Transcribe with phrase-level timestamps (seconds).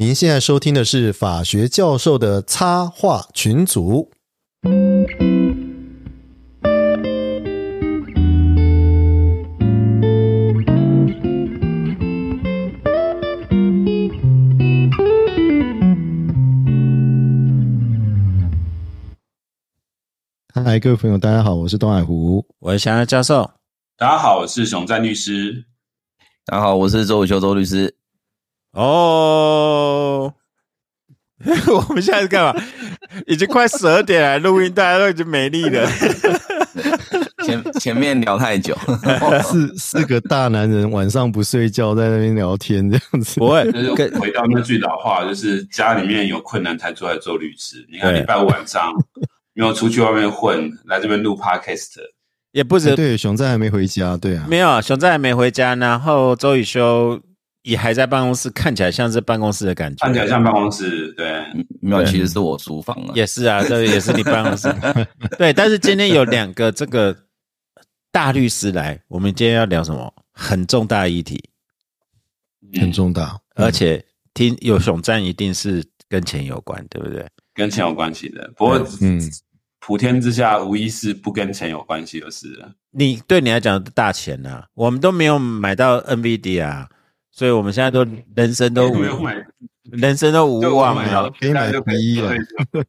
[0.00, 4.12] 您现在收听的是法学教授的插画群组。
[20.54, 22.46] 嗨，各位朋友，大家好，我是东海湖。
[22.60, 23.50] 我是翔安教授。
[23.96, 25.64] 大家好，我是熊赞律师。
[26.44, 27.97] 大家好，我是周宇修周律师。
[28.78, 30.32] 哦，
[31.42, 32.62] 我们现在是干嘛？
[33.26, 35.90] 已经快十二点了，录音大家都已经没力了。
[37.44, 38.76] 前前面聊太久，
[39.42, 43.40] 四四个大男人晚上不睡觉，在那边聊天这样子。
[43.40, 47.84] 不会，就是回到那句老话，就是家里面有困难才出来做律师。
[47.90, 48.92] 你看礼拜五晚上
[49.54, 51.96] 没有出去外面混，来这边录 podcast，
[52.52, 57.18] 也不止对，熊仔还没回家，对啊，没有熊仔还没回家，然后周宇修
[57.68, 61.12] 也还在办公室，看起来像是办公室的感觉，看起来像办公室。
[61.12, 61.44] 对，
[61.82, 63.12] 没有，其实是我书房了。
[63.14, 64.74] 也是啊，这也是你办公室。
[65.36, 67.14] 对，但是今天有两个这个
[68.10, 70.10] 大律师来，我们今天要聊什么？
[70.32, 71.38] 很重大议题，
[72.80, 77.26] 很重大，而且听有熊赞一定是跟钱有关，对不对？
[77.52, 78.50] 跟钱有关系的。
[78.56, 79.20] 不过，嗯，
[79.80, 82.58] 普天之下无一是不跟钱有关系的事。
[82.92, 86.88] 你对你来讲大钱啊，我们都没有买到 NVD 啊，
[87.38, 89.32] 所以我们现在都人生都没有买，
[89.92, 92.34] 人生都无望了，可以买就第一了。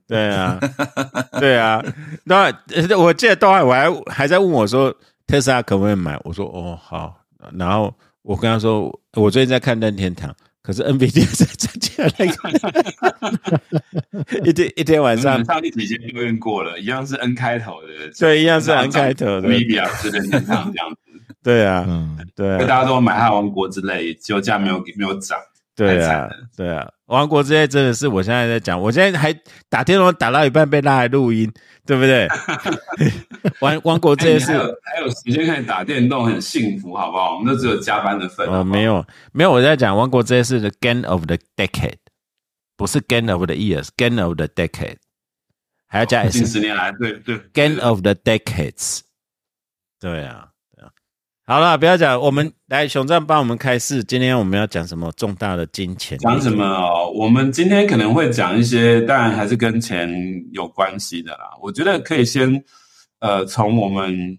[0.08, 0.60] 对啊，
[1.40, 1.86] 对啊。
[2.24, 2.52] 那
[2.98, 4.92] 我记得东海我还还在问我说
[5.28, 7.16] 特斯拉可不可以买，我说哦好。
[7.54, 12.26] 然后我跟他说，我最近在看任天堂，可是 NVD 在增加那
[14.42, 15.46] 个， 一天一天晚上。
[15.46, 21.09] 上一集已经讨论过了，一样是 N 开头的，对，一样是 N 开头的，NVIDIA 是任天堂这样子，
[21.44, 21.86] 对啊，
[22.36, 25.38] 对，大家都买它王国之类，就价没有没有涨，
[25.76, 29.34] 对啊，对啊，王国之类真的是我现在在讲，我现在还
[29.70, 31.52] 打电话打到一半被拉来录音。
[31.86, 32.28] 对不对？
[33.62, 34.52] 王王国这些事，
[34.84, 37.34] 还有时间可以打电动，很幸福，好不好？
[37.34, 38.48] 我们都只有加班的份。
[38.48, 41.98] 哦，没有没有，我在讲王国这些事的 gain of the decade，
[42.78, 44.98] 不是 gain of the years，gain of the decade，
[45.88, 49.00] 还要加近十年来，对对，gain of the decades，
[50.00, 50.49] 对啊。
[51.50, 54.04] 好了，不要讲，我们来熊赞帮我们开示。
[54.04, 56.16] 今天我们要讲什么重大的金钱？
[56.20, 57.12] 讲什么哦？
[57.16, 60.08] 我们今天可能会讲一些，当然还是跟钱
[60.52, 61.50] 有关系的啦。
[61.60, 62.64] 我觉得可以先，
[63.20, 64.38] 呃，从我们，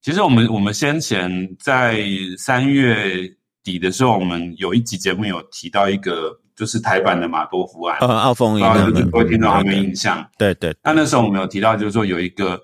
[0.00, 2.02] 其实我们我们先前在
[2.38, 3.30] 三月
[3.62, 10.26] 底的时候，我们有一集节目有提到一个，就是台版的马多夫案，呃，奥丰银行各位听众还没有印象？
[10.38, 10.74] 对对。
[10.82, 12.58] 那那时候我们有提到，就是说有一个，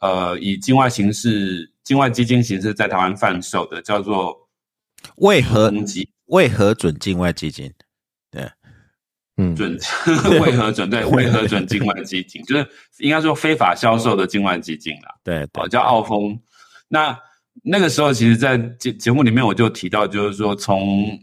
[0.00, 1.71] 呃，以境外形式。
[1.84, 4.48] 境外基金形式在台湾贩售的叫做
[5.16, 5.72] 为何
[6.26, 7.72] 为何准境外基金？
[8.30, 8.48] 对，
[9.36, 9.76] 嗯，准
[10.40, 12.42] 为何准对为何准境外基金？
[12.44, 12.66] 就是
[12.98, 15.14] 应该说非法销售的境外基金啦。
[15.24, 16.38] 对，哦，叫澳丰。
[16.88, 17.18] 那
[17.62, 21.18] 那个时候，其实，在节节目里面，我就提到，就是说，从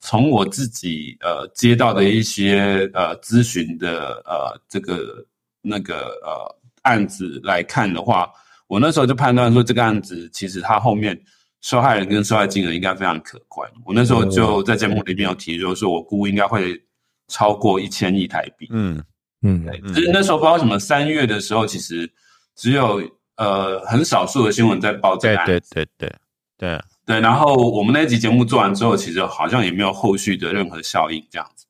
[0.00, 5.26] 从我自己呃接到的一些呃咨询的呃这个
[5.62, 8.30] 那个呃案子来看的话。
[8.72, 11.14] 我那时候就判断说，这个案子其实它后面
[11.60, 13.70] 受害人跟受害金额应该非常可观。
[13.84, 16.82] 我那时候就在节目里面有提，就是说我估应该会
[17.28, 18.66] 超过一千亿台币。
[18.70, 18.98] 嗯
[19.42, 19.78] 嗯，对。
[19.92, 22.10] 其实那时候不知道什么，三月的时候其实
[22.56, 23.02] 只有
[23.36, 25.52] 呃很少数的新闻在报这个案子。
[25.74, 26.08] 对对对
[26.56, 27.20] 对对。
[27.20, 31.66] 然后我们那集节目做完之后，其实好像也没有后续的任何效应这样子。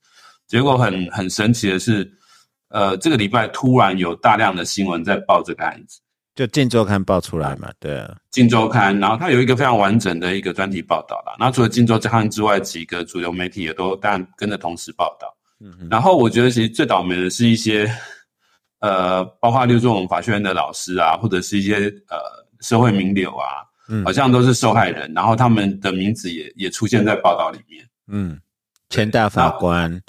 [0.46, 2.08] 结果很很神奇的是，
[2.68, 5.98] 呃，这个礼拜突然有大量的新闻在报这个案子。
[6.34, 11.34] 就《镜周刊》爆出来嘛，对啊，《镜周刊》，然后它有一个非常完整的一个专题报道啦。
[11.38, 15.36] 然后除了《镜周刊》之外，几个主流媒体也都当然跟着同时报道。
[15.60, 17.86] 嗯，然后我觉得其实最倒霉的是一些，
[18.80, 21.74] 呃，包括例如说我们法学院的老师啊，或者是一些
[22.08, 22.18] 呃
[22.60, 23.62] 社会名流啊，
[24.02, 27.86] 好像都是受害人，然后他们的名字也也出现在报道里面。
[28.06, 28.40] 嗯，
[28.88, 30.02] 前大法官，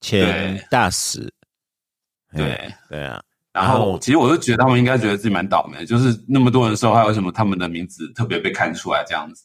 [0.00, 1.32] 前大使，
[2.34, 3.22] 对对啊。
[3.62, 9.44] 然后，其实我就觉得他们应该觉得自己蛮倒霉，就是那么多人受害，为什么他们的名字特别被看出来这样子？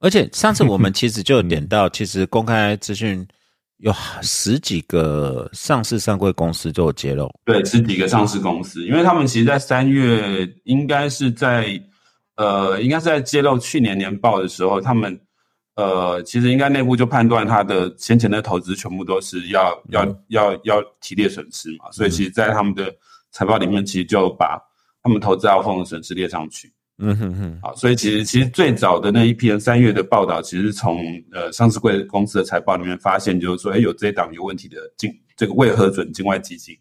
[0.00, 3.26] 而且上次我们其实就有点到，其实公开资讯
[3.78, 7.32] 有十几个上市上柜公司都有揭露。
[7.46, 11.80] 对，十几个上市公司，因为他们其实，在三月应该是在
[12.36, 15.18] 呃，应该是在揭露去年年报的时候，他们
[15.76, 22.94] 呃，其实应该内部就判断他的先前的投资全部都是要要要要提列损失嘛，所以其实，在他们的
[23.36, 24.58] 财报里面其实就把
[25.02, 36.74] 他们投资澳丰的损失列上去，嗯哼哼，好，所以其实其实最早的那一篇三月的报道，其实从呃上市贵公司的财报里面发现，就是说，哎，有这档有问题的境这个未核准境外基金，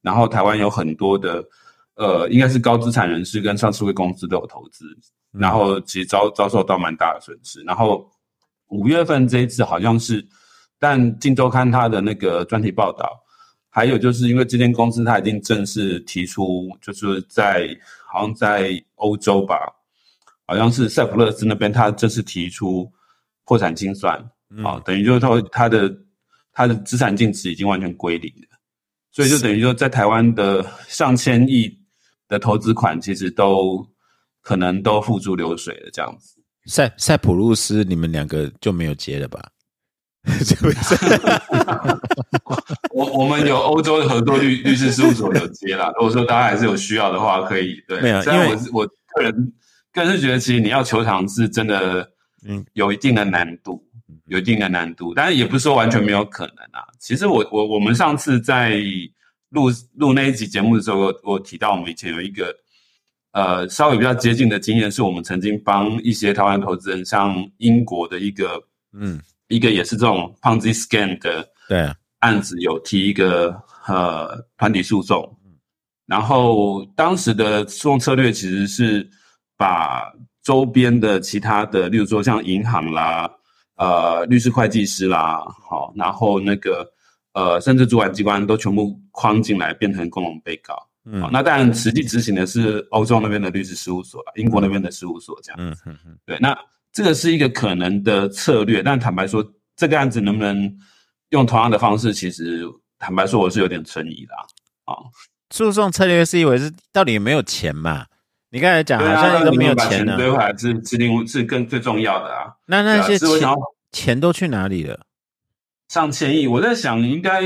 [0.00, 1.44] 然后台湾有很多的
[1.96, 4.86] 呃，应该是高资产人士跟上市贵公司都有投资，
[5.30, 7.62] 然后其实遭遭受到蛮大的损失。
[7.64, 8.10] 然后
[8.68, 10.26] 五月份这一次好像是，
[10.78, 13.22] 但《镜周刊》它的那个专题报道，
[13.70, 17.68] 还有就是因为这间公司它已经正式提出，就是在
[18.06, 19.56] 好像在欧洲吧，
[20.44, 22.90] 好像是塞浦路斯那边，它正式提出
[23.44, 24.18] 破产清算，
[24.64, 25.96] 啊，等于就是说它的
[26.52, 28.58] 它的资产净值已经完全归零了，
[29.12, 31.72] 所以就等于说在台湾的上千亿
[32.28, 33.86] 的投资款，其实都
[34.42, 36.36] 可能都付诸流水了，这样子。
[36.66, 39.48] 塞塞浦路斯，你们两个就没有结了吧？
[40.26, 40.94] 是不是？
[42.92, 45.90] 我我们有欧洲的合作律律师事务所有接啦。
[45.96, 48.00] 如果说大家还是有需要的话，可以对。
[48.00, 49.52] 没有因为我是我个人
[49.92, 52.02] 个人是觉得，其实你要求偿是真的，
[52.46, 53.82] 嗯嗯，有一定的难度，
[54.26, 55.14] 有一定的难度。
[55.14, 56.84] 但是也不是说完全没有可能啊。
[56.98, 58.78] 其实我我我们上次在
[59.50, 62.54] 录录那一集节目的时候，我我提到我们以前有一个
[63.32, 68.62] 呃稍微比较接近的经验，是我们曾经帮一些台湾投资人，像英国的一个
[68.92, 69.20] 嗯，
[69.50, 71.46] 一个也是这种 Ponzi scam 的。
[72.18, 73.48] 案子有提一个
[73.86, 75.38] 呃团体诉讼，
[76.04, 79.08] 然后当时的诉讼策略其实是
[79.56, 80.12] 把
[80.42, 83.30] 周边的其他的，例如说像银行啦、
[83.76, 86.86] 呃律师、会计师啦，好，然后那个
[87.32, 90.76] 呃甚至主管机关都全部框进来，变成共同被告。
[91.06, 95.56] 嗯好，那当然实际执行的是欧洲那边的律师事务所啦，英国那边的事务所这样。
[95.58, 96.54] 嗯哼哼，对，那
[96.92, 99.44] 这个是一个可能的策略，但坦白说，
[99.76, 100.76] 这个案子能不能
[101.30, 102.64] 用同样的方式，其实
[102.98, 104.34] 坦白说，我是有点存疑的
[104.84, 104.96] 啊。
[105.50, 108.06] 诉讼策略是以为是到底有没有钱嘛？
[108.50, 112.52] 你刚才讲好像一个没有钱呢、追回来是是另是更最重要的啊。
[112.66, 113.48] 那那些钱
[113.92, 115.06] 钱都去哪里了？
[115.88, 117.42] 上千亿，我在想，应该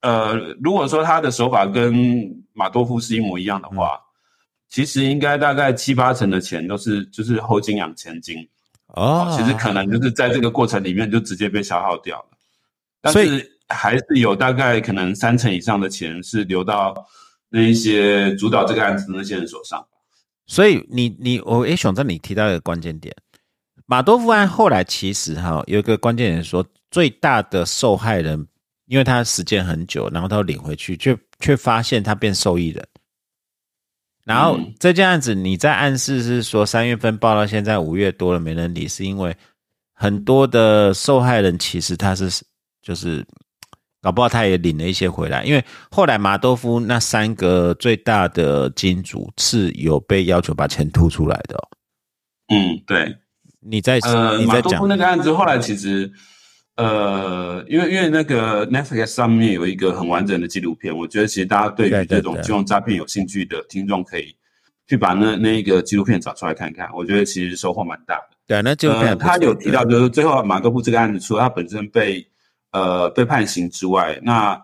[0.00, 4.00] 呃，如果说他的手法跟马多夫是一模一样的话，
[4.68, 8.36] 其实应该大概七八成的钱都是就是后金养前金。
[8.94, 12.26] 哦，其实可能就是在这个过程里面就直接被消耗掉了，
[13.00, 16.94] 但所以是还是有大概可能三成以上的钱是流到
[17.48, 19.84] 那一些主导这个案子的那些人手上。
[20.46, 23.14] 所以你你我诶，熊正你提到一个关键点，
[23.86, 28.46] 马多夫案后来其实哈有一个关键点说，最大的受害人，
[28.86, 32.86] 因为他时间很久，然后他领回去，却却发现他变受益人。
[34.24, 34.74] 然后嗯。
[34.78, 39.36] 这件案子，你在暗示是说三月份报到现在五月多了没人理，是因为
[39.92, 42.30] 很多的受害人其实他是
[42.82, 43.24] 就是
[44.02, 51.68] 搞不好他也领了一些回来，因为后来马多夫那三个最大的金主是有被要求把钱吐出来的、哦。
[52.48, 53.16] 嗯，对，
[53.60, 56.12] 你在、呃，你在讲马多夫那个案子后来其实，
[56.76, 64.34] 呃，因为因为那个 Netflix 上面有一个很完整的纪录片，我觉得其实大家对于这种金融诈骗有兴趣的听众可以
[64.88, 68.30] 去把那那一个纪录片找出来看看，我觉得其实收获蛮大的。
[68.46, 72.26] 对，那就呃，他有提到，就是最后马克布这个案子，除了他本身被
[72.72, 74.60] 呃被判刑之外，那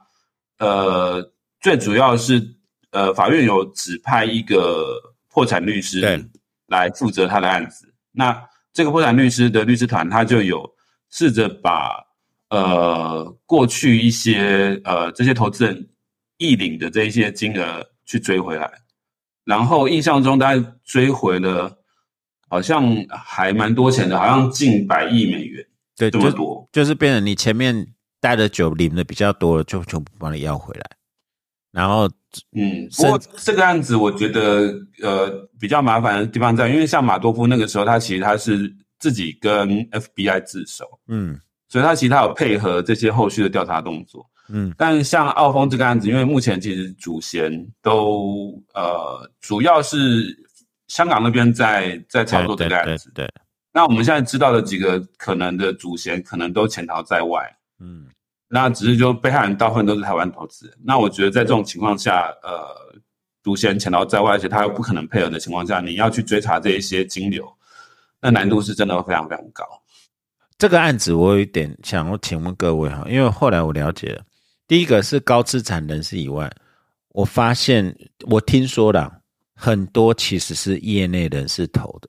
[0.58, 2.42] 呃最主要是
[2.90, 5.00] 呃法院有指派一个
[5.32, 6.26] 破产律师
[6.66, 7.94] 来负责他的案子。
[8.12, 8.36] 那
[8.72, 10.68] 这个破产律师的律师团，他就有
[11.10, 12.04] 试着把
[12.48, 15.88] 呃过去一些呃这些投资人
[16.38, 18.70] 溢领的这一些金额去追回来，
[19.44, 21.76] 然后印象中大概追回了。
[22.52, 25.64] 好像还蛮多钱的，好像近百亿美元
[25.96, 26.68] 对，这么多。
[26.72, 27.86] 就是变成你前面
[28.20, 30.84] 带的酒领的比较多了，就全部帮你要回来。
[31.70, 32.10] 然后，
[32.50, 44.24] 嗯，不过这个案子我觉得呃比较麻烦的地方在，因为像马多夫那个时候，他其实他是自己跟 FBI 自首，嗯所以他其实他有配合这些后续的调查动作。
[44.48, 50.36] 嗯但像澳丰这个案子，因为目前其实主嫌都呃主要是
[50.88, 53.10] 香港那边在在操作这个案子。
[53.14, 53.32] 对，对
[53.72, 57.48] 那我们现在知道的几个可能的主嫌，可能都潜逃在外。
[57.78, 58.06] 嗯
[58.52, 60.76] 那只是就被害人大部分都是台湾投资人。
[60.84, 62.66] 那我觉得在这种情况下，呃，
[63.44, 67.48] 主嫌潜逃在外，而且他又不可能配合的情况下，你要去追查这一些金流，
[68.20, 69.64] 那难度是真的非常非常高。
[70.58, 74.22] 这个案子我有一点想要请问各位哈，因为后来我了解了，
[74.68, 76.50] 第一个是高资产人士以外，
[77.10, 77.96] 我发现
[78.26, 79.10] 我听说了
[79.54, 82.08] 很多其实是业内人士投的，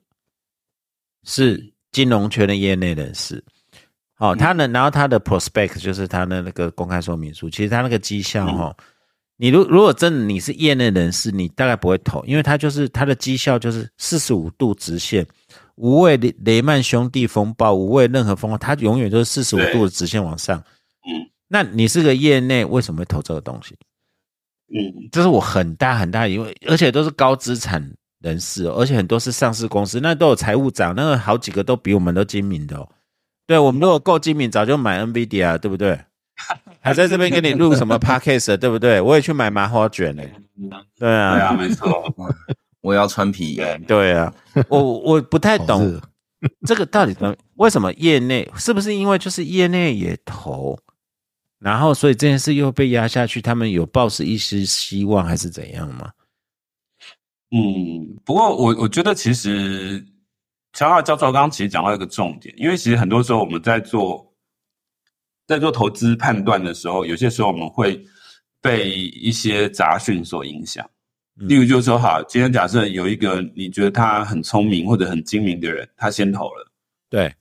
[1.24, 3.42] 是金融圈的业内人士。
[4.18, 8.76] 哦，他呢，然后他的 prospect 就是他的那个公开说明书，其实他那个绩效哈、哦，
[9.36, 15.26] 你如如果真的你是业内人士，你大概不会投，因为他就是他的绩效就是四十五度直线，
[15.76, 20.58] 无畏雷雷曼兄弟风暴，无畏任何风暴，它永远都是四十五度的直线往上。
[20.58, 23.76] 嗯那你是个业内，为什么会投这个东西？
[24.68, 27.86] 嗯，这是我很大很大的疑问，而且都是高资产
[28.20, 32.88] 人士哦，而且很多是上市公司，那都有财务长，那个好几个都比我们都精明的哦。
[33.46, 36.00] 对我们如果够精明，早就买 NVIDIA，对不对？
[36.80, 38.98] 还在这边给你录什么 podcast，对不对？
[38.98, 40.32] 我也去买麻花卷嘞。
[40.56, 40.70] 对
[41.06, 42.02] 对啊，啊，没错，
[42.82, 44.34] 我要穿皮，衣，对啊，
[44.68, 46.02] 我我不太懂热
[46.66, 50.78] 这个到底怎么为什么业内是不是因为就是业内也投，
[51.58, 56.10] 然后所以这件事又被压下去，他们有抱持一丝希望还是怎样吗？
[57.54, 60.04] 嗯，不过我我觉得其实
[60.72, 64.34] 乔二教授刚刚其实讲到一个重点，因为其实很多时候我们在做
[65.46, 68.04] 在做投资判断的时候，有些时候我们会
[68.60, 70.84] 被一些杂讯所影响。
[71.40, 71.48] 嗯。
[71.48, 76.70] 例如就是说，好，今天假设有一个你觉得他很聪明或者很精明的人，他先投了，
[77.08, 77.34] 对，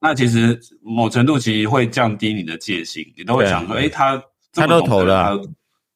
[0.00, 4.16] 那其实某程度其实会降低你的戒心，你都会想说，哎，他
[4.52, 5.40] 这他都投了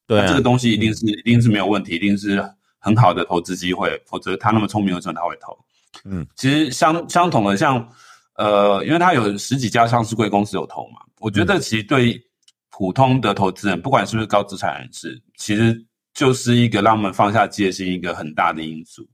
[0.07, 2.43] 对这个，东西一定是一定是没有问题，一定是
[2.78, 5.59] 很好的投资机会，否则他那么聪明，为什么他会投？
[6.05, 7.88] 嗯，其实相相同的，像
[8.37, 11.47] 呃，因为他有十几家上市贵公司有投嘛，我觉嗯。
[11.47, 12.23] 得其实对
[12.71, 15.85] 普通的投资人，不管是不是高资产人士，其实
[16.16, 19.06] 就是一个让我们放下戒心一个很大的因素。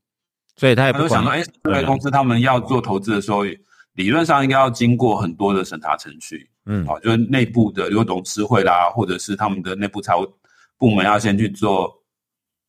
[0.56, 3.42] 所以他也不管他想到，哎，这个公司他们要做投资的时候，
[3.94, 6.48] 理论上应该要经过很多的审查程序。
[6.66, 10.24] 嗯哦，就是内部的，如果董事会啦，或者是他们的内部财务
[10.78, 11.92] 部门要先去做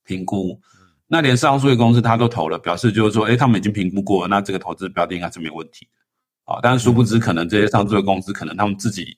[0.04, 0.60] 评估。
[1.06, 6.54] 那连上述的公司他都投了，表示就是说，哎，他们已经评估过了，那这个投资标的应该是没有问题的。
[6.54, 9.16] 啊、但是殊不知，可能这些上述的公司，可能他们自己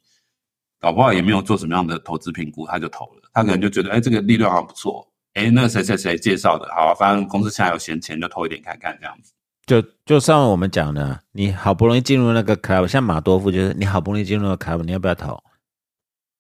[0.78, 3.25] 搞不好也没有做什么样的投资评估，他就投了。
[3.36, 9.34] 他可能就觉得，哎，这个利润好像不错，哎，那谁谁谁介绍的，好、啊，反正公司现在有闲钱，就投一点看看这样子。
[9.66, 15.38] 就就像我们讲的，你好不容易进入那个 club，像马多夫就是你好不容易进入那个 club，你要不要投？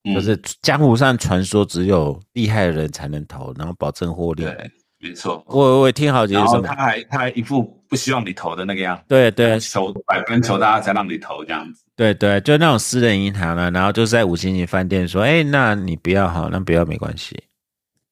[0.07, 4.43] 嗯就是江湖上传说只有厉害的人才能投，然后保证获利。
[4.43, 5.43] 对，没错。
[5.47, 9.03] 我我也听好几次他，还他还一副不希望你投的那个样子。
[9.07, 11.84] 对对求百分求大家才让你投这样子。
[11.95, 17.41] 对对，就那种私人银行啊，然后就是在五星级饭店说，哎，那你不要好，那不要没关系。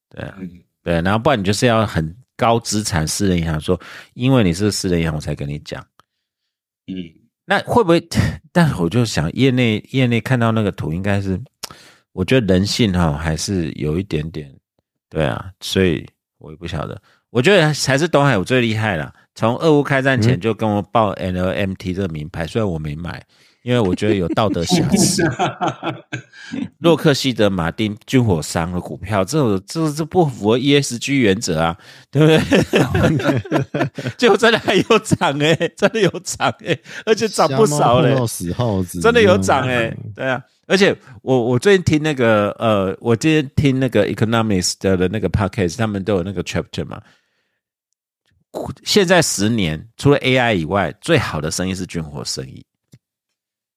[0.09, 0.49] 对啊，嗯，
[0.81, 3.79] 对，然后不然你就是要很高资产私人银行说，
[4.13, 5.85] 因为你是私人银行，我才跟你讲。
[6.87, 6.95] 嗯，
[7.45, 8.01] 那会不会？
[8.51, 11.39] 但是我就想，业内业内看到那个图，应该是，
[12.13, 14.49] 我觉得人性哈、还是有一点点，
[15.09, 17.01] 对啊，所以我也不晓得。
[17.29, 23.25] 我觉得还是东海我最厉害了，从俄乌开战前就跟我报 NLMT 这个名牌，虽然我没买，
[23.63, 25.23] 因为我觉得有道德瑕疵。
[26.79, 31.75] 洛克希德马丁军火商的股票，这种这这不符合 ESG 原则啊，
[32.11, 33.89] 对不对？
[34.17, 47.01] 结果真的还有涨哎、真的有涨哎、而且涨不少嘞、死耗子，真的有涨哎、对啊，而且我我最近听那个呃，我今天听那个 Economics 的的那个 podcast，他们都有那个 chapter 嘛。
[48.83, 52.63] 现在十年除了 AI 以外，最好的生意是军火生意，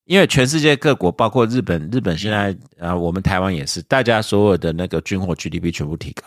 [0.07, 6.23] 因为全世界各国，包括日本，日本现在啊、呃我们台湾也是，大家所有的那个军火 GDP 全部提高，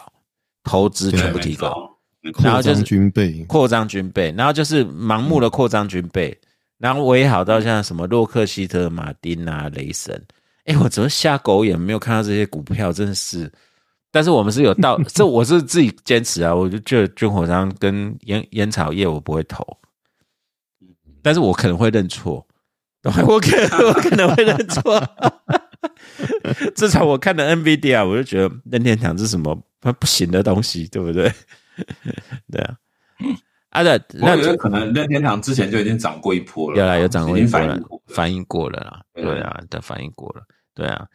[0.62, 1.90] 投资全部提高。
[2.42, 6.38] 然后就是军备，扩张军备，然后就是盲目的扩张军备，
[6.76, 10.22] 然后围好到像什么洛克希特马丁啊、雷神，
[10.66, 13.50] 哎，我怎么瞎狗眼没有看到这些股票，真的是。
[14.10, 19.64] 但是我们是有道， 这我是自己坚持啊，我就觉得军火商跟烟烟草业我不会投，
[21.22, 22.46] 但是我可能会认错，
[23.26, 25.02] 我可我可能会认错。
[26.74, 29.54] 至少我看的 NVIDIA，我就觉得任天堂是什么
[29.98, 31.32] 不行的东西，对不对？
[32.52, 32.76] 对啊，
[33.70, 37.78] 啊的，那我觉得可能任天堂之前就已经涨过一波了，有啦，有涨过一波了
[38.08, 40.42] 反应过，了啦，对对啊，的反应过了，
[40.74, 41.06] 对啊。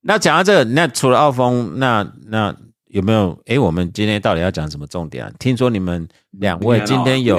[0.00, 2.54] 那讲到这个，那除了澳峰，那那
[2.86, 3.38] 有没有？
[3.46, 5.32] 诶，我们今天到底要讲什么重点啊？
[5.38, 7.38] 听说你们两位今天有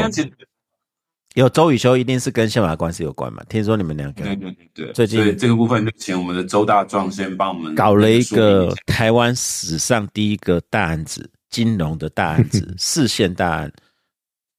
[1.39, 3.41] 有周雨修，一定是跟宪法官司有关嘛？
[3.47, 13.71] 听说你们两个对对对对，最近所以这个部分就请我们的周大壮先帮我们搞了一个台湾史上第一个大案子，金融的大案子， 四线大案。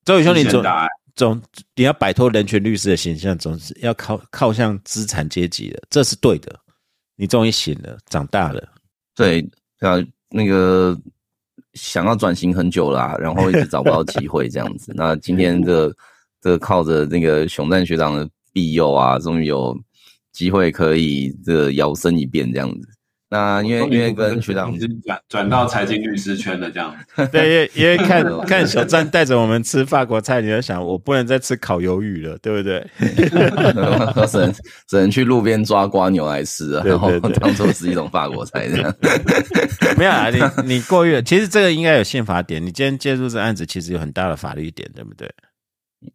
[0.05, 0.65] 周宇修，你总
[1.15, 1.43] 总
[1.75, 6.59] 你要摆脱人权律师的形象，总是要靠靠向资产阶级的，这是对的。
[7.17, 8.67] 你终于醒了，长大了。
[9.15, 9.43] 对
[9.79, 10.99] 对啊，那个
[11.75, 14.95] 想要转型很久啦、然后一直找不到机会这样子。
[14.97, 15.95] 那今天这个
[16.41, 19.77] 这个靠着那个熊赞学长的庇佑啊，终于有
[20.33, 22.89] 机会可以这个摇身一变这样子。
[23.33, 26.93] 那因为因为跟学长已经转转到财经律师圈的，这样。
[27.31, 32.85] 对，因为因为看 看小站带着我们吃法国菜，你就想我不能再吃烤鱿鱼了，对不对？
[34.27, 34.53] 只能
[34.89, 38.93] 只能去路边抓瓜牛来吃啊，然后当做是一种法国菜这样。
[39.97, 42.61] 没有啊，你你过誉，其实这个应该有宪法点。
[42.61, 45.31] 你今天介入这案子，其实有很大的法律点，对不对？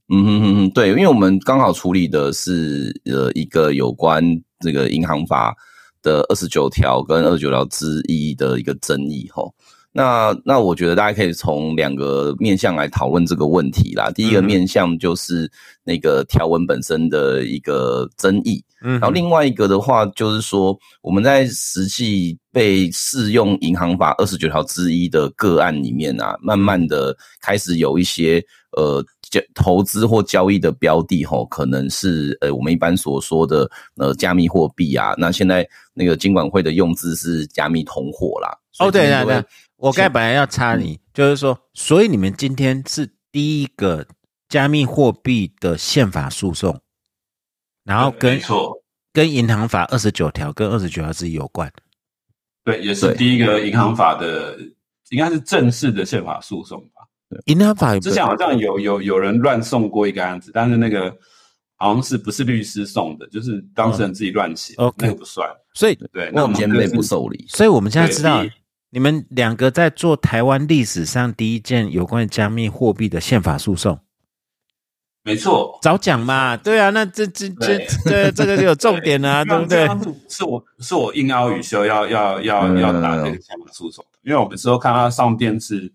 [0.09, 4.23] 嗯哼哼哼，对，因为我们刚好处理的是呃一个有关
[4.59, 5.55] 这个银行法
[6.01, 9.53] 的二十九条跟二十九条之一的一个争议吼。
[9.97, 14.11] 那那我觉得大家可以从两个面向来讨论这个问题啦。
[14.13, 15.49] 第一个面向就是
[15.85, 28.43] 那个条文本身的一个争议，嗯，然后另外一个的话就是说我们在实际被适用银行法二十九条之一的个案里面啊，慢慢的开始有一些
[28.75, 35.13] 呃交投资或交易的标的吼，可能是呃我们一般所说的呃加密货币啊。
[35.17, 38.49] 那现在那个金管会的用字是加密通货啦。
[38.77, 39.45] 哦，对对对对，
[39.85, 44.07] 我刚才本来要插你，就是说，所以你们今天是第一个
[44.49, 46.81] 加密货币的宪法诉讼，
[47.83, 48.73] 然后跟没错，
[49.13, 51.71] 跟银行法二十九条跟二十九条之一有关。
[52.63, 54.57] 对，也是第一个银行法的，
[55.09, 57.03] 应该是正式的宪法诉讼吧。
[57.45, 61.15] 银行法之前好像有有有人乱送过一个案子，但是那个
[61.75, 65.47] 好像是不是律师送的，就是当事人自己乱写，嗯那个不算。
[65.75, 67.45] 所以对，那我们兼备这是不受理。
[67.49, 68.51] 所以我们现在知道对，
[68.95, 73.99] 你们两个在做台湾历史上第一件有关加密货币的宪法诉讼，
[75.21, 77.87] 没错，早讲嘛，对啊，那这这这对。
[78.05, 79.85] 这这个就有重点啊，对不对？
[80.29, 82.77] 是我是我应邀雨修要要要嗯。
[82.79, 85.91] 要打这个宪法诉讼的，因为我们之后看他上电视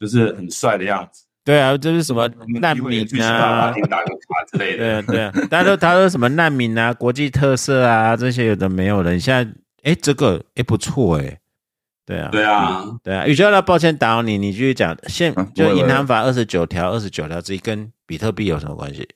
[0.00, 2.28] 就是很帅的样子，对啊，就是什么
[2.60, 3.68] 难民啊。
[3.68, 4.78] 法，庭打个卡之类的。
[4.78, 9.48] 对啊对啊，大家都他说什么难民啊、国际特色啊这些有的没有的，你现在
[9.84, 11.38] 哎这个哎不错哎，
[12.10, 12.28] 对啊。
[12.30, 14.96] 对啊，对啊，宇修那抱歉打扰你，你继续讲。
[15.06, 19.08] 现就银行法二十九条、二十九条之一跟比特币有什么关系？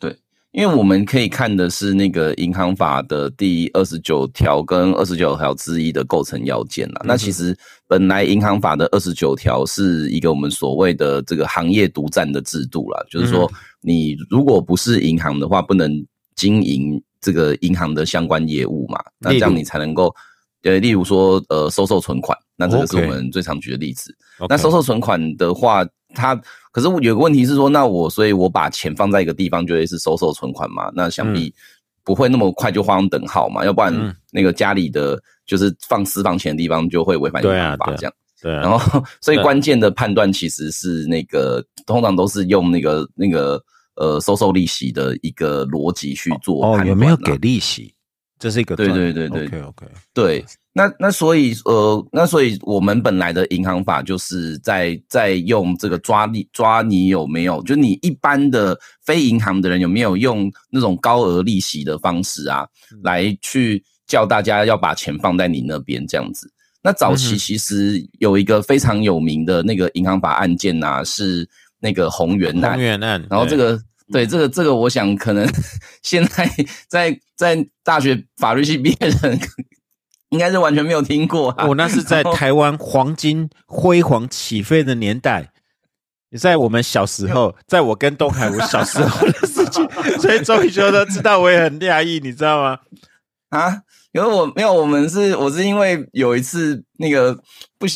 [0.00, 0.16] 对
[0.52, 7.02] 因为我们可以看的是那个银行法的第二十九条跟二十九条之一的构成要件啦。
[7.04, 7.56] 那其实
[7.88, 15.90] 本来银行法的二十九条是一个我们所谓的这个行业独占的制度啦，就是说你如果不是银行的话，不能
[16.36, 20.14] 经营这个银行的相关业务嘛，那这样你才能够。
[20.62, 24.14] 呃，例如说，呃，收受存款，那这个是我们最常举的例子。
[24.48, 26.34] 那收受存款的话，它
[26.70, 30.90] 可是有个问题是说，那我所以我把钱放在一个地方，就会是收受存款嘛？
[30.94, 31.52] 那想必
[32.04, 33.64] 不会那么快就画上等号嘛？
[33.64, 38.12] 要不然嗯那个家里的就是放私房钱的地方就会违反银对法这样。
[38.40, 43.62] 对啊，然后， 所以对关键的判断其实是那个，通常都是用那个那个
[43.94, 47.36] 呃收受利息的一个逻辑去做判断、哦有没有给？
[47.38, 47.94] 利息？
[48.42, 49.46] 这是一个对对对对。
[49.46, 62.66] OK OK，对，那那所以呃，那所以我们本来的银行法就是在在用这个抓你抓你有没有，就你一般的非银行的人有没有用那种高额利息的方式啊，
[63.04, 66.50] 来去叫大家要把钱放在你那边这样子。
[66.82, 72.72] 那早期其实有一个非常有名的那个银行法案件呐、是那个宏源案。
[72.72, 73.80] 宏，源案，然后这个
[74.12, 75.48] 对这个这个，我想可能
[76.02, 76.48] 现在
[76.86, 79.40] 在在大学法律系毕业的人，
[80.28, 81.66] 应该是完全没有听过啊。
[81.66, 85.50] 我那是在台湾黄金辉煌起飞的年代，
[86.30, 89.88] 也在我们小时候，在我跟东海我小时候的事情，
[90.20, 92.78] 所以周宇修都知道，我也很讶异，你知道吗？
[93.50, 97.34] 啊，因为我没有，我们是我是因为有一次那个
[97.78, 97.86] 不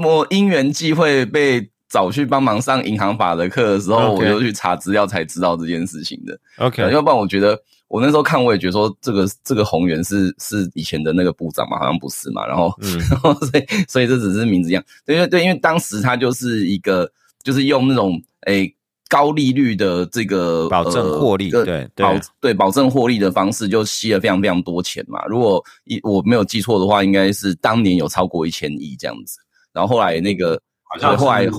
[0.00, 6.36] 我因缘际会被找去帮忙上银行法的课的时候我就去查资料才知道这件事情的。
[6.58, 17.08] OK，要不然我觉得我那时候看我也觉得说这个这个宏源是是以前的那个部长嘛，好像不是嘛，然后嗯 然后所以所以这只是名字一样，对对对，因为当时他就是一个
[17.44, 18.74] 就是用那种诶。
[19.06, 25.24] 高利率的这个保证呃获利这个对对保对保证获利的方式，就吸了非常非常多钱嘛。
[25.26, 29.38] 如果一我没有记错的话，应该是当年有超过一千亿这样子。
[29.72, 30.60] 然后后来那个
[30.94, 31.50] 好像后来是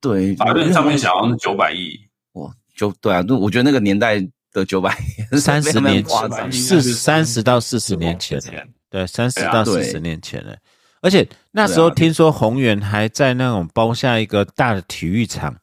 [0.00, 1.98] 对法律上面写好像是九百亿，
[2.32, 4.20] 哇，就对啊，就我觉得那个年代
[4.52, 4.96] 的九百
[5.38, 8.40] 三十年前，四三十到四十年前，
[8.88, 10.56] 对，三十到四十年前了。
[11.02, 15.56] 而且那时候听说宏源还在那种包下一个大的体育场，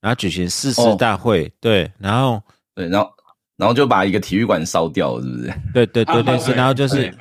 [0.00, 2.42] 然后举行誓师哦大会，对，然后
[2.74, 3.10] 对，然后
[3.56, 5.54] 然后就把一个体育馆烧掉，是不是？
[5.72, 7.12] 对对对对是，然后就是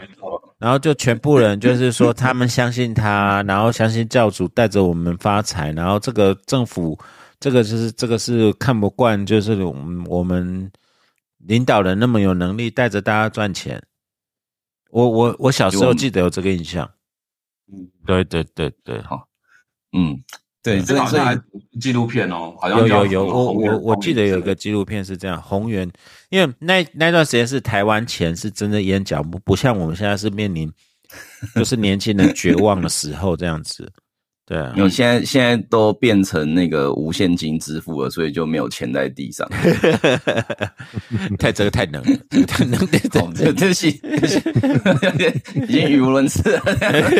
[0.58, 6.98] 然后就全部人就是说他们相信他，然后相信教主带着我们发财，然后这个政府
[7.40, 10.72] 这个就是这个是看不惯，就是我们我们
[11.40, 13.82] 领导人那么有能力带着大家赚钱。
[14.92, 16.90] 我我我小时候记得有这个印象。
[17.68, 19.04] 嗯，对对对对，
[19.92, 20.24] 嗯，
[20.66, 21.40] 对，这好像还
[21.80, 25.88] 纪录片哦，好像有有有，我我我记得有一个纪录片是这样，宏源，
[26.30, 30.68] 因为那那段时间是台湾钱是真的烟脚不不像我们现在是面临
[31.54, 33.88] 就是年轻人绝望的时候这样子，
[34.48, 39.50] 对啊因为，现在现在都变成那个无现金支付了，所以就没有钱在地上。
[41.40, 46.62] 太这个太能了，这个太能，对对哦，这这是已经语无伦次了。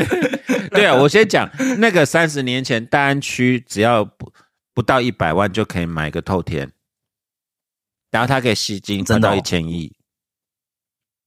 [0.70, 4.32] 对啊，我先讲那个三十年前大安区只要不
[4.76, 6.72] 不到一百万就可以买个透天，
[8.12, 9.92] 然后它可以吸金赚到一千亿。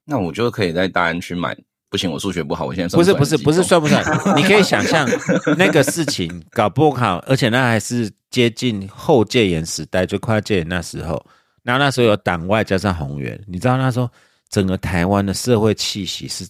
[0.04, 1.56] 那我就可以在大安区买。
[1.90, 4.04] 不行，我数学不好，我现在算不是不是不是算不算？
[4.36, 5.08] 你可以想象
[5.56, 11.24] 那个事情搞不好，而且那还是接近后戒严时代，就快要戒严那时候。
[11.62, 14.10] 然后那时候有党外加上宏源，你知道那时候
[14.48, 16.46] 整个台湾的社会气息是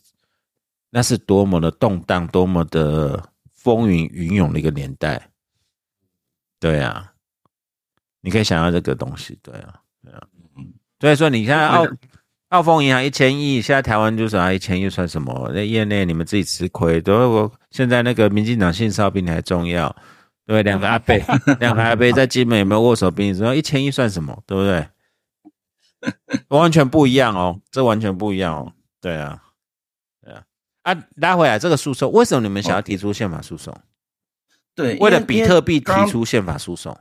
[0.90, 3.22] 那是多么的动荡，多么的
[3.53, 5.20] 风云云涌的一个年代。
[6.61, 7.12] 对啊，
[8.20, 10.22] 你可以想象这个东西，对啊，对啊。
[11.01, 11.87] 所以说，你看澳
[12.48, 15.52] 澳丰银行一千亿，现在台湾就是啊一千亿算什么？
[15.54, 19.94] 在业内你们自己吃亏，对我现在那个民进党性骚比你还重要，
[20.46, 20.62] 对？
[20.62, 21.22] 两个阿贝，
[21.61, 23.54] 两个阿贝在金门有没有握手比你重要？
[23.54, 24.42] 一千亿算什么？
[24.46, 24.88] 对不对？
[26.48, 28.72] 完全不一样哦，这完全不一样哦。
[29.00, 29.42] 对啊，
[30.22, 30.42] 对啊。
[30.84, 33.76] 啊，拉回来这个诉讼，为什么你们想要提出宪法诉讼？
[34.74, 36.96] 对，为了比特币提出宪法诉讼？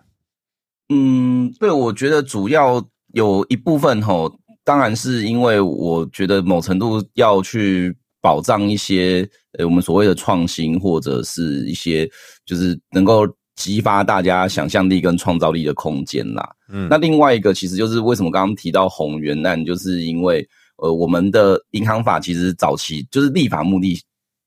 [0.90, 2.84] 嗯，对，我觉得主要
[3.14, 9.26] 有一部分吼，当然是因为我觉得某程度要去保障一些
[9.58, 12.06] 呃我们所谓的创新，或者是一些
[12.46, 13.26] 就是能够
[13.56, 16.54] 激发大家想象力跟创造力的空间啦。
[16.68, 20.46] 嗯，那另外一个其实就是为什么刚刚提到宏源案，就是因为
[20.80, 23.98] 呃我们的银行法其实早期就是立法目的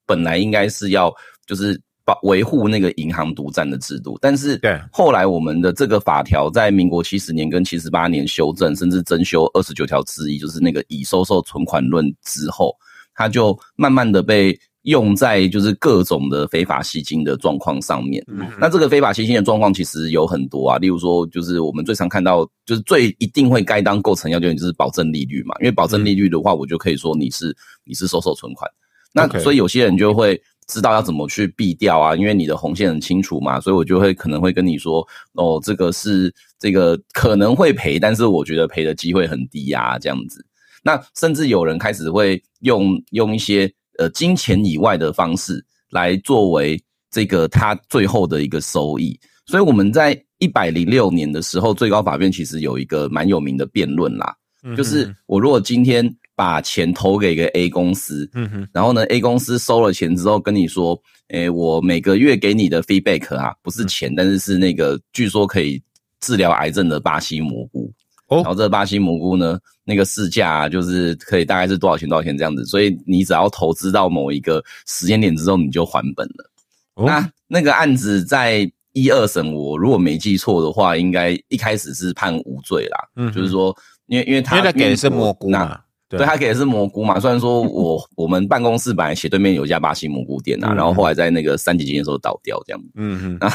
[0.04, 1.10] 本来应该是要
[1.46, 1.80] 就是
[2.10, 4.80] 保维护那个银行独占的制度，但是对。
[4.90, 12.74] 后来我们的这个法条在民国七十年跟七十八年修正，甚至增修二十九条之一，就是那个已收受存款论之后，
[13.14, 18.24] 它就慢慢的被用在就是各种的非法吸金的状况上面。
[18.28, 28.68] 嗯那这个非法吸金的状况其实有很多啊，例如说，就是我们最常看到，就是最一定会该当构成要件就是保证利率嘛，因为保证利率的话，我就可以说你是你是收受存款，
[29.12, 40.46] 那所以有些人就会知道要怎么去避掉啊，因为你的红线很清楚嘛，所以我就会可能会跟你说，哦，这个是这个可能会赔，但是我觉得赔的机会很低啊，这样子。
[40.84, 46.80] 那甚至有人开始会用用一些呃金钱以外的方式来作为
[47.10, 49.18] 这个他最后的一个收益。
[49.46, 65.82] 所以我们在一百零六年的时候，最高法院其实有一个蛮有名的辩论啦，嗯就是我如果今天把钱投给一个 A 公司，嗯哼，然后呢，A 公司收了钱之后跟你说，诶，我每个月给你的 feedback 啊，不是钱，但是是那个据说可以
[66.20, 67.92] 治疗癌症的巴西蘑菇。
[68.28, 76.50] 哦然后这个巴西蘑菇呢，那个市价、啊、就是可以大概是多少钱多少钱这样子，所以你只要投资到某一个时间点之后，你就还本了。
[76.94, 82.98] 哦那那个案子在一二审，我如果没记错的话，应该一开始是判无罪啦。
[83.16, 83.76] 嗯就是说，
[84.10, 87.18] 因为因为他因为他给的是蘑菇那嘛，对他给的是蘑菇嘛。
[87.20, 92.82] 虽然说 我我们办公室本来斜对面有一家巴西蘑菇店啊，嗯然后后来在那个三级警戒的时候倒掉这样。
[92.96, 93.50] 嗯哼。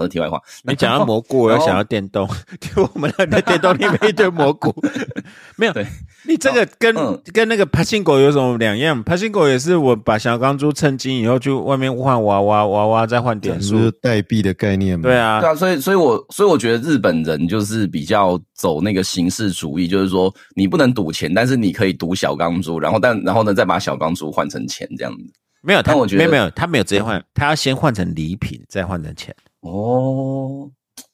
[0.00, 0.40] 好，是题外话。
[0.62, 2.26] 你讲到蘑菇，我又想到电动，
[2.58, 4.74] 就我们的电动里面一堆蘑菇，
[5.56, 5.72] 没有。
[5.72, 5.86] 对，
[6.26, 9.02] 你这个跟、嗯跟那个爬行狗有什么两样？
[9.02, 13.90] 爬行狗也是我把小钢珠称金以后去外面换娃娃，娃娃再换点数。
[14.00, 15.02] 代币的概念嘛？
[15.02, 25.24] 对啊对，啊，所以所以我所以我觉得日本人就是比较走那个形式主义，就是说你不能赌钱，但是你可以赌小钢珠，然后但然后呢再把小钢珠换成钱这样子。
[25.62, 29.34] 没有，他但我觉得没有没有，他没有直接换，他要先换成礼品，再换成钱。
[29.60, 30.70] 哦，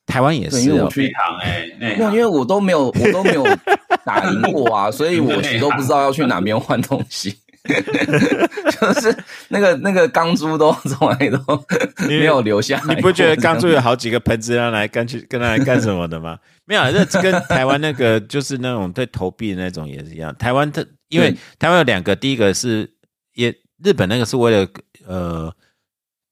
[0.07, 3.45] 台湾也，是、哦，因为我去一趟哎，内没有，因为我都没有我都没有
[4.05, 7.37] 打赢过啊， 所以我其实都不知道要去哪边换东西。
[7.67, 9.13] 就是
[9.49, 11.65] 那个那个钢珠都 从来都
[12.07, 12.81] 你没有留下。
[12.89, 16.39] 你不觉得钢珠有好几个盆子要来干去跟他来干什么的吗？
[16.65, 20.33] 没有，这跟台湾那个就是那种对投币的那种也是一样。
[20.37, 22.89] 台湾它因为台湾有两个，第一个是
[23.35, 24.69] 也日本那个是为了
[25.05, 25.53] 呃，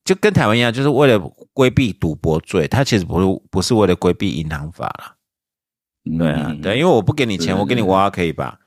[0.05, 1.19] 就跟台湾一样，就是为了
[1.53, 5.15] 规避赌博罪，他其实不是不是为了规避银行法啦。
[6.19, 8.59] 对啊，嗯对，因为我不给你钱，我给你娃娃可以吧？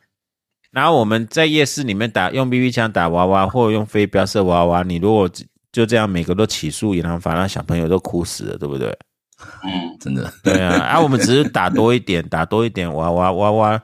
[0.71, 5.29] 然后我们在夜市里面打用 BB 枪打娃娃，或者用飞镖射娃娃，你如果
[5.71, 8.89] 就这样每个都起诉银行法，那小朋友都哭死了，对不对？
[9.63, 13.79] 嗯，真的对啊，啊，我们只是打多一点，打多一点娃娃娃娃，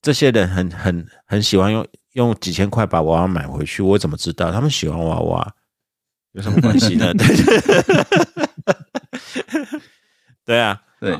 [0.00, 5.54] 这些人很很很喜欢用用几千块把娃娃买回去，我怎么知道他们喜欢娃娃？
[6.36, 6.94] 有什么关系？
[7.00, 7.12] 呢？
[7.14, 7.26] 对。
[10.44, 11.16] 对啊，对，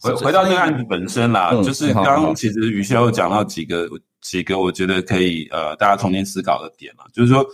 [0.00, 3.88] 回回到这个案子本身啦，嗯就是刚刚其实宇修有讲到几个
[4.20, 7.46] 几个，我觉得可以呃大家重新思考的点嘛，就是说，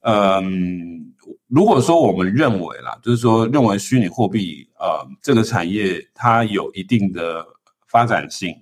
[0.00, 1.14] 嗯，
[1.46, 7.46] 如果说我们认为啦，就是说认为虚拟货币呃这个产业它有一定的
[7.86, 8.52] 发展性，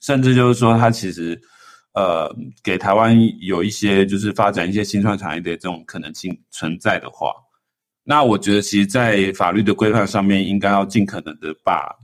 [0.00, 1.38] 甚至就是说它其实
[1.92, 7.32] 呃给台湾有一些就是发展一些新创产业的这种可能性存在的话，
[8.04, 11.94] 那我觉得其实，在法律的规范上面，应该要尽可能的把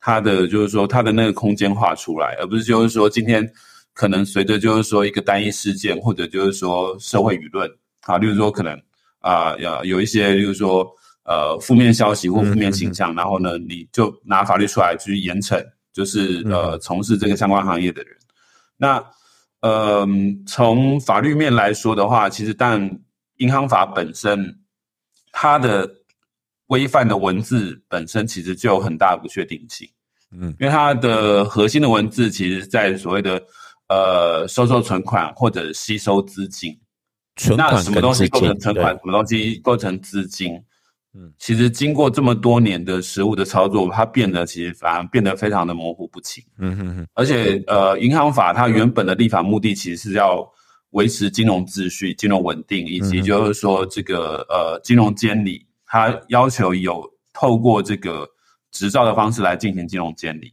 [0.00, 3.46] 它的就是说它的那个空间画出来，而不是就是说今天
[3.92, 7.70] 可能随着就是说一个单一事件，或者就是说社会舆论
[8.02, 8.80] 啊，例如说可能
[9.18, 10.88] 啊有、有一些，例如说
[11.24, 18.16] 呃负面消息或负面形象，然后呢你就拿法律出来去严惩，就是呃从事这个相关行业的人。
[18.78, 19.04] 那
[19.60, 20.06] 呃
[20.46, 23.00] 从法律面来说的话，其实但
[23.36, 24.60] 银行法本身
[25.32, 25.88] 它的
[26.66, 29.88] 规范的文字本身其实就有很大的不确定性。
[30.32, 33.42] 嗯因为它的核心的文字其实在所谓的
[33.88, 36.78] 呃收受存款或者吸收资金。
[37.56, 38.94] 那存款跟什么东西构成存款？
[38.94, 40.62] 什么东西构成资金？
[41.12, 46.42] 嗯其实经过这么多年的实务的操作，它变得其实反而变得非常的模糊不清。
[46.58, 50.46] 嗯哼哼，而且呃，银行法它原本的立法目的其实是要
[50.90, 58.28] 维持金融秩序、金融稳定，以及就是说这个呃金融监理，它要求有透过这个
[58.70, 60.52] 执照的方式来进行金融监理。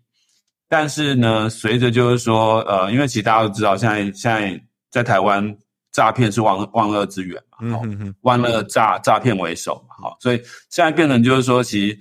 [0.68, 5.56] 但是呢，随着就是说呃，因为其实大家都知道，现在现在在台湾
[5.98, 10.38] 诈骗是万万恶之源嘛，哦嗯哼哼，万恶诈诈骗为首嘛，好，所以
[10.70, 11.98] 现在变成就是说，其实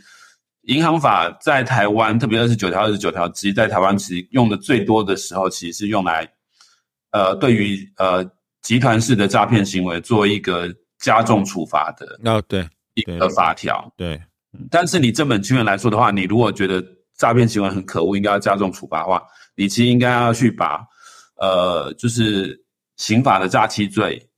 [0.64, 6.30] 银行法在台湾，特别二十九条、二十九条，其实在台湾其实用的最多的时候，其实是用来
[7.10, 8.22] 呃，对于呃
[8.60, 13.90] 集团式的诈骗行为做一个加重处罚的哦对一个法条。
[13.96, 14.20] 对，
[14.70, 16.84] 但是你正本清源来说的话，你如果觉得
[17.16, 19.22] 诈骗行为很可恶，应该要加重处罚的话，
[19.54, 20.84] 你其实应该要去把
[21.38, 22.62] 呃，就是
[22.96, 24.28] 刑法的诈欺罪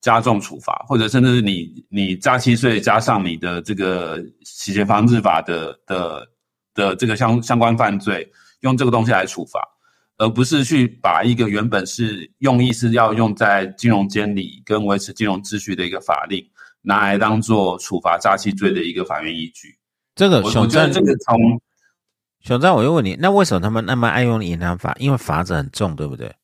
[0.00, 6.26] 加重处罚，或者甚至是你你诈欺罪加上你的这个洗钱防治法的的
[6.74, 8.30] 的这个相相关犯罪，
[8.60, 9.60] 用这个东西来处罚。
[10.18, 16.42] 而不是去把一个原本是用意是要用在金融监理跟维持金融秩序的一个法令，
[16.80, 19.76] 拿来当做处罚诈欺罪的一个法院依据。
[20.14, 21.60] 这个我我熊赞觉得这个从
[22.40, 24.96] 熊赞，我又问你，那为什么他们那么爱用银行法？
[24.98, 26.34] 因为法子很重，对不对？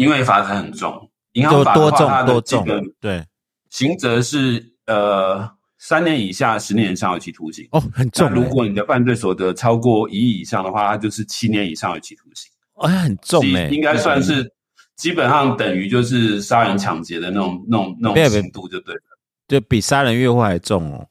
[0.00, 3.26] 因为罚则很重，银行法的话，它重多重的基本，对，
[3.68, 7.68] 刑责是呃三年以下十年以上有期徒刑。
[7.72, 12.50] 哦，很重欸，如果你的犯罪所得超过一亿以上的话，它就是七年以上有期徒刑。
[12.76, 14.50] 哎很重应该算是
[14.96, 19.00] 基本上等于就是杀人抢劫的那种那种那种刑度，就对了。
[19.46, 21.06] 就比杀人越货还重哦，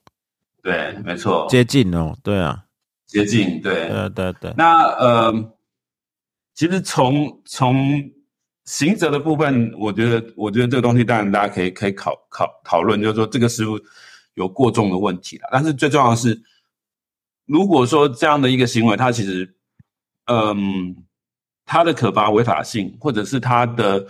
[0.64, 2.64] 对，没错，接近哦，对啊，
[3.06, 3.88] 接近对。
[3.88, 5.32] 对对对，那呃，
[6.54, 8.02] 其实从从
[8.70, 13.76] 刑责的部分，我觉得我觉得这个东西当然大家可以可以考考讨论，就是说这个师傅
[14.34, 15.48] 有过重的问题了。
[15.50, 16.40] 但是最重要的是，
[17.46, 19.52] 如果说这样的一个行为，它其实
[20.26, 20.94] 嗯，
[21.66, 24.06] 它的可罚违法性，或者是它的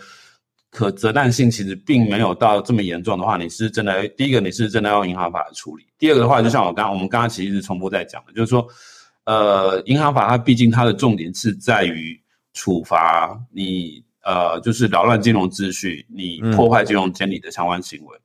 [0.71, 8.69] 可责难性，其实并没有到这么严重的话，你是真的第一个你是真的要用银行法来处理，第二个的话，就像我刚我们刚刚其实一直重复在讲的，就是说。
[9.25, 12.21] 呃，银行法它毕竟它的重点是在于
[12.55, 18.17] 处罚你呃，就是扰乱金融秩序、你破坏金融监理的相关行为。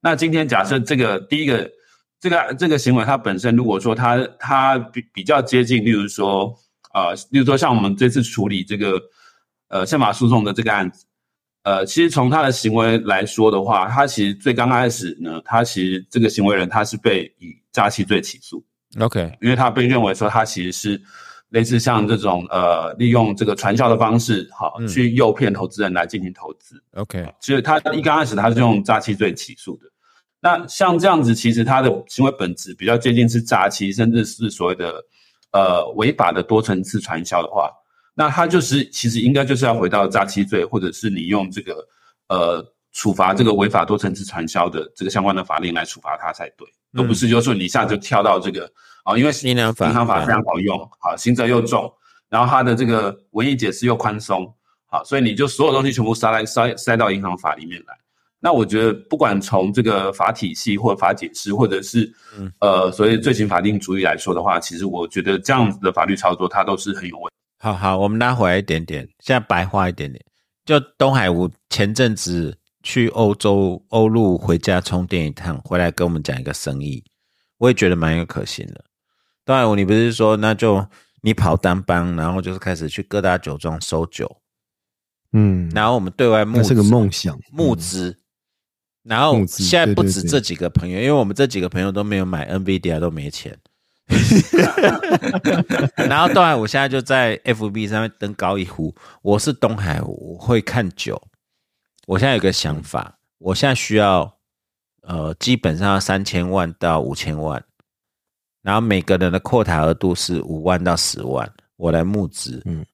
[0.00, 1.70] 那今天假设这个第一个
[2.18, 6.54] 这个这个行为它本身，如果说它它比比较接近，例如说
[6.94, 8.98] 呃，例如说像我们这次处理这个
[9.68, 11.04] 呃宪法诉讼的这个案子，
[11.64, 18.64] 呃，其实从他的行为来说的话，他其实最刚开始呢，他其实这个行为人他是被以诈欺罪起诉。
[18.98, 21.02] OK，因为他被认为说他其实是
[21.50, 26.82] 类似像这种呃利用这个传销的方式，好、嗯去诱骗投资人来进行投资。
[26.94, 29.86] OK，其实他一刚开始他是用诈欺罪起诉的。
[30.40, 35.04] 那像这样子，其实他的行为本质比较接近是诈欺，甚至是所谓的
[35.52, 37.70] 呃违法的多层次传销的话，
[38.14, 41.86] 那他就是其实应该就是要回到诈欺罪，或者是你用这个
[42.28, 48.72] 呃处罚这个违法多层次传销的这个相关的法令来处罚他才对，而不是就是说你一下就跳到这个
[49.12, 51.92] 啊、因为银行法银行法非常好用，好刑责又重，
[52.28, 54.52] 然后它的这个文艺解释又宽松，
[54.86, 57.94] 好，所以你就所有东西全部塞来塞塞到银行法里面来。
[58.42, 67.34] 那我觉得，不管从这个法体系或法解释，或者是嗯呃所谓罪行法定主义来说的话，其实我觉得这样子的法律操作，它都是很有问题。
[67.58, 70.24] 好好，我们拉回来一点点，现在白话一点点，
[70.64, 77.04] 就东海吴前阵子去欧洲欧陆回家充电一趟，回来跟我们讲一个生意，
[77.58, 78.82] 我也觉得蛮有可行的。
[79.50, 80.86] 东海湖，你不是说那就
[81.22, 84.40] 你跑单帮，然后就是开始去各大酒庄收酒，
[85.32, 88.16] 嗯，然后我们对外募那是个梦想，募资，
[89.02, 93.58] 然后现在不止这几个朋友，因为我们这几个朋友都没有买 NVIDIA，都没钱。
[95.96, 101.20] 然后东海，我现在就在 FB 上面登高一呼，我是东海，我会看酒。
[102.06, 104.36] 我现在有个想法，我现在需要
[105.02, 107.64] 呃，基本上要三千万到五千万，
[108.62, 112.62] 然后每个人的扩塔额度是五万到十万，我来募资。
[112.66, 112.84] 嗯，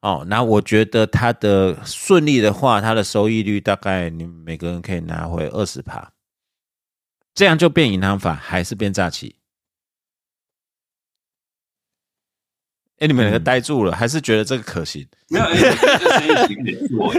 [0.00, 6.12] 哦，那我觉得它的顺利的话，它的收益率大概你每个人可以拿回二十趴，
[7.34, 9.36] 这样就变银行法还是变诈欺？
[12.98, 15.06] 哎，你们两个呆住了，还是觉得这个可行？
[15.28, 15.54] 没有，哎
[15.98, 17.12] 这生意可以做，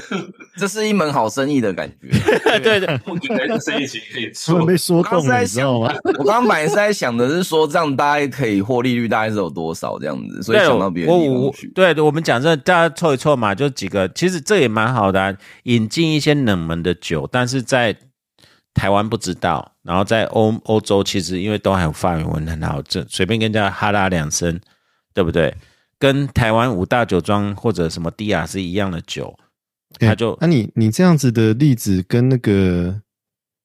[0.58, 2.08] 这是一门好生意的感觉。
[2.60, 4.66] 对对，我觉得这生意其实可以做。
[4.66, 5.94] 被说动了，你知在想道吗？
[6.18, 11.72] 我刚刚本来是在想的是说，这样大概可以获利率大概是有多少这样子，所以，想到别的我我地方去。
[11.74, 17.96] 对，我们讲这大家凑一凑嘛，就几个，其实这也蛮好的、啊，引进一些冷门的酒，但是在
[18.74, 24.60] 台湾不知道，然后在欧欧洲其实因为都还有发言文很好，这随便跟人家哈拉两声，
[25.14, 25.54] 对不对？
[25.98, 29.32] 跟台湾五大酒庄或者什么迪亚是一样的酒，
[30.00, 33.00] 哎他就那、你你这样子的例子跟那个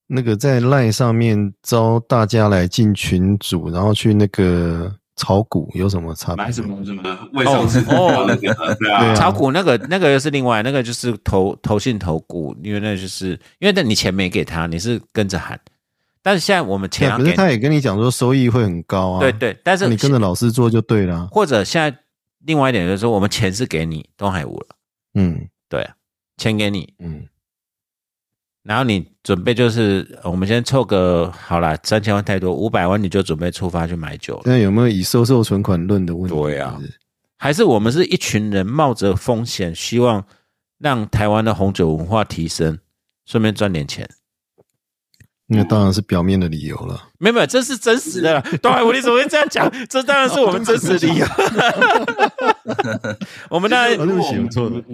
[0.06, 6.46] 那个在 LINE 上面招大家来进群组，然后去那个炒股有什么差别？
[6.46, 7.02] 买什么什么
[7.34, 15.60] 卫生纸哦那个，对啊，炒股那个那个又是另外，那个就是投投信投股，因为那就是因为那你钱没给他，你是跟着喊，
[16.28, 19.22] 但是现在我们钱对啊，可要给你，是他也跟你讲说收益会很高啊。
[19.22, 21.16] 对对，但是你跟着老师做就对了。
[21.16, 21.98] 啊或者现在
[22.40, 24.68] 另外一点就是说，我们钱是给你东海屋了，
[25.14, 25.96] 嗯对啊，
[26.36, 27.26] 钱给你，嗯，
[28.62, 36.36] 然后你准备就是呃我们先凑个好啦，三千万太多，五百万你就准备出发去买酒了，现在有没有以收受存款论的问题？
[36.36, 36.78] 对啊
[37.38, 40.26] 还是我们是一群人冒着风险，希望
[40.78, 42.78] 让台湾的红酒文化提升，
[43.26, 44.10] 顺便赚点钱。
[45.50, 47.02] 那当然是表面的理由了。
[47.20, 48.42] 没有没有，这是真实的啦。
[48.62, 49.72] 东海，我你怎么会这样讲？
[49.90, 51.26] 这当然是我们 真实理由。
[53.50, 54.36] 我们当然哦对不起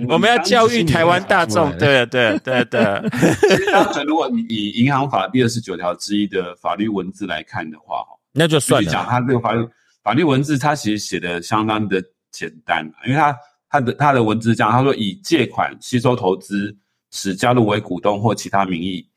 [0.07, 3.01] 我们要教育台湾大众，对啊对啊对啊对啊，
[3.71, 9.09] 单纯如果你以银行法第二十九条之一的法律文字来看的话，哈，那就算了讲了。
[9.09, 9.67] 它这个法律
[10.03, 11.99] 法律文字，他其实写的相当的
[12.31, 13.35] 简单，因为他
[13.69, 16.75] 他的他的文字这样，他说以借款吸收投资，
[17.09, 19.07] 使加入为股东或其他名义，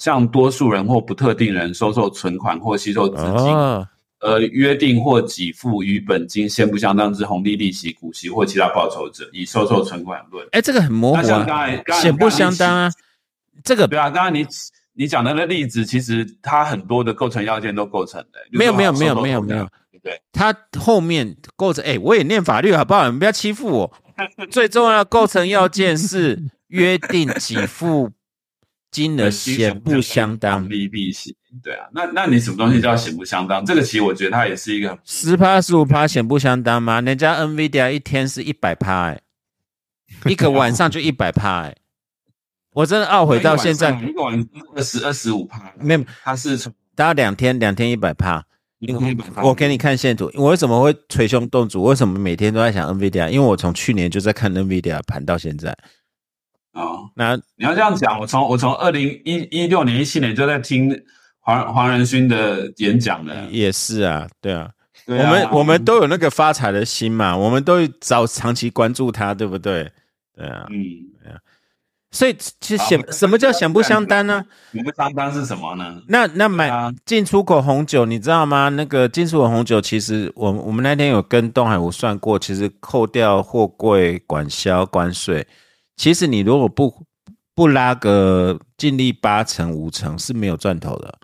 [0.00, 3.86] 向多数人或不特定人收受存款或吸收资金，哦，
[4.20, 10.44] 呃，约定或给付与本金先不相当之红利、利息、股息或其他报酬者，以收受存款论。
[10.52, 12.90] 哎，这个很模糊啊才，显不相当啊。
[13.62, 14.46] 这个对啊，刚刚你
[14.94, 18.38] 你讲的那个例子，其实它很多的构成要件都构成的。
[18.50, 19.68] 没有没有没有没有没有，
[20.02, 20.18] 对？
[20.32, 23.04] 它后面构成，哎，我也念法律好不好？
[23.04, 23.92] 你们不要欺负我。
[24.50, 28.10] 最重要的构成要件是约定给付
[28.90, 33.64] 金额显不相当红，利利息，对啊，那那你什么东西叫显不相当？
[33.64, 37.00] 这个其实我觉得它也是一个十趴十五趴显不相当吗？
[37.00, 39.20] 人家 NVIDIA 一天是一百趴，哎，
[40.26, 41.76] 一个晚上就一百趴，哎，
[42.72, 48.44] 我真的懊悔到现在，一个晚上二十二十五趴，没有，它是从大概两天两天一百趴。
[48.80, 51.82] 两天100趴我给你看线图，我为什么会捶胸顿足？
[51.82, 53.28] 为什么每天都在想 NVIDIA？
[53.28, 55.76] 因为我从去年就在看 NVIDIA 盘到现在。
[56.72, 60.90] 哦，那你要这样讲，我从我从二零一一六年一七年就在听
[61.40, 63.46] 黄黄仁勋的演讲了。
[63.50, 64.70] 也是啊，对啊，
[65.06, 69.90] 对啊我们我们都有那个发财的心嘛，我们都早长期关注他，对不对？
[70.36, 70.78] 对啊，嗯，
[72.12, 74.44] 所以其实显什么叫显不相当呢？
[74.72, 76.02] 显不相当是什么呢？
[76.08, 78.68] 那那买啊进出口红酒，你知道吗？
[78.68, 85.46] 那个进出口红酒，其实我我们那天有跟东海湖算过，其实扣掉货柜、管销、关税，
[86.00, 87.04] 其实你如果不
[87.54, 91.18] 不拉个净利八成、五成是没有赚头的。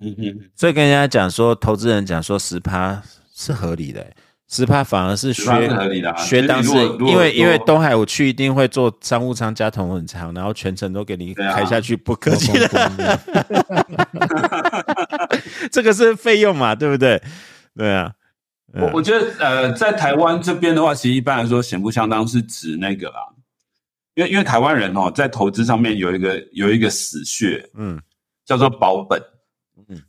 [0.00, 3.02] 嗯哼，所以跟人家讲说，投资人讲说十趴
[3.34, 4.02] 是合理的、
[4.48, 12.68] 十趴反而是10%是学合理的啊学当事其实如果如果因为因为说东海我去一定会做商务舱加同文舱，然后全程都给你开下去，不客气的。
[12.96, 13.20] 的。
[15.70, 17.22] 这个是费用嘛，对不对？
[17.76, 18.10] 对啊，
[18.72, 23.20] 我我觉得呃，在台湾这边的话，其实一般来说显不相当是指那个啦，
[24.14, 28.00] 因为因为台湾人哦，在投资上面有一个有一个死穴，嗯
[28.44, 29.20] 叫做保本。
[29.88, 30.02] 嗯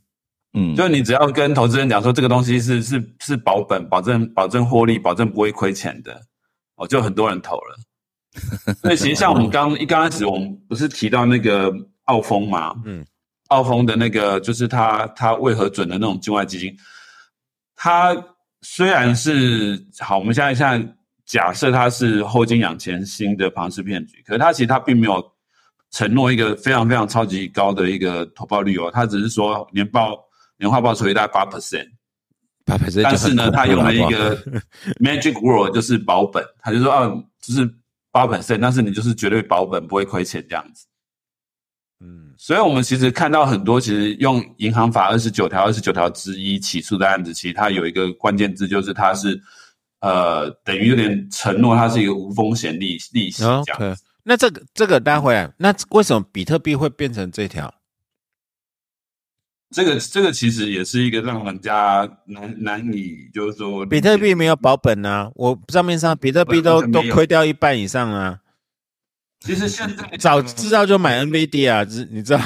[0.56, 6.20] 嗯，就是你只要跟投资人讲说这个东西是是是保本，保证保证获利，保证不会亏钱的，
[6.76, 7.76] 哦，就很多人投了。
[8.82, 11.72] 所以其实像我们刚一刚开始，我们不是提到那个
[12.04, 12.74] 澳丰嘛？
[12.84, 13.04] 嗯，
[13.48, 16.76] 澳丰的那个就是他他为何准的那种境外基金，
[17.74, 18.14] 他
[18.62, 20.94] 虽然是好，我们现在现在
[21.26, 25.24] 假设它是后金养前新的庞氏骗局，可是它其实它并没有
[25.90, 30.18] 承诺一个非常非常超级高的一个投报率哦，它只是说年报
[30.58, 31.88] 年化报酬率大概八 percent。
[33.02, 34.34] 但是呢，他用了一个
[34.98, 37.06] magic word，就是保本，他就说啊，
[37.42, 37.68] 就是
[38.10, 40.86] 八 percent，但是你就是绝对保本，不会亏钱这样子。
[42.00, 49.38] 嗯，所以我们其实看到很多，其实用银行法二十九条、二十九条之一起诉的案子，其实它有一个关键字，就是它是
[50.04, 53.96] 呃，等于有点承诺，它是一个无风险利利息这样。
[54.22, 57.72] 那这个这个待会，那为什么比特币会变成这条？
[59.70, 68.40] 这个这个其实也是一个让人家难难以，就是说，比特币没有保本啊，我账面上比特币都都亏掉一半以上啊。
[69.40, 72.40] 其实现在早知道就买 NVD 啊，你知道？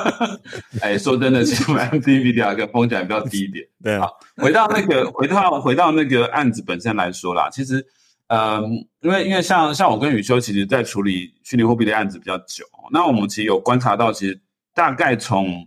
[0.80, 3.64] 哎，说真的，其实买 NVD 跟风险比较低一点。
[3.82, 7.84] 对啊，回到那个，回到回到那个案子本身来说啦，其实，
[8.28, 8.62] 嗯，
[9.00, 14.40] 因为因为像像我跟宇修，其实在处理虚拟货币的案子比较久，那我们其实有观察到，其实。
[14.76, 15.64] 大概从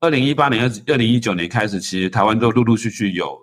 [0.00, 3.38] 二零一八年、二二零一九年开始，其实台湾都陆陆续续有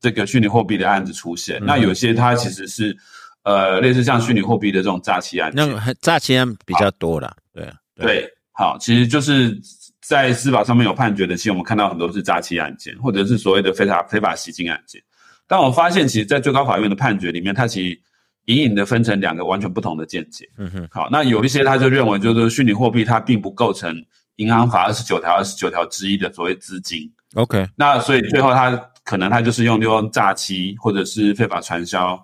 [0.00, 1.64] 这个虚拟货币的案子出现。
[1.64, 2.96] 那有些它其实是
[3.44, 7.32] 呃类似像虚拟货币的这种诈欺案，那诈欺案比较多了。
[7.52, 8.28] 对对，
[8.60, 9.58] 好，其实就是
[10.02, 15.02] 在司法上面有判决的，其实我们看到很多是诈欺案件，或者是所谓的非法非法吸金案件。
[15.46, 17.98] 但我发现，其实，在最高法院的判决里面，它其实
[18.44, 20.46] 隐隐的分成两个完全不同的见解。
[20.58, 23.96] 嗯哼，好，那有一些他就认为，就是虚拟货币它并不构成
[24.36, 27.10] 银行法二十九条二十九条之一的所谓资金。
[27.32, 32.20] OK，那所以最后他可能他就是用利用诈欺或者是非法传销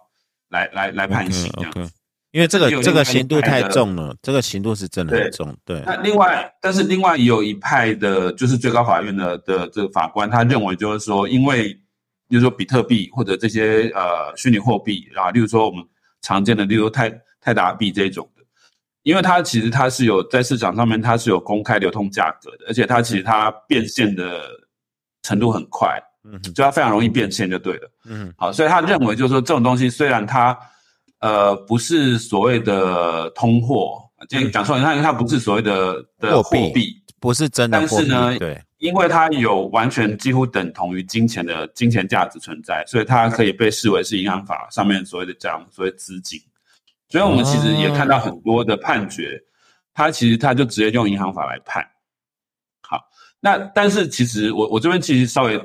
[0.50, 1.90] 来来来判刑这样子。
[2.36, 5.56] 因为这个这个刑度太重了，这个刑度是真的很重。
[5.64, 5.82] 对。
[5.86, 11.72] 那另外，但是另外也有一派的，就是最高法院的的这个法官，他认为就是说，因为
[12.28, 15.82] 比如说比特币或者这些呃虚拟货币啊，例如说我们。
[16.22, 18.42] 常见的，例如泰泰达币这种的，
[19.04, 24.40] 因为它其实它是有在市场上面它是有公开流通价格的，而且它其实它变现的
[25.22, 30.58] 程度很快，嗯，就它非常容易变现就对了，嗯，好，所以他认为就是说这种东西虽然它
[31.20, 38.62] 呃不是所谓的通货，就讲错了，它它不是所谓的的货币，不是真的，但是呢，对。
[38.78, 46.38] 因为它有完全几乎等同于金钱的金钱价值存在，所以它可以被视为是银行法上面所谓的这样所谓资金。
[47.08, 49.42] 所以我们其实也看到很多的判决，
[49.94, 51.82] 它其实它就直接用银行法来判。
[52.82, 53.00] 好，
[53.40, 55.58] 那但是其实我我这边其实稍微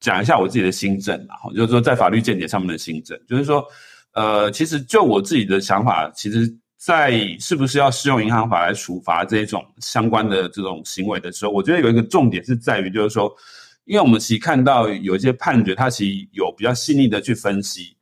[0.00, 3.62] 讲一下我自己的新政啊，就是说在法律见解上面的新政，就是说，
[4.12, 6.56] 呃，其实就我自己的想法，其实。
[6.82, 13.30] 在是不是要适用银行法来处罚这种相关的这种行为的时候，我觉得有一个重点是在于，就是说，
[13.84, 17.94] 因为我们其实看到有一些判决，它其实有比较细腻的去分析。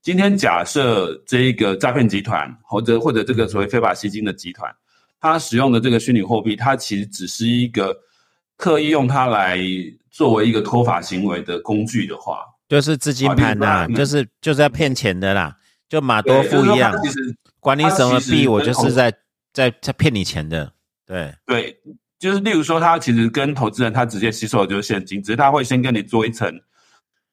[0.00, 4.72] 今天假设这一个诈骗集团或者或者这个所谓非法吸金的集团，
[5.20, 7.92] 它使用的这个虚拟货币，它其实只是一个
[8.56, 9.58] 刻意用它来
[10.08, 15.56] 作为一个脱法行为的工具的话，就是资金盘呐，就是就是要骗钱的啦，
[15.88, 16.94] 就马多夫一样。
[17.58, 19.12] 管你什么币，我就是在
[19.52, 20.72] 在在骗你钱的。
[21.04, 21.76] 对对，
[22.16, 26.48] 就是例如说，他其实跟投资人他直接吸收的就是现金，只是他会先跟你做一层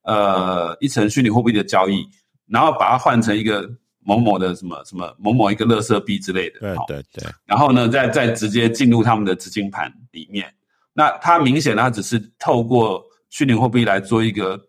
[0.02, 2.10] 呃一层虚拟货币的交易，
[2.48, 3.70] 然后把它换成一个
[4.00, 6.60] 某某的什么什么某某一个乐色币之类的。
[6.60, 7.32] 对对对。
[7.46, 10.52] 然后呢，再再直接进入他们的资金盘里面。
[10.94, 14.60] 那他明显他只是透过虚拟货币来做一个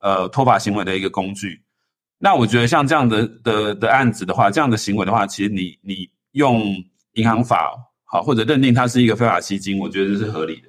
[0.00, 1.62] 呃脱法行为的一个工具。
[2.18, 6.62] 那我觉得像这样的的的案子的话，这样的行为的话，其实你你用
[7.14, 7.72] 银行法
[8.04, 10.68] 好，或者认定它是一个非法吸金，我觉得这是合理的。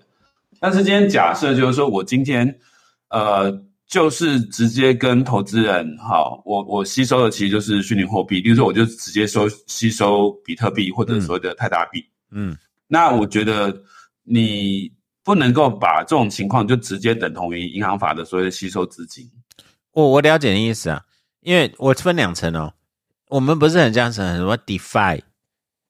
[0.59, 2.57] 但是今天假设就是说我今天
[3.09, 3.51] 呃
[3.85, 12.01] 就是直接跟投资人好，我我吸收的其实就是虚拟货币，比如说我就直接收吸收比特币或者所谓的泰达币，
[12.31, 12.55] 嗯，
[12.87, 13.83] 那我觉得
[14.23, 14.89] 你
[15.23, 19.29] 不能够把这种情况就直接等同于银行法的所谓的吸收资金。
[19.91, 21.03] 我我了解的意思啊。
[21.41, 22.71] 因为我分两层哦，
[23.27, 25.21] 我们不是很讲什么 DeFi，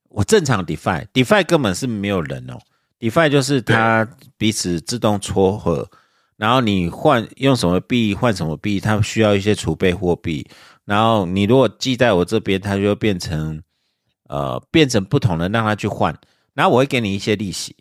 [0.08, 2.58] 我正常 DeFi，DeFi 根本是没有人哦
[2.98, 4.08] ，DeFi 就是它
[4.38, 5.92] 彼此自动撮合，
[6.38, 10.50] 然后你换用什么币换什么币，它需要一些储备货币，
[10.86, 13.62] 然后你如果记在我这边，它就变成
[14.30, 16.18] 呃变成不同的让它去换，
[16.54, 17.76] 然后我会给你一些利息。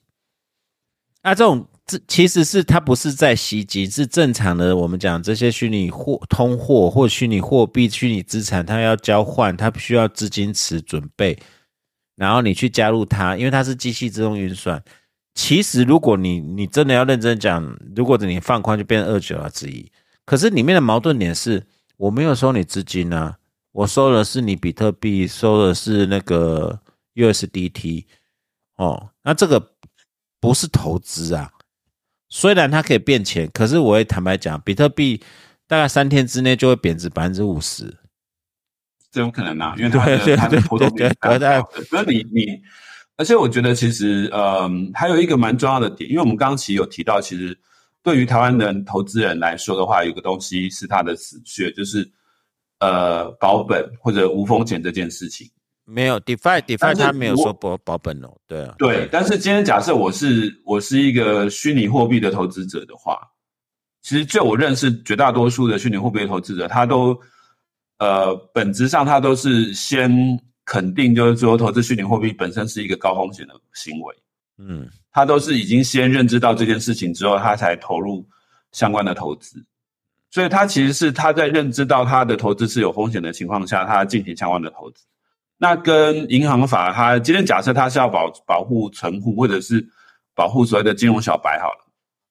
[1.23, 4.77] 那这种这其实是它不是在袭击，是正常的。
[4.77, 11.39] 我们讲这些虚拟货、通货或虚拟货币、虚拟资产，它要交换，它需要资金池准备，
[12.17, 14.83] 然后你去加入它，因为它是机器自动运算。
[15.35, 19.91] 其实如果你你真的要认真讲，如果你放宽，就变成二九二之一。
[20.25, 21.67] 可是里面的矛盾点是，
[21.97, 23.37] 我没有收你资金啊，
[23.73, 26.81] 我收的是你比特币，收的是那个
[27.15, 28.05] USDT。
[28.77, 29.61] 哦，那这个
[30.41, 31.53] 不是投资啊。
[32.29, 35.21] 虽然它可以变钱，可是我也坦白讲，比特币
[35.67, 37.99] 大概三天之内就会贬值百分之五十，
[39.11, 41.61] 这有可能啊， 因为它的它的波动率大的。
[41.89, 42.63] 所以你你，
[43.17, 47.59] 而且我觉得其实呃还有一个蛮重要的点，因为我们刚刚其实有提到，其实
[48.01, 52.09] 对于台湾人投资人来说的话，有个东西是它的死穴，就是
[52.79, 55.51] 呃保本或者无风险这件事情。
[55.91, 59.09] 没有，defi，defi 他没有说保保本哦，对啊，对。
[59.11, 63.19] 但是今天假设我是我是一个虚拟货币的投资者的话，
[64.01, 67.19] 其实就我认识绝大多数的虚拟货币的投资者，他都
[67.99, 70.11] 呃本质上他都是先
[70.65, 74.15] 肯定，就是说投资虚拟货币本身是一个高风险的行为，
[74.59, 78.25] 嗯，他都是已经先认知到这件事情之后，他才投入
[78.71, 79.61] 相关的投资，
[80.31, 85.05] 所以他其实是他在认知到他的投资是有风险的情况下，他进行相关的投资。
[85.63, 89.87] 那跟银行法，它今天假设它是要保保护存户，或者是
[90.35, 91.85] 保护所谓的金融小白，好了，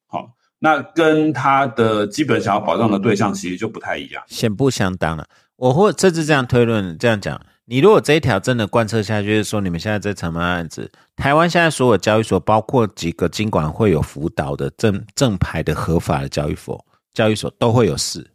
[0.08, 5.28] 好，那跟它的基本想要保障的对象其实就不太一样，显不相当了。
[5.58, 18.32] 我或这次这样推论，这样讲，你如果这一条真的贯彻下去，就是说你们现在在承办案子，台湾现在所有交易所，包括几个经管会有辅导的正正牌的合法的交易所，交易所都会有事，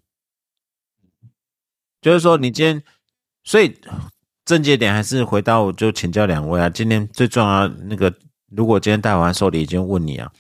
[2.01, 2.81] 就是说你今天，
[3.43, 3.77] 所以。
[4.45, 6.69] 症结点还是回到，我就请教两位啊。
[6.69, 8.15] 今天最重要那个，
[8.51, 10.31] 如果今天大完受理已经问你啊，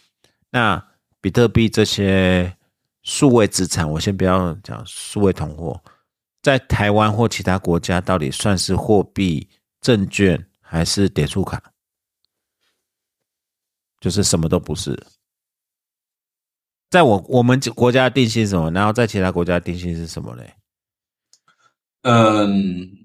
[0.50, 0.86] 那
[1.20, 2.54] 比特币这些
[3.02, 5.82] 数位资产，我先不要讲数位通货，
[6.42, 9.48] 在台湾或其他国家到底算是货币、
[9.80, 11.62] 证券还是点数卡？
[14.00, 15.02] 就是什么都不是。
[16.90, 18.70] 在我我们国家定性什么？
[18.70, 20.54] 然后在其他国家定性是什么嘞？
[22.02, 23.03] 嗯。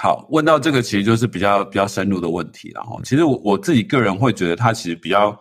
[0.00, 5.36] 好，问到这个其实就是比较比较深入的问题，然后其实我我自己个人会觉得它其实比较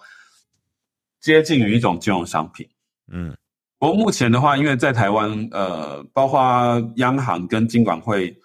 [1.22, 2.68] 接近于一种金融商品，
[3.12, 3.38] 嗯，
[3.78, 6.42] 不过目前的话，因为在台湾，呃，包括
[6.96, 8.36] 央行跟金管会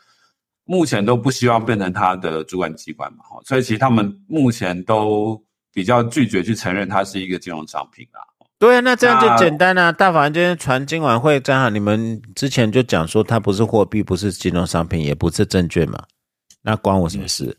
[0.64, 5.42] 目前都不希望变成它的主管机关嘛，哈，所以其实他们目前都
[5.72, 8.20] 比较拒绝去承认它是一个金融商品啊。
[8.62, 9.90] 对啊，那这样就简单啊！
[9.90, 16.00] 大法今天传今晚会，正好你们之前就讲说它不是货币，不是金融商品，也不是证券嘛，
[16.62, 17.58] 那关我什么事？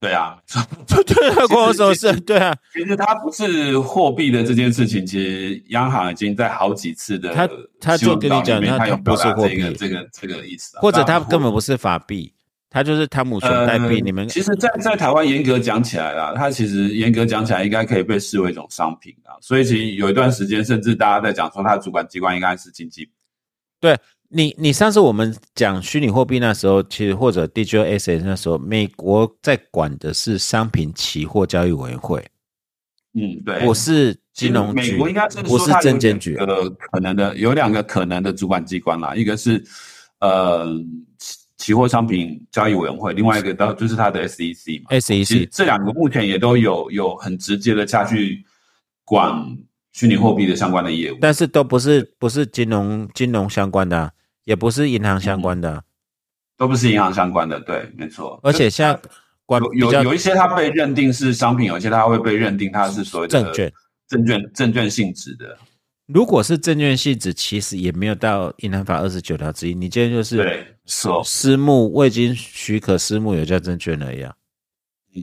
[0.00, 0.38] 对啊，
[0.88, 2.18] 对啊，关我什么事？
[2.20, 7.46] 对啊，其实它不是货币的这件事情，其实央行已经在好几次的他
[7.78, 12.32] 他就跟你讲，它不是货币，这个这个意思，或者它根本不是法币。
[12.74, 19.38] 它就是汤姆熊代币，你们其实，在在台湾严格讲起来啦，它其实严格讲起来应该可以被视为一种商品啊。
[19.40, 23.08] 所以其实有一段时间，甚至大家在讲说，它的主管机关应该是经济。
[23.78, 23.96] 对
[24.28, 32.26] 你，你上次我们讲虚拟货币那时候，其实或者 Digital Asset 那时候，美国在管的是商品期货交易委员会。
[33.12, 36.34] 嗯，对，我是金融局，美国应该是不是证监局？
[36.38, 39.62] 呃，可能的有两个可能的主管机关啦，一个是
[40.18, 40.66] 呃。
[41.64, 48.44] 期货商品交易委员会，另外一个到就是它的 SEC 嘛，SEC 这两个目前也都有有很直接的下去
[49.02, 49.34] 管
[49.92, 54.12] 虚拟货币的相关的业务，但是都不是不是金融金融相关的，
[54.44, 55.82] 也不是银行相关的，
[56.58, 58.38] 都不是银行相关的，对，没错。
[58.42, 59.00] 而且像
[59.46, 63.72] 管有有一些它被认定是商品，有一些它会被认定它是所谓的证券。
[64.06, 65.56] 证券证券性质的。
[66.06, 69.74] 如果是证券性质，其实也没有到银行法二十九条之一。
[69.74, 70.76] 你今天就是对
[71.24, 74.34] 私募未经许可私募有叫证券而已啊，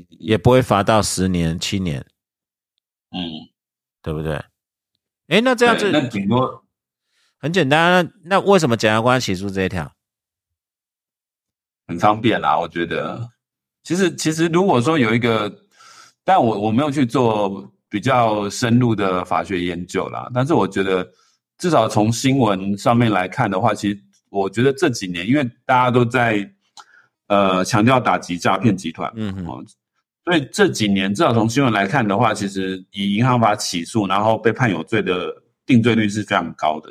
[0.10, 2.04] 也不会罚到十年七年，
[3.12, 3.22] 嗯，
[4.02, 4.44] 对不对？
[5.28, 6.66] 哎，那这样子那顶多
[7.38, 8.04] 很简单。
[8.04, 9.94] 那那为什么检察官起诉这一条？
[11.86, 13.30] 很方便啦，我觉得。
[13.84, 15.64] 其实其实如果说有一个，
[16.24, 17.72] 但我我没有去做。
[17.92, 21.06] 比较深入的法学研究啦，但是我觉得
[21.58, 26.50] 至少从新闻上面来看的话，其实我觉得这几年，因为大家都在
[27.28, 29.46] 呃强调打击诈骗集团，嗯嗯，
[30.24, 35.30] 所以这几年至少从新闻来看的话，其实以银行法起诉然后被判有罪的
[35.66, 36.90] 定罪率是非常高的。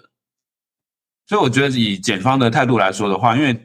[1.27, 3.59] 所以我觉得以检方的态度来说的话，因为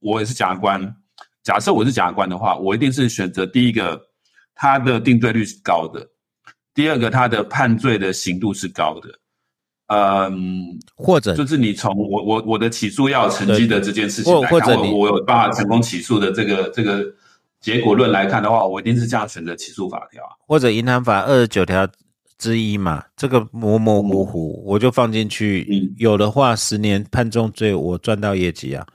[0.00, 0.94] 我也是检察官，
[1.42, 3.98] 假设我是检察官的话，我一定是选择第一个，
[4.54, 6.06] 他的定罪率是高的。
[6.74, 9.08] 第二个他的判罪的刑度是高的。
[9.86, 17.04] 嗯，或者就是你从我我我的起诉要有成绩的这件事情来看，或或者你我我有办法成功起诉的这个这个
[17.60, 20.30] 结果论来看的话，我一定是这样选择起诉法条啊。
[20.48, 21.86] 或者银行法二十九条
[22.38, 25.68] 之一嘛，这个模模糊糊，我就放进去。
[25.70, 28.86] 嗯有的话，十年判重罪，我赚到业绩啊。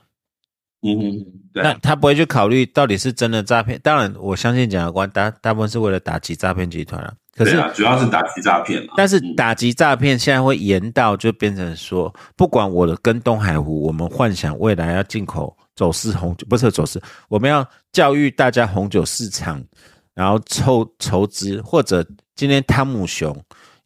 [0.82, 3.78] 嗯嗯，对啊，那他不会去考虑到底是真的诈骗。
[3.80, 7.14] 当然，我相信检察官大大部分是为了打击诈骗集团啊。
[7.40, 8.86] 可是，啊，主要是打击诈骗。
[8.94, 19.64] 但是嗯打击诈骗现在会延到就变成说，不管我的跟东海湖，我们幻想未来要进口走私红酒，不是走私，我们要教育大家红酒市场，
[20.12, 23.34] 然后筹筹资，或者今天汤姆熊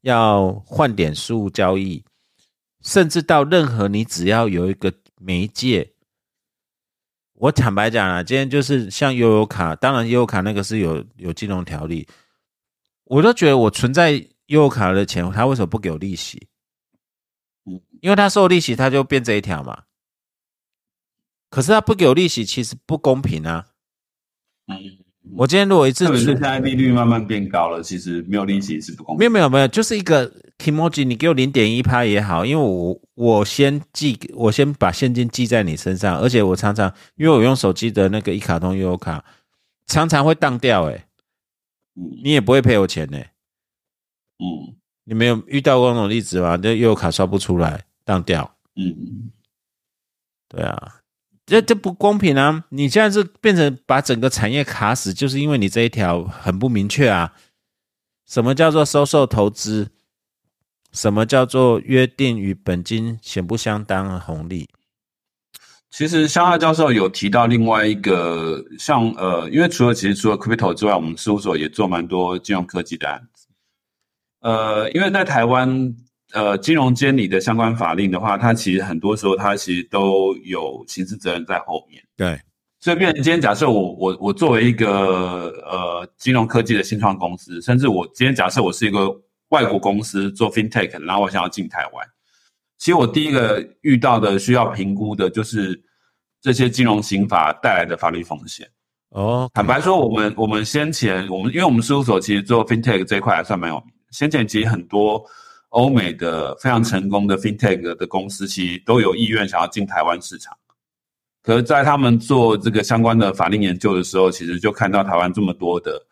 [0.00, 2.04] 要换点数交易，
[2.82, 5.88] 甚至到任何你只要有一个媒介。
[7.34, 12.04] 我坦白讲啊，今天就是像悠游卡，当然悠游卡那个是有有金融条例，
[13.04, 14.12] 我都觉得我存在
[14.46, 16.48] 悠游卡的钱，他为什么不给我利息？
[17.66, 19.84] 嗯，因为他收利息，他就变这一条嘛。
[21.50, 23.66] 可是他不给我利息，其实不公平啊！
[24.66, 24.76] 嗯，
[25.36, 29.18] 我今天如果一次出特别是现在利率慢慢变高了，其实没有利息是不公平。
[29.20, 39.24] 没有没有没有，就是一个 emoji，你给我零点一趴也好，因为我我先寄，我先把现金寄在你身上，而且我常常因为我用手机的那个一卡通悠游卡，
[39.86, 41.06] 常常会当掉、欸，
[41.96, 43.18] 嗯你也不会赔我钱呢、
[44.38, 44.76] 嗯
[45.06, 46.58] 你没有遇到过那种例子吗？
[46.62, 48.56] 那又有卡刷不出来，当掉。
[48.74, 49.30] 嗯，
[50.48, 51.02] 对啊，
[51.44, 52.64] 这这不公平啊！
[52.70, 57.34] 你现在是变成把整个产业卡死，就是因为你这一条很不明确啊。
[58.26, 59.90] 什么叫做收受投资？
[60.90, 64.66] 什么叫做约定与本金显不相当的红利？
[65.96, 73.46] 其实香亚教授有提到另外一个，像呃，因为除了其实除了 crypto 之外，我们事务所也做蛮多金融科技的案子。
[74.40, 75.94] 呃，因为在台湾，
[76.32, 82.02] 呃，金融监理的相关法令的话，它其实很多时候它其实都有刑事责任在后面。
[82.16, 82.40] 对，
[82.80, 89.08] 所以，变成今天假设我我我作为一个呃金融科技的新创公司，甚至我今天假设我是一个
[89.50, 92.04] 外国公司做 fintech，然后我想要进台湾，
[92.78, 95.82] 其实我第一个遇到的需要评估的就是
[96.40, 98.68] 这些金融刑法带来的法律风险。
[99.10, 105.24] 哦，坦白说，我们我们先前我们因为我们事务所其实做 fintech 这一块还算蛮有名的，先前其实很多
[105.68, 110.56] 欧美的非常成功的 fintech 的公司，其实都有意愿想要进台湾市场。
[111.42, 116.04] 可是，在他们做这个相关的法令研究的时候，其实就看到台湾这么多的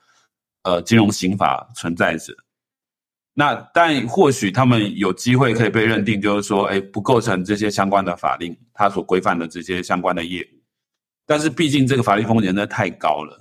[0.62, 2.32] 呃金融刑法存在着。
[3.35, 10.61] 那但或许他们有机会可以被认定，就是说，哎，不构成这些相关的法令，它所规范的这些相关的业务。
[11.24, 13.41] 但是毕竟这个法律风险真的太高了，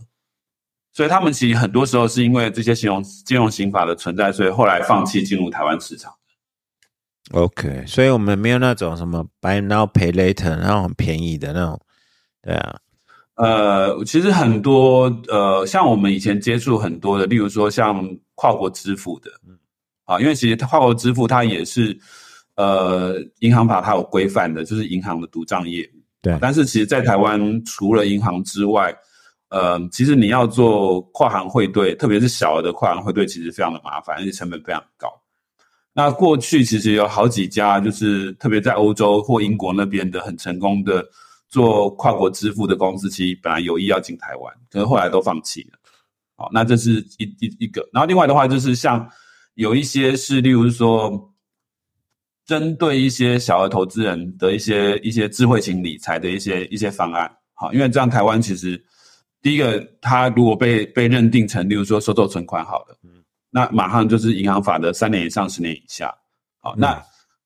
[0.94, 6.14] 所以他们其实很多时候是因为这些金融金融刑法的存在，所以后来放弃进入台湾市场。
[7.32, 11.80] OK，所以我们没有那种什么 buy now pay later 那种很便宜的那种，
[12.42, 12.80] 对啊，
[13.36, 19.32] 呃，其实很多呃，像我们以前接触很多的，例如说像跨国支付的，
[20.12, 21.98] 啊，因为其实跨国支付它也是
[22.56, 26.02] 呃银行法它有规范的，就是银行的独账业务。
[26.22, 28.94] 对但是其实，在台湾除了银行之外，
[29.50, 35.08] 呃，其实你要做跨行汇兑，特别是小额的跨行汇兑，其实非常的麻烦，而且成本非常高。
[35.94, 41.06] 那过去其实有好几家，就是特别在欧洲或英国那边的很成功的
[41.50, 45.80] 做跨国支付的公司，其实本来有意要进台湾，可是后来都放弃了。
[46.38, 47.82] 好，那这是一一一个。
[47.92, 49.06] 然后另外的话，就是像
[49.56, 51.34] 有一些是，例如说，
[52.46, 57.32] 针对一些小额投资人的一些一些智慧型理财的一些一些方案。
[57.54, 58.82] 好，因为这样台湾其实
[59.42, 62.98] 第一个，他如果被被认定成，例如说收受存款好了，
[63.50, 66.14] 那马上就是银行法的三年以上十年以下。
[66.60, 67.02] 好，那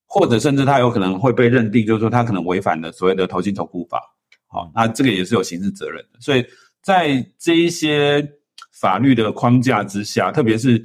[0.05, 3.99] 或者甚至他有可能会被认定，就是说他可能违反了所谓的投信投顾法。
[4.47, 6.19] 好，那这个也是有刑事责任的。
[6.21, 6.45] 所以
[6.81, 8.25] 在这一些
[8.71, 10.81] 法律的框架之下，特别是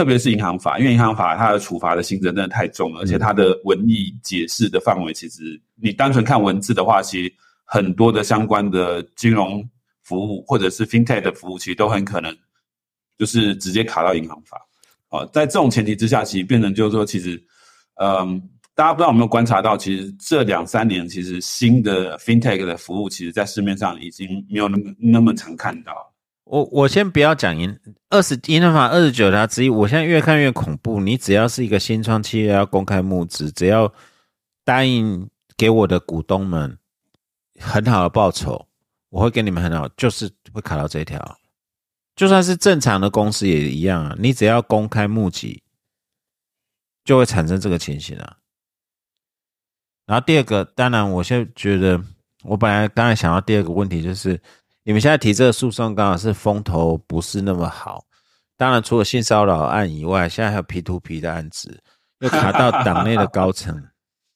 [0.00, 7.30] 特别是银行法，因为银行法它的处罚的性质真的太重了，而且它的文义解释的范围，其实你单纯看文字的话，其实
[7.66, 9.62] 很多的相关的金融
[10.02, 12.34] 服务或者是 fintech 的服务，其实都很可能
[13.18, 14.56] 就是直接卡到银行法。
[15.10, 17.38] 啊，在这种前提之下，其实变成就是说，其实，
[17.96, 18.40] 嗯，
[18.74, 26.09] 大家不知道有没有观察到，其实这两三年，其实新的 fintech 的服务，其实在市面上已经没有那么那么常看到。
[26.50, 27.78] 我我先不要讲银
[28.08, 31.00] 二十银行法二十九条之一，我现在越看越恐怖。
[31.00, 33.92] 你只要是一个新创企业要公开募资，只要
[34.64, 36.76] 答应给我的股东们
[37.60, 38.66] 很好的报酬，
[39.10, 41.38] 我会给你们很好，就是会卡到这一条，
[42.16, 45.62] 就算是正常的公司也一样啊，你只要公开募集，
[47.04, 48.38] 就会产生这个情形啊。
[50.04, 52.02] 然后第二个，当然，我现在觉得，
[52.42, 54.42] 我本来刚才想到第二个问题就是，
[54.82, 58.04] 你们现在提这个诉讼，刚好是风头不是那么好。
[58.56, 61.82] 当然，除了性骚扰案以外，现在还有 P to P 的案子，
[62.20, 63.82] 又卡到党内的高层。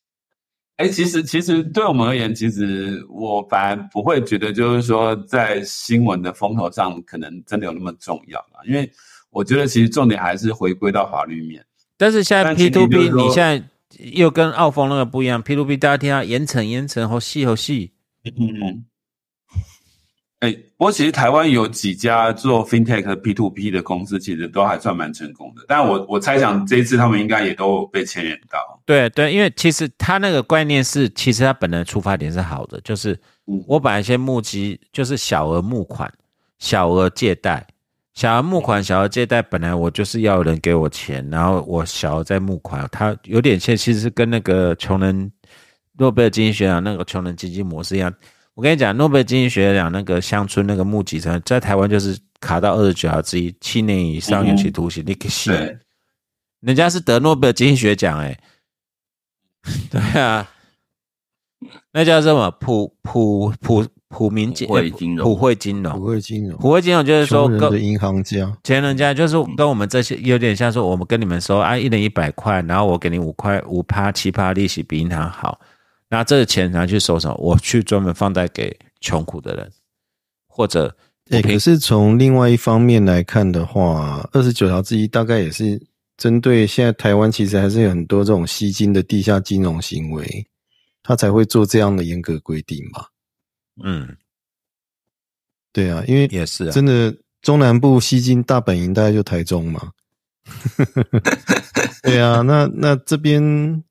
[0.77, 8.61] 哎，其实其实对我们而言，其实我反而不会觉得，就是说在新闻的风头上，可能真的有那么重要了。
[8.67, 8.91] 因为
[9.31, 11.65] 我觉得，其实重点还是回归到法律面。
[11.97, 13.63] 但是现在 P to P，你现在
[14.13, 17.93] 又跟澳丰那个不一样，P to P 大家听到严惩严惩，好细好细。
[18.25, 18.85] 嗯。
[20.45, 25.65] 哎，不过其实台湾有几家做 fintech P to P 的公司，其实都还算蛮成功的。
[25.67, 28.59] 但我我猜想这一次他们应该也都被牵连到。
[28.85, 33.19] 对对，因为其实他那个观念是，其实他本来出发点是好的，就是
[33.67, 36.13] 我本来先募集，就是小额募款、
[36.59, 37.67] 小额借贷、
[38.13, 45.33] 小额募款、小额借贷，本来我就是要人给我钱，然后我小额再募款，它有点像，其实是跟那个穷人
[45.97, 48.13] 诺贝尔经济学奖那个穷人经济模式一样。
[48.55, 55.53] 我跟你讲，诺贝尔经济学奖那个乡村那个募集成在台湾就是卡到二十九条之一，七年以上有期徒刑，你可信？
[56.61, 58.39] 人家是得诺贝尔经济学奖哎，
[59.91, 60.49] 对啊，
[61.93, 62.51] 那叫什么？
[62.61, 64.77] 普普普普民金融。
[65.25, 65.99] 普惠金融。
[65.99, 66.59] 普惠金融。
[66.59, 68.57] 普惠金融就是说跟银行家。
[68.63, 75.59] 钱人家就是跟我们这些有点像说我们跟你们说啊，一人一百块，然后我给你五块五趴七趴利息比银行好。
[76.15, 77.35] 拿这个钱拿去收什么？
[77.39, 79.69] 我去专门放贷给穷苦的人，
[80.47, 80.95] 或者，
[81.43, 85.85] 可是从另外一方面来看的话，二十九条之一大概也是
[86.17, 90.47] 针对现在台湾其实还是有很多这种吸金的地下金融行为，
[91.03, 93.09] 他才会做这样的严格规定吧。
[93.83, 94.17] 嗯，
[95.73, 97.13] 对啊，因为也是真的
[97.43, 99.91] 中南部吸金大本营大概就台中嘛。
[102.05, 103.83] 对啊，那那这边。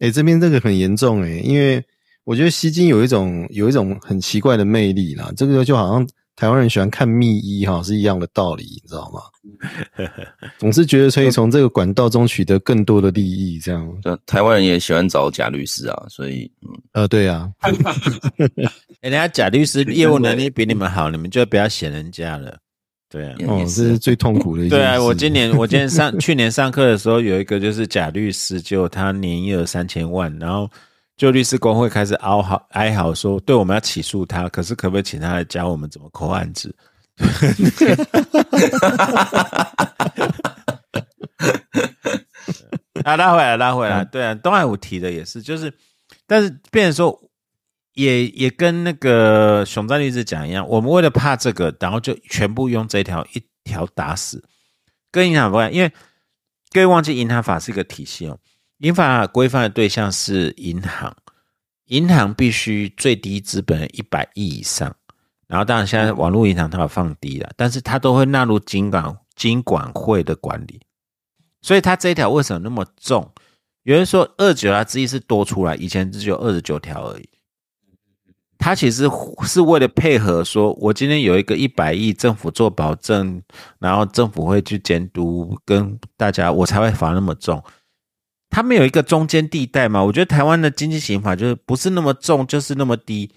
[0.00, 1.82] 哎，这边这个很严重哎，因为
[2.24, 9.20] 我觉得吸金有一种有一种很奇怪的魅力啦，这个就好像台湾人喜欢看密医哈是一样的道理，你知道吗？
[10.58, 13.86] 总是觉得可以从这个管道中取得更多的利益，这样。
[14.26, 16.50] 台湾人也喜欢找假律师啊，所以，
[16.92, 17.50] 呃，对啊，
[19.02, 22.58] 人家假律师业务能力比你们好，你们就不要嫌人家了。
[23.10, 30.70] 对啊，哦，这是最痛苦的一件对啊，我今年我今年上去年上课的时候，有一个就是假律师，就他年业三千万，然后
[31.16, 36.72] 就律师工会开始哀嚎哀嚎说，对，我们要起诉他，可是可不可以请他来教我们怎么扣案子？
[43.02, 45.72] 啊，拉回来，拉回来，对啊，东海武提的也是，就是，
[46.28, 47.20] 但是变成说。
[48.00, 54.42] 也也跟那个熊战律师讲一样，我们为了怕这个，然后就全部用这条一条打死，
[55.10, 55.92] 跟银行不一样，因为
[56.70, 58.38] 各位忘记银行法是一个体系哦，
[58.78, 61.14] 银法规范的对象是银行，
[61.86, 64.96] 银行必须最低资本一百亿以上，
[65.46, 70.80] 然后当然现在网络银行它要放低了，但是它都会纳入金管金管会的管理，
[71.60, 73.30] 所以它这一条为什么那么重？
[73.82, 77.28] 有人说二九啊之一是多出来，以前只有二十九条而已。
[78.62, 79.10] 他其实
[79.46, 83.42] 是为了配合，说我今天有一个一百亿，政府做保证，
[83.78, 87.64] 然后政府会去监督，跟大家我才会罚那么重。
[88.50, 90.04] 他们有一个中间地带嘛？
[90.04, 93.32] 我觉得台湾的经济刑法就是不是那么重，就是那么低。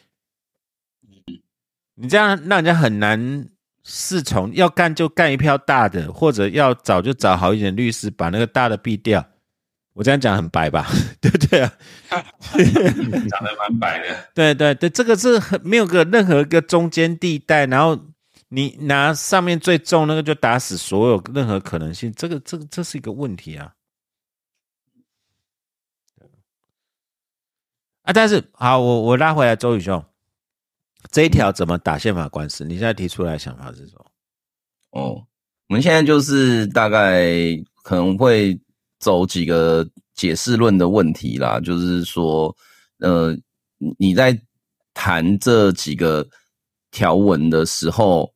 [1.96, 3.48] 你这样让人家很难
[3.86, 9.26] 侍从，要干就干一票大的，或者要找就找好一点律师把那个大的毙掉。
[9.94, 10.88] 我这样讲很白吧？
[11.22, 11.72] 对不对啊？
[12.10, 14.30] 讲的蛮白的。
[14.34, 18.08] 对对对，这个是很没有个任何一个中间地带，然后
[18.50, 23.72] 你拿上面最重那个就打死所有任何可能性，这个这个这是一个问题啊。
[28.02, 30.04] 啊，但是好，我我拉回来，周宇兄，
[31.12, 32.66] 这一条怎么打宪法官司？
[32.66, 34.06] 你现在提出来想法是什么？
[34.90, 35.28] 哦，
[35.68, 37.24] 我们现在就是大概
[37.84, 38.60] 可能会。
[39.04, 39.86] 走几个
[40.16, 42.56] 解释论的问题啦，就是说，
[43.00, 43.36] 呃，
[43.98, 44.40] 你在
[44.94, 46.26] 谈这几个
[46.90, 48.32] 条文的时候，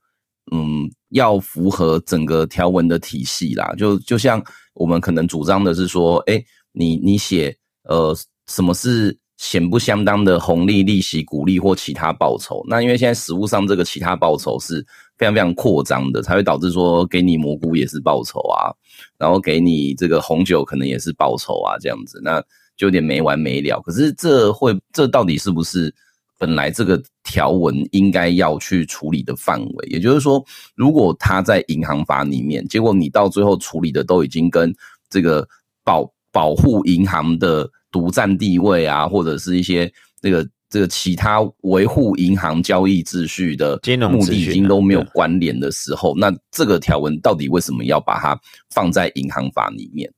[0.51, 3.73] 嗯，要符合整个条文的体系啦。
[3.77, 4.43] 就就像
[4.73, 6.43] 我们可能主张的是说，哎，
[6.73, 8.13] 你你写，呃，
[8.47, 12.61] 什么是显不相当的红利、利息、股利或其他报酬？
[12.67, 14.85] 那因为现在实物上这个其他报酬是。
[15.17, 18.69] 非常非常扩张的，才会导致说给你蘑菇也是报酬啊，
[19.17, 22.39] 然后给你这个红酒可能也是报酬啊，这样子，那
[22.75, 23.81] 就有点没完没了。
[23.81, 25.93] 可是这会这到底是不是
[26.37, 29.87] 本来这个条文应该要去处理的范围。
[29.89, 30.43] 也就是说，
[30.75, 34.71] 如果他在银行法里面，结果你到最后处理的都已经跟
[35.09, 35.47] 这个
[35.83, 39.91] 保保护银行的独占地位啊，或者是一些
[40.21, 48.39] 这个这个其他维护银行交易秩序的金融目的已经都没有对关联的时候，那这个条文到底为什么要把它
[48.69, 50.11] 放在银行法里面？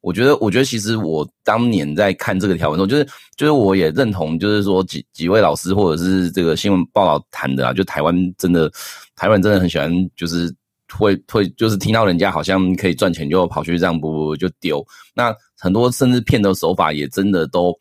[0.00, 8.70] 我觉得，我觉得其实我当年在看这个条文的时候，就是就是我也认同，就是说几几位老师或者是这个新闻报道谈的啊，就台湾真的
[9.16, 10.54] 台湾真的很喜欢，就是
[10.96, 14.82] 会会就是听到人家好像可以赚钱，就跑去这样不不就丢。
[15.14, 17.76] 那很多甚至骗的手法也真的都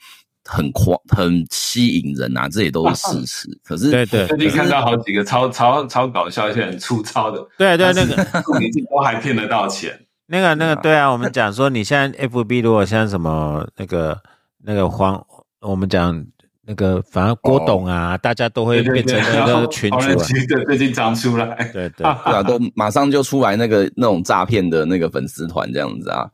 [0.48, 3.60] 很狂很吸引人啊，这也都是事 实。
[3.64, 8.16] 可是对对最近看到好几个超超超搞笑，而且很粗糙的，对对，那个
[8.90, 10.00] 都还骗得到钱。
[10.30, 14.18] 那个那个，对啊，我们讲说你现在 FB 如果像什么那个
[14.64, 15.26] 那个黄，
[15.62, 16.26] 我们讲
[16.66, 26.28] 那个反正郭董啊，大家都会对对对，变成那个群主啊，黄人区的最近长出来，对对对啊，都马上就出来那个那种诈骗的那个粉丝团这样子啊。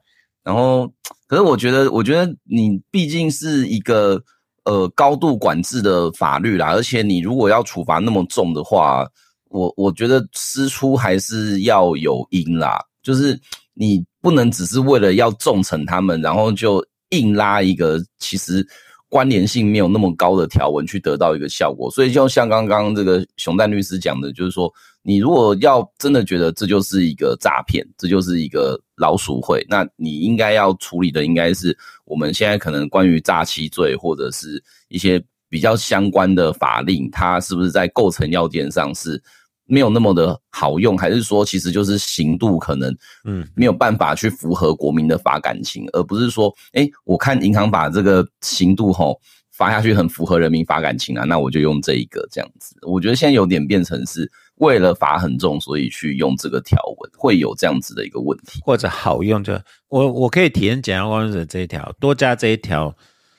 [0.43, 0.91] 然后，
[1.27, 4.21] 可是我觉得，我觉得你毕竟是一个
[4.65, 9.07] 呃高度管制的法律啦，而且你如果要处罚那么重的话，
[9.49, 13.39] 我我觉得师出还是要有因啦，就是
[13.73, 18.67] 你不能只是为了要重惩他们，然后就硬拉一个其实
[19.07, 21.89] 关联性没有那么高的条文去得到一个效果。
[21.91, 24.69] 所以就像刚刚这个熊蛋律师讲的，就是说，
[25.03, 39.21] 你如果要真的觉得这就是一个诈骗，这就是一个老鼠会，那你应该要处理的应该是我们现在可能关于诈欺罪或者是一些比较相关的法令，它是不是在构成要件上是
[39.65, 42.95] 没有那么的好用，还是说其实就是刑度可能
[43.25, 43.45] 嗯。
[43.55, 49.19] 没有办法去符合国民的法感情，而不是说，哎，我看银行法这个刑度吼
[49.55, 52.75] 罚下去很符合人民法感情啊，那我就用这一个这样子。
[52.81, 58.59] 我觉得现在有点变成是为了罚很重，所以去用这个条文，会有这样子的一个问题。
[58.63, 59.53] 或者好用就
[59.89, 62.93] 我我可以体验简单光者这一条，多加这一条，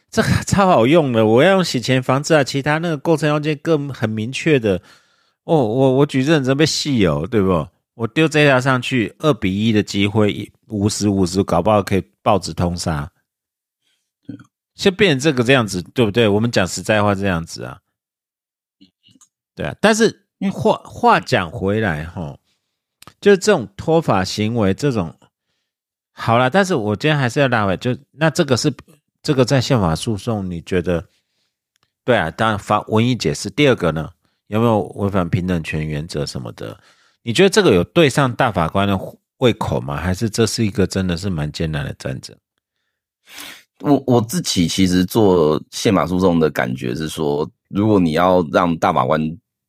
[0.08, 1.26] 这个超好用的。
[1.26, 4.80] 我要用洗钱防治啊，其他那个构成要件更很明确的。
[5.42, 7.66] 哦，我我举证准备细哦，对不？
[7.94, 13.10] 我丢这条上去，二比一的机会，五十五十，搞不好可以报纸通杀。
[14.74, 16.26] 就变成这个这样子，对不对？
[16.28, 17.80] 我们讲实在话，这样子啊，
[19.54, 19.74] 对啊。
[19.80, 22.38] 但是话话讲回来，哈，
[23.20, 25.16] 就是这种脱法行为，这种
[26.12, 26.50] 好了。
[26.50, 28.74] 但是我今天还是要拉回，就那这个是
[29.22, 31.08] 这个在宪法诉讼，你觉得
[32.04, 32.30] 对啊？
[32.30, 33.48] 当然法文艺解释。
[33.48, 34.10] 第二个呢，
[34.48, 36.80] 有没有违反平等权原则什么的？
[37.22, 38.98] 你觉得这个有对上大法官的
[39.38, 39.96] 胃口吗？
[39.96, 42.36] 还是这是一个真的是蛮艰难的战争？
[43.80, 49.20] 我我自己其实做宪法诉讼的感觉是说，如果你要让大法官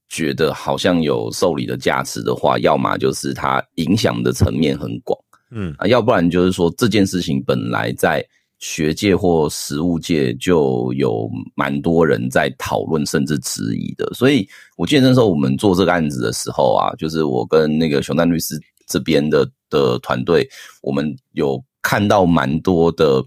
[0.07, 5.19] 觉得好像有受理的价值的话，要么就是它影响的层面很广，
[5.51, 8.25] 嗯啊，要不然就是说这件事情本来在
[8.59, 14.05] 学界或实务界就有蛮多人在讨论甚至质疑的。
[14.13, 14.47] 所以
[14.77, 20.47] 我记得那时候我们做这个案子的时候啊，就是我跟那个熊丹律师这边的的团队，
[20.81, 23.21] 我们有看到蛮多的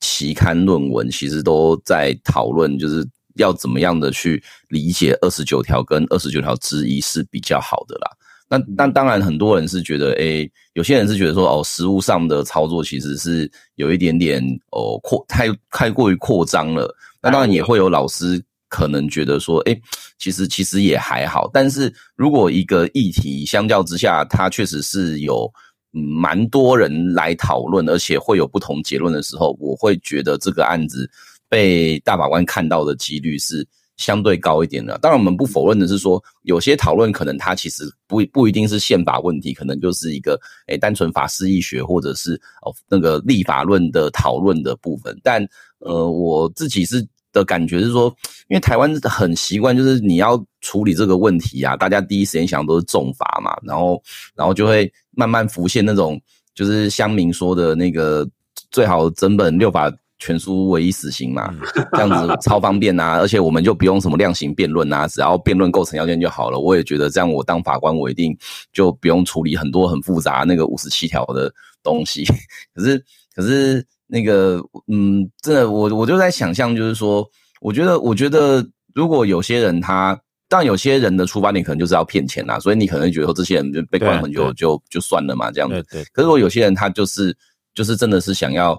[0.00, 8.10] 期刊论文，其实都在讨论，就是要怎么样的去理解二十九条跟二十九条之一是比较好的啦。
[8.50, 16.94] 那那当然，很多人是觉得，诶，有些人是觉得说，哦，实物上的操作其实是有一点点哦扩太太过于扩张了。
[17.20, 19.78] 那当然也会有老师可能觉得说，诶，
[20.18, 21.50] 其实其实也还好。
[21.52, 25.52] 但是如果一个议题相较之下，它确实是有嗯
[25.92, 31.08] 嗯蛮多人来讨论，而且会有不同结论的时候，我会觉得这个案子
[31.48, 33.66] 被大法官看到的几率是。
[33.98, 45.18] 相对高一点的，当然我们不否认的是说，有些讨论可能它其实不不一定是宪法问题，可能就是一个诶单纯法师医学或者是哦那个立法论的讨论的部分。
[45.20, 45.44] 但
[45.80, 48.06] 呃我自己是的感觉是说，
[48.46, 54.00] 因为台湾很习惯就是你要处理这个问题啊，大家第一时间想都是重罚嘛，然后
[54.36, 54.88] 然后就会
[55.18, 56.18] 慢慢浮现那种
[56.54, 58.24] 就是乡民说的那个
[58.70, 59.92] 最好整本六法。
[60.20, 61.54] 全书唯一死刑嘛，
[61.92, 63.18] 这样子超方便啊！
[63.22, 66.58] 而且我们就不用什么量刑辩论呐，只要辩论构成要件就好了。
[66.58, 68.36] 我也觉得这样，我当法官我一定
[68.72, 71.48] 就不用处理很多很复杂那个五十七条的
[71.84, 72.24] 东西。
[72.74, 73.00] 可是，
[73.32, 77.24] 可是那个，嗯，真的，我我就在想象，就是说，
[77.60, 85.74] 我觉得，我觉得，如果有些人他，但有些人的出发点可能就是要骗钱啊，所以你可能觉得说这些人就被关很久就就算了嘛，这样子。
[85.90, 86.04] 对对。
[86.12, 87.36] 可是，如果有些人他就是
[87.74, 88.78] 就是真的是想要。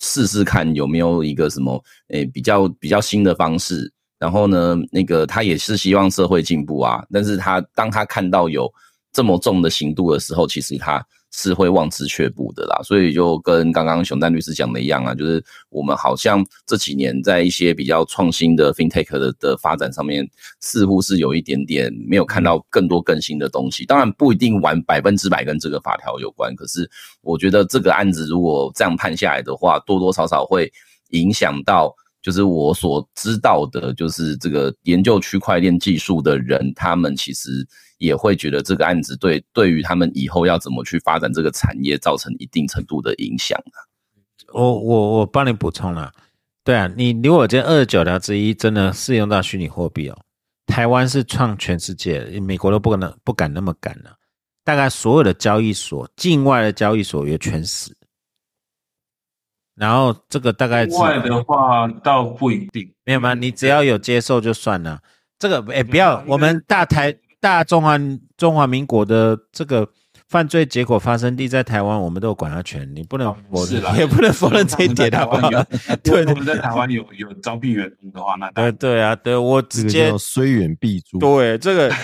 [0.00, 8.70] 试试看有没有一个什么诶比较比较新的方式，然后呢，那个他也是希望社会进步啊，但是他当他看到有
[9.12, 11.02] 这么重的刑度的时候，其实他
[11.36, 12.80] 是会望之却步的啦。
[12.84, 20.24] 所以就跟刚刚熊丹律师讲的一样啊，就是我们好像这几年在一些比较创新的 fintech 的的发展上面，
[20.60, 23.84] 似乎是有一点点没有看到更多更新的东西。
[23.84, 26.88] 当然不一定完百分之百跟这个法条有关，可是
[27.20, 30.72] 我觉得这个案子如果这样判下来的话，多多少少会
[31.10, 31.92] 影响到。
[32.22, 37.50] 就是我所知道的，就是这个研究区块链技术的人，他们其实
[38.04, 43.78] 也会觉得这个案子对对于他们以后要怎么去发展这个产业造成一定程度的影响啊。
[44.52, 46.12] 我我我帮你补充了，
[46.62, 50.18] 对啊，你如果这二十九条之一真的适用到虚拟货币哦，
[50.66, 54.16] 台湾是创全世界，美国都不可能不敢那么敢了，
[54.62, 57.96] 大概所有的交易所，境外的交易所也全死。
[59.74, 63.34] 然后这个大概外的话倒不一定，没有吗？
[63.34, 65.00] 你只要有接受就算了。
[65.36, 67.12] 这个哎，不要我们大台
[67.44, 68.00] 大中华
[68.38, 69.86] 中华民国的这个
[70.30, 75.50] 犯罪结果发生地在台湾，我们都有管辖权，你不能否认， 也不能否认这一点，好不好？
[76.02, 81.18] 对，我们在台湾有有招聘员工的话，那对对啊，对我直接虽远必诛。
[81.18, 81.94] 对，这个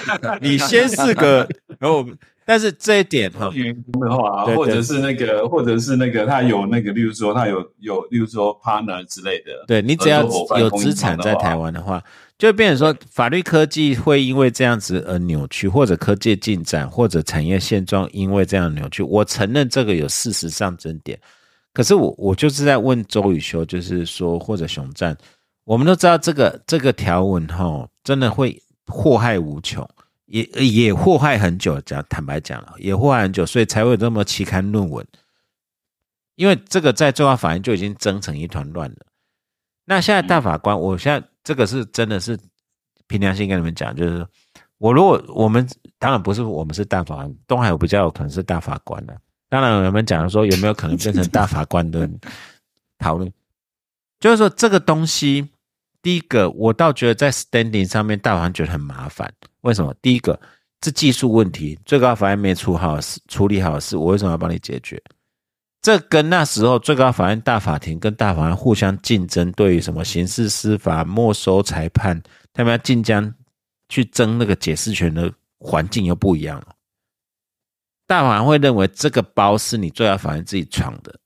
[0.42, 1.48] 你先是个，
[1.80, 2.06] 然后。
[2.50, 10.24] 但是这一点哈，员工的话，或者是那个，或者是那个，他有那个，例如说他有有，例如说 partner 之类的，对你只要
[10.58, 12.02] 有资产在台湾的话，
[12.36, 19.00] 就变成说法律科技会因为这样子而扭曲，或者科技进展，或者产业现状因为这样扭曲。
[19.04, 21.16] 我承认这个有事实上真点，
[21.72, 25.16] 可是我我就是在问周宇修，就是说或者熊战，
[25.62, 29.88] 我们都知道这个这个条文哈，真的会祸害无穷。
[30.30, 35.06] 也也祸害很久，讲坦白讲了，也祸害很久，所以才会有这么期刊论文。
[36.36, 38.96] 因为这个在最高法院就已经争成一团乱了。
[39.84, 42.38] 那现在大法官，我现在这个是真的是
[43.06, 44.26] 凭良心跟你们讲，就是
[44.78, 45.68] 我如果我们
[45.98, 49.20] 当然不是我们是大法官，东海有比较有可能是大法官的。
[49.48, 52.08] 当然我们讲说有没有可能变成大法官的
[52.98, 53.30] 讨论，
[54.20, 55.50] 就是说这个东西。
[56.02, 59.30] 第一个，我倒觉得在 standing 上面，大法官觉得很麻烦。
[59.62, 59.94] 为什么？
[60.00, 60.40] 第一个，
[60.80, 65.02] 这技术问题，最高法院没处好事，处理好事，我为什么要帮你解决？
[65.82, 73.34] 这跟那时候最高法院大法庭跟大法官互相竞争，对于什么刑事司法、没收裁判，他们要晋江
[73.88, 76.68] 去争那个解释权的环境又不一样了。
[78.06, 81.18] 大法官会认为这个包是你最高法院自己闯的，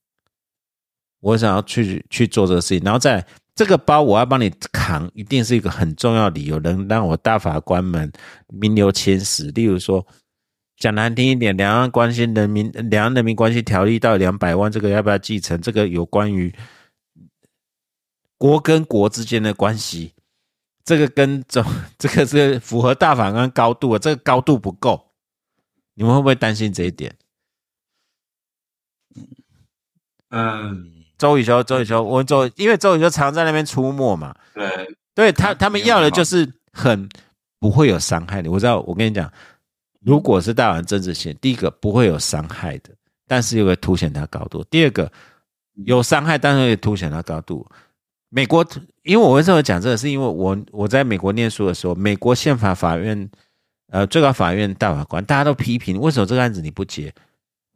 [1.21, 3.25] 我想要去去做这个事情，然后再。
[3.55, 8.11] 这个包我要帮你扛，一定是一个很重要理由，能让我大法官们
[8.49, 9.49] 名留青史。
[9.53, 10.05] 例如说，
[10.77, 15.61] 讲难听一点，两岸关系人民两岸人民关系条例到两百万，这个要不要继承？
[15.61, 16.53] 这个有关于
[18.37, 20.15] 国跟国之间的关系，
[20.85, 21.65] 这个跟这
[21.97, 25.13] 这个是符合大法官高度啊，这个高度不够，
[25.95, 27.17] 你们会不会担心这一点？
[30.31, 30.94] 嗯。
[31.17, 34.35] 周雨修，周雨修，我周，因为周雨修常在那边出没嘛。
[34.53, 37.09] 对，对他他们要的就是很
[37.61, 38.51] 不会有伤害的。
[38.51, 39.31] 我知道，我跟你讲，
[40.01, 42.91] 如果是大王政治线，第一个不会有伤害的，
[43.27, 45.11] 但是又会凸显他高度；第二个
[45.87, 47.67] 有伤害，但是会凸显他高度。
[48.29, 48.67] 美国，
[49.05, 53.31] 因为我为什么讲这个，是因为我我在美国念书的时候，美国宪法法院
[53.91, 57.15] 呃最高法院大法官大家都批评，为什么这个案子你不接？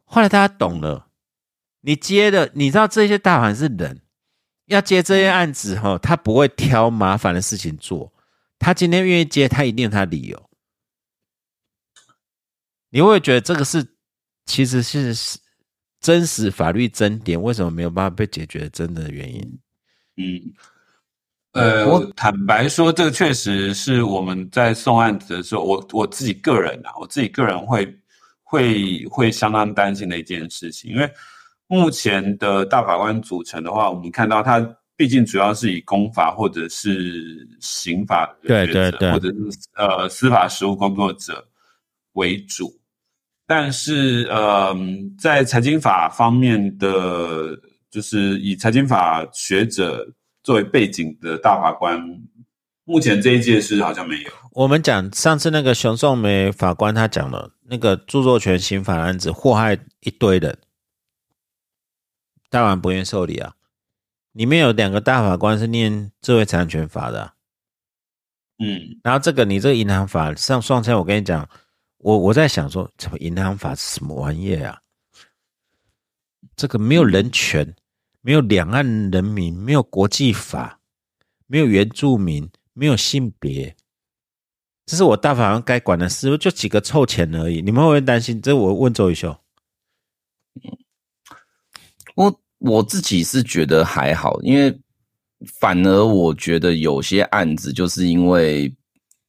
[0.03, 1.05] 后来大家懂了。
[1.81, 4.01] 你接的，你知道这些大凡是人，
[4.65, 8.13] 要接这些案子哈，他不会挑麻烦的事情做。
[8.57, 10.49] 他今天愿意接，他一定有他理由。
[12.89, 13.95] 你会觉得这个是
[14.45, 15.15] 其实是
[16.01, 19.59] 真实法律真点，为什么没有办法被解决真的原因？
[20.17, 20.53] 嗯，
[21.53, 27.97] 呃，我坦白说，这个确实是我们在送案子的时候，我我自己个人啊，我自己个人会
[28.43, 31.09] 会会相当担心的一件事情，因为。
[31.71, 34.59] 目前的大法官组成的话，我们看到他
[34.97, 39.35] 毕竟主要是以公法或者是刑法对对对，或者是
[39.77, 41.47] 呃司法实务工作者
[42.13, 42.73] 为主，
[43.45, 44.75] 但是呃
[45.19, 47.55] 在财经法方面的，
[47.91, 50.03] 就是以财经法学者
[50.41, 52.03] 作为背景的大法官，
[52.83, 54.31] 目前这一届是好像没有。
[54.53, 60.57] 我们讲上次那个熊颂梅法官他讲了那个著作权刑法案子祸害一堆人。
[62.49, 63.55] 大法官不愿受理啊！
[64.31, 67.33] 里面有两个大法官是念智慧财产权法的，
[68.57, 71.47] 嗯，然后这个你这个银行法上双签，我跟你讲，
[71.97, 74.81] 我我在想说，什么银行法是什么玩意啊？
[76.55, 77.75] 这个没有人权，
[78.21, 80.79] 没有两岸人民，没有国际法，
[81.47, 83.75] 没有原住民，没有性别，
[84.85, 87.61] 这是我大法官该管的事，就几个臭钱而已。
[87.61, 88.41] 你们会不会担心？
[88.41, 89.37] 这我问周宇修。
[92.19, 94.77] 我我自己是觉得还好，因为
[95.61, 98.69] 反而我觉得有些案子就是因为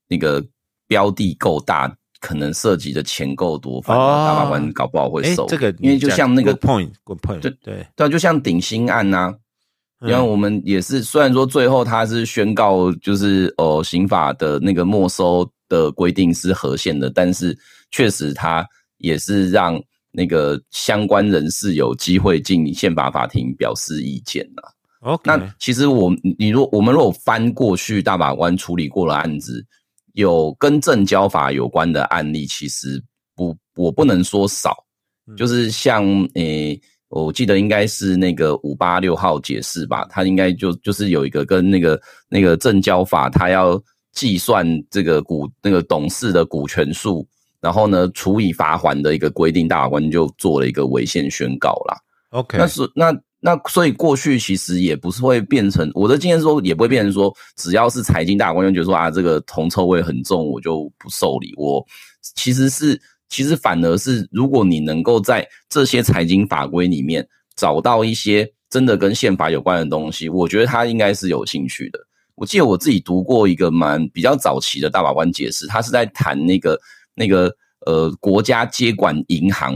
[0.08, 0.44] 那个
[0.88, 5.46] 标的够大，可能涉及的钱够多，反而大法官搞不好会收。
[5.46, 9.32] 这个因为就像那个 point，good point，对对对，就像顶新案呐。
[10.02, 17.54] 因为我们也是，虽然说最后他是宣告就是哦，刑法的那个没收的规定是合宪的，但是
[17.90, 18.66] 确实他
[18.96, 19.78] 也是让
[20.12, 24.62] 那个相关人士有机会进宪法法庭表示意见呐。
[25.00, 29.64] OK，那其实我你如我们如果翻过去大法官处理过的案子，
[30.12, 33.02] 有跟证交法有关的案例，其实
[33.34, 34.76] 不我不能说少，
[35.36, 36.04] 就是像
[36.34, 36.80] 诶。
[37.12, 43.82] 我记得应该是那个五八六号解释吧，他应该就就是有一个跟那个那个证交法，他要
[44.12, 47.26] 计算这个股那个董事的股权数，
[47.60, 51.96] 然后呢处以罚款的一个规定，大法官就做了一个违宪宣告啦。
[52.30, 61.54] OK，那是那那所以过去其实也不是会变成我的经验说，也不会变成说，只要是财经大法官就觉得说啊这个铜臭味很重，我就不受理。
[61.56, 61.84] 我
[62.34, 63.00] 其实是。
[63.32, 72.00] 其实反而是，如果你能够在这些财经法规里面找到一些真的跟宪法有关的东西，我觉得他应该是有兴趣的。
[72.34, 76.76] 我记得我自己读过一个蛮比较早期的大法官解释，他是在谈那个
[77.14, 77.52] 那个
[77.86, 79.74] 呃国家接管银行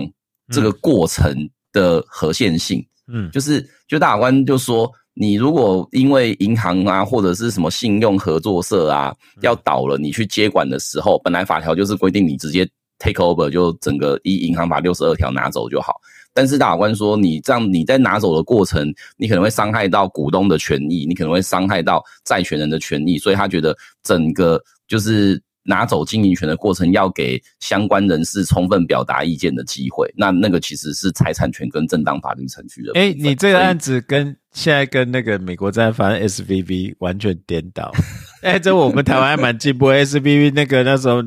[0.51, 1.35] 这个过程
[1.72, 2.85] 的合宪性。
[3.07, 12.68] 嗯，就是就大法官就说，你如果因为银行啊或者是什么信用合作社啊要倒了，你去接管的时候，本来法条就是规定你直接。
[13.01, 15.95] take over 就整个一银行把六十二条拿走就好，
[16.32, 30.12] 但是大法官说你这样你在拿走的过程，你可能会伤害到股东的权益，你可能会伤害到债权人的权益，所以他觉得整个就是拿走经营权的过程要给相关人士充分表达意见的机会。
[30.17, 32.93] 那那个其实是财产权跟正当法律程序的。
[32.95, 37.93] 哎，你这个案子跟现在跟那个美国在反 S V B 完全颠倒。
[38.43, 41.23] 哎，这我们台湾还蛮进步，S V B 那个那时候。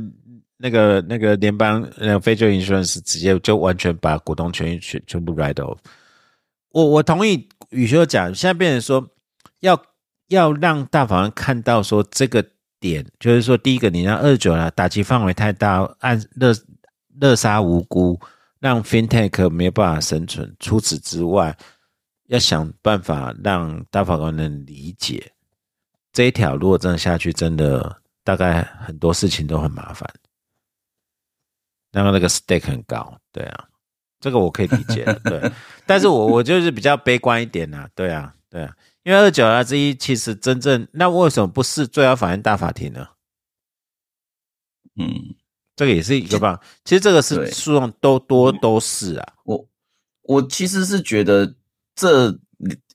[0.59, 5.77] 那个那个联邦那个非洲 insurance 直接就完全把股东权益全全部 write off。
[6.71, 9.07] 我我同意宇修讲，现在变成说
[9.59, 9.79] 要
[10.29, 12.43] 要让大法官看到说这个
[12.79, 16.53] 点，就是说第一个，你让二九啊打击范围太大，按乐
[17.19, 18.19] 乐杀无辜，
[18.59, 20.55] 让 fintech 没有办法生存。
[20.59, 21.57] 除此之外，
[22.27, 25.31] 要想办法让大法官能理解
[26.11, 30.07] 这一条，如果这样下去，真的大概很多事情都很麻烦。
[31.91, 33.65] 然后那个 stake 很高，对啊，
[34.19, 35.51] 这个我可以理解，对。
[35.87, 38.75] 但是我我就是比较悲观一点呐，对啊，对啊，
[39.07, 43.07] 因为二九二之一其实真正那为什么不是最高法院大法庭呢？
[44.99, 45.07] 嗯，
[45.77, 46.59] 这个也是一个吧。
[46.83, 49.33] 其实这个是诉讼都多都是啊。
[49.45, 49.65] 我
[50.23, 51.55] 我其实是觉得
[51.95, 52.37] 这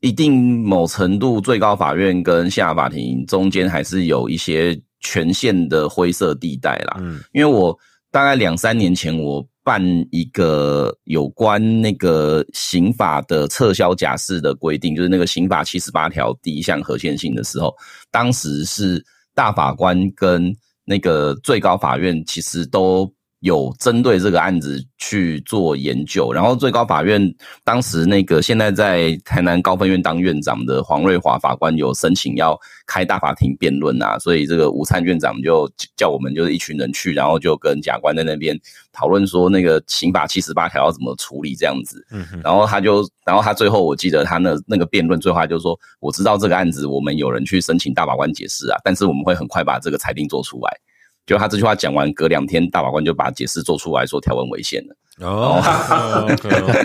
[0.02, 6.98] 一定某程度最高法院跟下法庭中间还是有一些权限的灰色地带啦。
[7.00, 7.78] 嗯，因为我。
[8.12, 17.74] 大概两三年前，我办一个有关那个刑法的撤销假释的规定，就是那个刑法七十八条第一项合宪性的时候，
[18.10, 19.04] 当时是
[19.34, 20.54] 大法官跟
[20.84, 23.12] 那个最高法院其实都。
[23.43, 27.20] 有针对这个案子去做研究，然后最高法院
[27.64, 38.57] 当时那个现在在台南高分院当院长的黄瑞华法官有申请要开大法庭辩论啊，所以这个吴灿院长就叫我们就是一群人去，然后就跟甲官在那边
[38.93, 42.07] 讨论说那个刑法七十八条要怎么处理这样子，
[42.45, 50.70] 然后他就，然后他最后我记得他那那个辩论最后他就说，我知道这个案子我们有人去申请大法官解释啊，但是我们会很快把这个裁定做出来。
[51.24, 54.97] 就他这句话讲完，隔两天大法官就把解释做出来说条文违宪了。
[55.20, 55.62] 哦，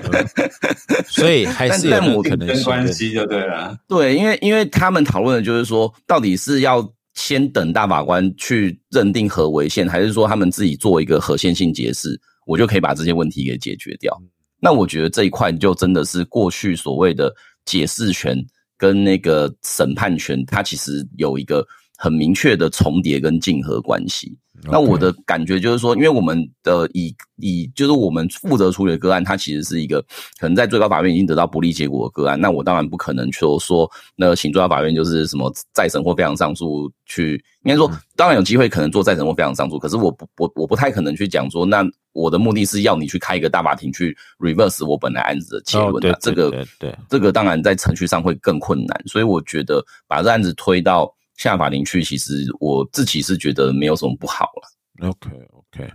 [1.08, 3.76] 所以还是有可能关系就对了。
[3.88, 14.16] 对，因为因为他们讨论的就是说，到底是要先等大法官去认定核违宪，还是说他们自己做一个核宪性解释，我就可以把这些问题给解决掉？
[14.60, 17.34] 那我觉得这一块就真的是过去所谓的
[17.66, 18.38] 解释权
[18.78, 21.66] 跟那个审判权，它其实有一个。
[21.98, 24.38] 很明确的重叠跟竞合关系。
[24.64, 30.02] 那我的感觉就是说，因为我们的以以就是我们负责处理的个案，它其实是一个
[30.40, 32.41] 可能在最高法院已经得到不利结果的个案。
[32.41, 39.78] 那我当然不可能说说，那请最高法院就是什么再审或非常上诉去，应该说当然有机会可能做再审或非常上诉。
[39.78, 46.02] 可是我不我我不太可能去讲说，那我的目的是要你去开一个大法庭去 reverse 我本来案子的结论。
[46.19, 46.49] 这个
[46.80, 49.03] 对这个当然在程序上会更困难。
[49.06, 51.14] 所以我觉得把这案子推到。
[51.38, 55.08] 下法庭去，其实我自己是觉得没有什么不好了。
[55.08, 55.90] OK OK，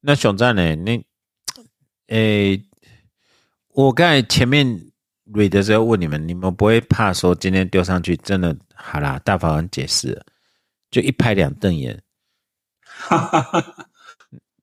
[0.00, 0.74] 那熊赞呢？
[0.74, 1.02] 你
[2.08, 2.60] 诶、
[3.68, 4.66] 我刚才前面
[5.32, 9.18] read 的时候问你们，你们不会怕说今天丢上去真的好啦？
[9.20, 10.26] 大法官解释了，
[10.90, 12.02] 就一拍两瞪眼，
[12.82, 13.88] 哈哈哈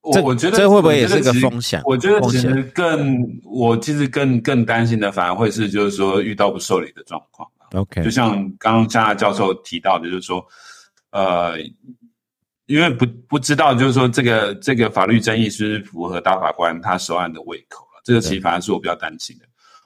[0.01, 7.49] 我我觉得这会不会也是个风险我觉得其实更，我其实更更担心的，反而会是就是说遇到不受理的状况。
[7.73, 10.45] OK，就像刚刚夏教授提到的，就是说，
[11.11, 11.59] 呃，
[12.65, 19.45] 因为不不知道，就是说这个这个法律争议是不是符合大法官他手案的胃口了，这个其实反而是我比较担心的。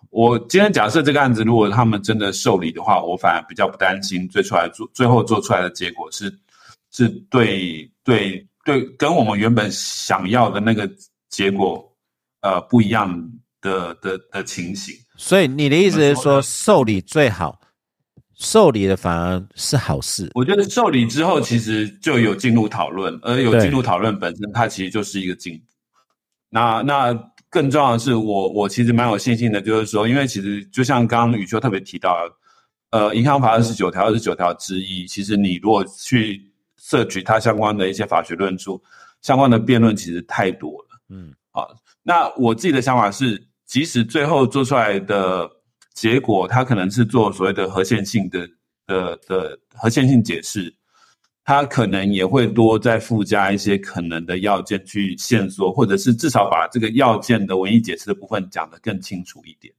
[0.09, 6.31] 我今天假设这个案子如果他们真的受理的话，我反而比较不担心，最出来做最后做出来的结果是
[6.91, 10.87] 是对对对，跟我们原本想要的那个
[11.29, 11.83] 结果
[12.41, 13.11] 呃不一样
[13.59, 14.95] 的的的情形。
[15.15, 17.59] 所以你的意思是说受理最好，
[18.35, 20.29] 受理的反而是好事。
[20.33, 25.65] 我觉得受理之后，其实就有进入讨论，而有对进入讨论本身，它其实就是一个进步。
[26.49, 27.13] 那那
[27.49, 32.17] 更重要的是，我我其实蛮有信心的，就是说，因为其实就像刚刚宇秋特别提到，
[32.91, 38.81] 呃，银行法二十九条、二十九条之一，其实你如果去摄取它相关的一些法学论述、
[39.21, 40.99] 相关的辩论，其实太多了。
[41.09, 41.65] 嗯，啊
[42.01, 45.49] 那我自己的想法是，即使最后做出来的
[45.93, 48.47] 结果，他可能是做所谓的合宪性的
[48.87, 50.73] 的的合宪性解释，
[51.43, 59.73] 他可能也会多再附加一些可能的要件去线索，或者是至少把这个要件的文艺解释的部分讲得更清楚一点。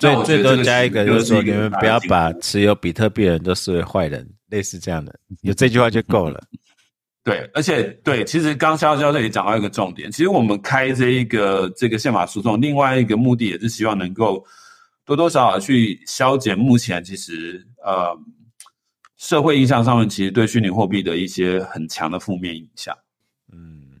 [0.00, 5.12] 那最最多加一个就是说，你们不要把持有比特币的人都视为坏人，类似这样的，
[5.42, 6.40] 有这句话就够了。
[7.24, 14.42] 对，而且对，其实刚肖教授也讲到一个重点，其实我们开这一个这个宪法诉讼，另外一个目的也是希望能够
[15.08, 18.14] 多多少少去消减目前其实呃
[19.16, 22.94] 社会印象上面其实对虚拟货币的一些很强的负面影响。
[23.50, 23.98] 嗯，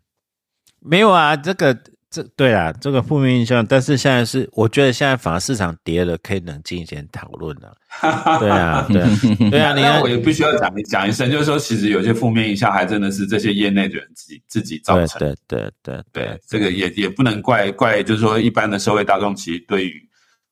[0.80, 1.74] 没有啊，这个
[2.10, 7.74] 这对啊，这个负面印象，但是现在是我觉得现在反而市场跌了，可以冷静一点讨论了。
[8.38, 9.08] 对啊，对啊，
[9.50, 15.36] 对啊，那我，也必须要讲讲一声，就是说，其实有些负面印象还真的是这些业内的人自己自己造对成的。
[15.46, 20.07] 对对对对，这个也也不能怪怪，就是说一般的社会大众其实对于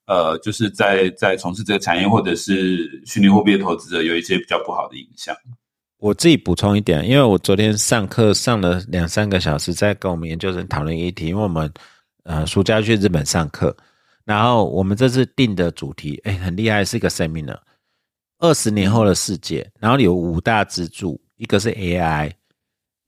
[0.06, 5.36] 呃，就是在在从事这个产业或者是虚拟货币的投资者有一些比较不好的影响。
[5.98, 11.72] 我自己补充一点，因为我昨天上课上了两三个小时，在跟我们研究生讨论议题，因为我们
[12.24, 13.74] 呃暑假去日本上课，
[14.24, 17.58] 然后我们这次定的主题，哎，很厉害，是一个 seminar，
[18.38, 22.30] 二十年后的世界，然后有五大支柱，一个是 AI，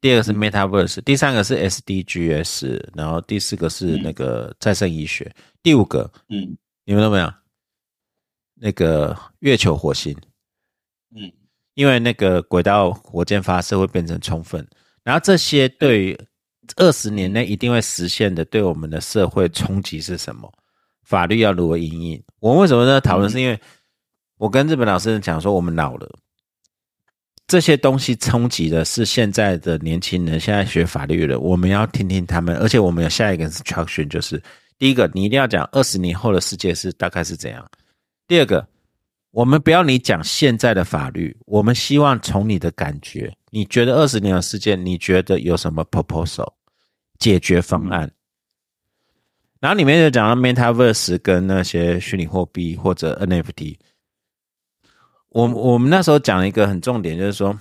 [0.01, 5.31] 第二个是 Metaverse，第三个是 SDGs，然后第四个是那个再生医学，
[5.63, 6.57] 第五个嗯
[6.89, 7.31] 你们都没有？
[8.55, 10.17] 那个月球、火星，
[11.15, 11.31] 嗯
[11.75, 14.67] 因为那个轨道火箭发射会变成充分，
[15.03, 16.19] 然后这些对于
[16.77, 20.51] 二十年内一定会实现的对我们的社会冲击是什么？
[21.03, 22.25] 法律要如何应应？
[22.41, 23.29] 我们为什么在讨论？
[23.31, 23.61] 是因为
[24.39, 26.11] 我跟日本老师讲说，我们老了，
[27.47, 34.43] 这些东西冲击的是现在的年轻人，现在学法律的，我们要听听他们，而且我们有下一个 instruction，就是
[34.79, 37.65] 第一个，你一定要讲二十年后的世界是大概是怎样；
[38.27, 38.67] 第二个，
[39.33, 46.53] 我们不要你讲现在的法律，我们希望从你的感觉，你觉得二十年的世界，你觉得有什么 proposal
[47.19, 48.11] 解决方案？
[49.61, 53.77] 然后里面就讲到 metaverse 跟那些虚拟货币或者 NFT。
[55.31, 57.59] 我我们那时候讲一个很重点，就是说，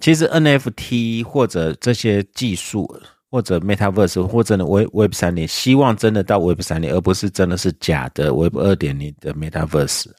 [0.00, 10.10] 其实 NFT 或者这些技术，或者 metaverse 或者 Web Web 三点，希望真的到 Web 三点，而不是真的是假的 Web 二点零的 metaverse。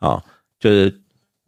[0.00, 0.22] 哦，
[0.58, 1.00] 就是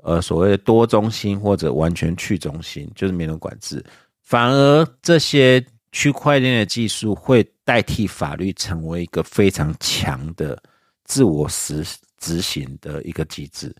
[0.04, 3.84] 呃所谓的多中心或者完全去中心，就是没人管制。
[4.22, 10.56] 反而这些区块链的技术会代替法律，成为一个非常强的
[11.04, 11.84] 自我实
[12.18, 13.74] 执行的一个机制。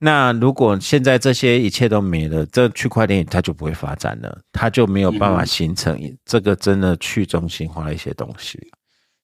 [0.00, 8.70] 那如果现在这些一切都没了，这区块链它就不会发展了，它就没有办法形成这个真的去中心化的一些东西。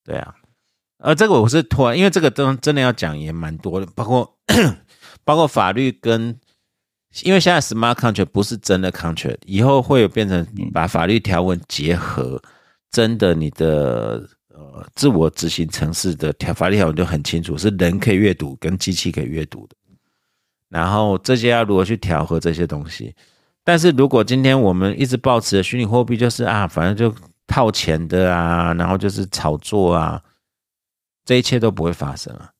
[0.04, 0.34] 对啊，
[0.98, 4.36] 呃，这个我是突然，因为这个真真的要讲也蛮多的，包括
[5.22, 6.36] 包括法律跟，
[7.22, 12.42] 因为现在 smart contract 不是真的 contract，以后会有变成把法律条文结合，
[12.90, 19.76] 真的你的呃自我执行城市的条法律条文就很清楚，是人可以阅读跟机器可以阅读的。
[20.74, 23.14] 然后这些要如何去调和这些东西？
[23.62, 30.20] 但是如果今天我们一直保持的虚拟货币就是啊，反正就套钱的啊，然后就是炒作啊，
[31.24, 32.50] 这一切都不会发生啊。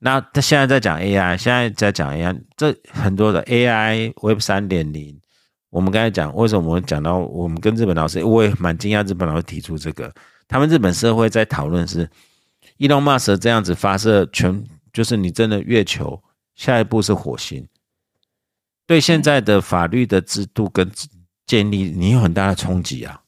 [0.00, 5.18] 那他现在在讲 AI，现在在讲 AI，这很多的 AI Web 三点零。
[5.70, 10.12] 我们刚才讲，为什么我们讲到我们跟日本老师，我也蛮惊讶，日本老师提出这个，
[10.48, 12.08] 他们日本社会在讨论是
[12.78, 14.62] ，Elon Musk 这样子发射全，
[14.96, 16.24] 就是你真的月球，
[16.54, 17.68] 下一步是火星，
[18.86, 20.90] 对现在的法律的制度跟
[21.44, 23.22] 建立，你有很大的冲击啊。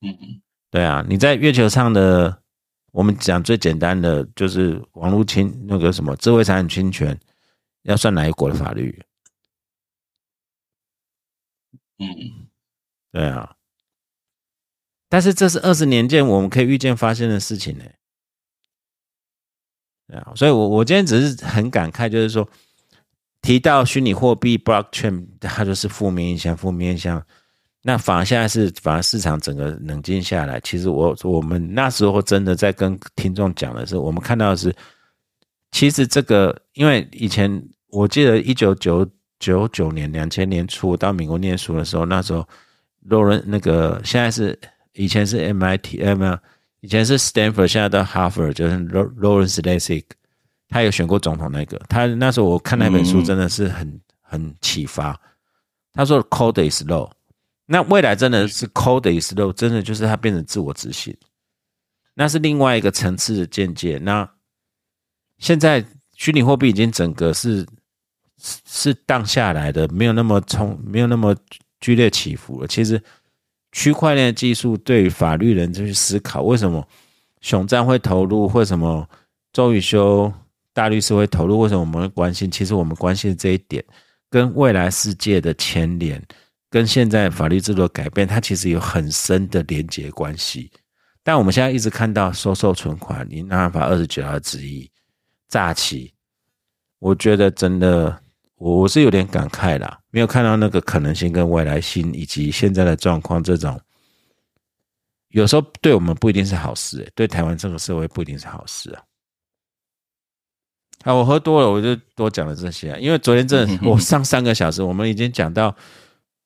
[0.00, 0.40] 嗯嗯，
[0.70, 2.42] 对啊，你在月球上的，
[2.90, 7.20] 我们讲最简单的就是网络侵那个什么智慧财产侵权，
[7.82, 8.98] 要算哪一国的法律？
[11.98, 12.48] 嗯，
[13.12, 13.56] 对啊，
[15.10, 17.84] 但是这是二十年间我们可以预见发生的事情呢。
[17.84, 17.99] 对
[20.18, 22.48] 啊，所以我我今天只是很感慨，就是说
[23.42, 27.22] 提到虚拟货币 blockchain，它就是负面影响，负面影响。
[27.82, 30.60] 那反而现在是反而市场整个冷静下来。
[30.60, 34.74] 其实我我们那时候真的在跟听众讲的是，我们看到的是，
[35.72, 39.08] 其实这个因为以前我记得一九九。
[39.40, 42.46] 九九年、两千年初到美国念书的时候，那时候
[43.04, 44.54] 罗伦那个现在是
[44.92, 46.38] 以前是 MIT 没有，
[46.80, 50.04] 以前是 Stanford，现在到 Harvard，就是 Lawrence Lessig，
[50.68, 51.78] 他有选过总统那个。
[51.88, 55.18] 他那时候我看那本书真的是很很启发。
[55.92, 57.10] 他说 Code is low”，
[57.66, 61.16] 那未来真的是 Code is low”，真的就是他变成自我执行，
[62.14, 63.98] 那是另外一个层次的见解。
[63.98, 64.28] 那
[65.38, 65.84] 现在
[66.14, 67.66] 虚拟货币已经整个是。
[68.66, 71.36] 是荡下来的，没有那么冲，没有那么
[71.78, 72.66] 剧烈起伏了。
[72.66, 72.98] 其实
[73.72, 76.86] 区块链技术对法律人就去思考，为什么
[77.40, 79.08] 熊赞会投入，为什么
[79.52, 80.32] 周宇修
[80.72, 82.50] 大律师会投入，为什么我们会关心？
[82.50, 83.84] 其实我们关心的这一点，
[84.28, 86.20] 跟未来世界的牵连，
[86.68, 90.70] 跟现在法律制度的改变，它其实有很深的连结关系。
[91.22, 94.90] 但我们现在一直看到收受存款，银行法二十九号之一
[95.48, 96.12] 诈欺，
[96.98, 98.20] 我觉得真的。
[98.60, 103.80] 我我是有点感慨啦，没有看到那个可能性跟未来性，以及现在的状况，这种
[105.28, 109.02] 有时候对我们不一定是好事，诶，对台湾这个社会不一定是好事啊。
[111.04, 112.94] 啊，我喝多了，我就多讲了这些。
[113.00, 115.74] 因为昨天真的 我上三个小时，我们已经讲到，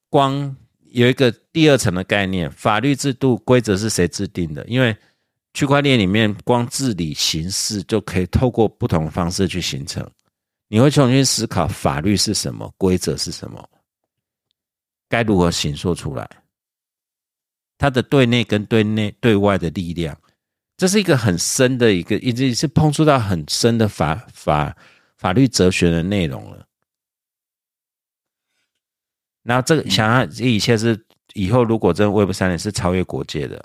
[0.08, 0.54] 光
[0.92, 4.64] 有一个第二层的概念，法律制度规则是谁制定的？
[4.66, 4.96] 因为
[5.52, 10.08] 区块链里面，光治理形式就可以透过不同方式去形成。
[10.74, 13.70] 你会重新思考法律是什么，规则是什么，
[15.08, 16.28] 该如何形塑出来？
[17.78, 20.20] 它的对内跟对内对外的力量，
[20.76, 24.76] 这是一个很深的一个，已经是碰触到很深的法法
[25.16, 26.66] 法律哲学的内容了。
[29.44, 31.00] 然后这个想要这一切是
[31.34, 33.64] 以后如果真 Web 三点是超越国界的。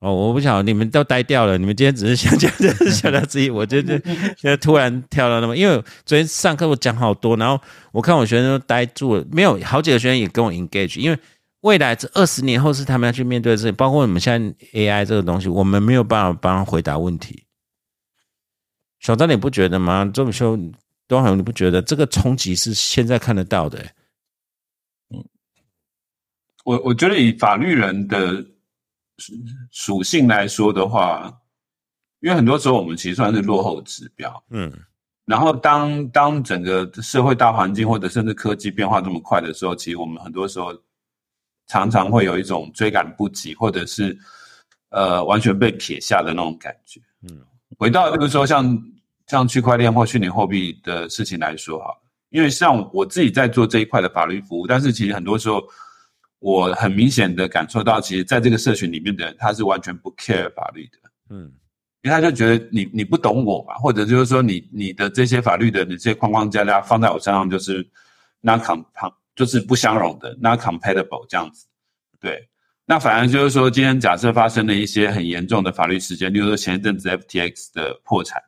[0.00, 1.58] 哦，我不晓得你们都呆掉了。
[1.58, 3.50] 你们今天只是想讲，就是想到自己。
[3.50, 4.00] 我觉得
[4.36, 5.74] 现在 突然跳到那么，因为
[6.06, 7.60] 昨天上课我讲好多，然后
[7.90, 9.26] 我看我学生都呆住了。
[9.32, 11.18] 没有好几个学生也跟我 engage，因为
[11.62, 17.42] 未来这二十年后是他们要去面对的事情，包括我们现在 AI 这个东西，我们没有办法帮他回答问题。
[19.00, 20.08] 小张，你不觉得吗？
[20.14, 20.56] 这么说，
[21.08, 23.84] 东海，你不觉得这个冲击是现在看得到的？
[25.12, 25.24] 嗯，
[26.64, 28.46] 我我觉得以法律人的。
[29.70, 31.32] 属性来说的话，
[32.20, 34.72] 因为很多时候我们其实算是落后指标，嗯，
[35.24, 40.72] 然后当当整个社会大环境或者甚至科技变化这么快的时候，其实我们很多时候
[41.66, 44.16] 常常会有一种追赶不及，或者是
[44.90, 47.44] 呃完全被撇下的那种感觉，嗯，
[47.76, 48.82] 回到这个时候，像
[49.26, 51.92] 像区块链或虚拟货币的事情来说哈，
[52.30, 55.62] 因为像我自己在做这一块的法律服务，但是其实很多时候。
[56.40, 60.98] 我很明显的感受到，其实在这个社群里面的人，他是完全不 care 法律的，
[61.30, 61.50] 嗯，
[62.02, 67.84] 因为他就觉得你你不懂我嘛，或者就是说你你的这些法律的你这些框框架架放在我身上就是
[68.40, 68.80] not com
[69.34, 71.66] 就是不相容的 not compatible 这样子，
[72.20, 72.48] 对，
[72.86, 78.40] 那反而就是说今天假设发生了一些很严重的法律事件，例如说前一阵子 FTX 的破产，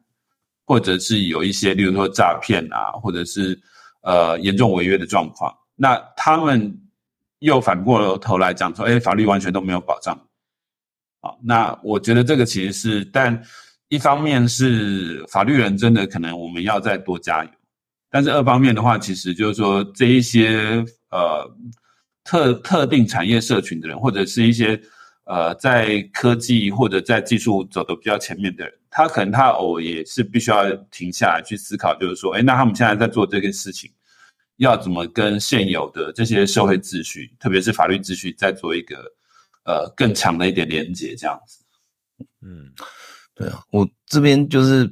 [0.65, 3.61] 或者是有一些例如说诈骗啊，或者是
[4.03, 6.73] 呃严重违约的状况，那他们。
[7.41, 10.19] 又反过头来讲说，哎，法律完全都没有保障，
[11.21, 13.43] 好，那我觉得这个其实是，但
[13.89, 17.51] 一方面是法律人真的可能我们要再多加油，
[18.11, 21.51] 但是二方面的话，其实就是说这一些呃
[22.23, 24.81] 特特定产业社群的人，或者是一些
[25.25, 33.91] 呃在科技或者在技术走的比较前面的人，他可能他偶也是必须要停下来去思考，就是说，哎，那他们现在在做这个事情。
[34.61, 38.97] 要怎么跟现有的这些社会秩序，特别是法律秩序，再做一个
[39.65, 41.65] 呃更强的一点连接，这样子。
[42.43, 42.71] 嗯，
[43.35, 44.91] 对啊，我这边就是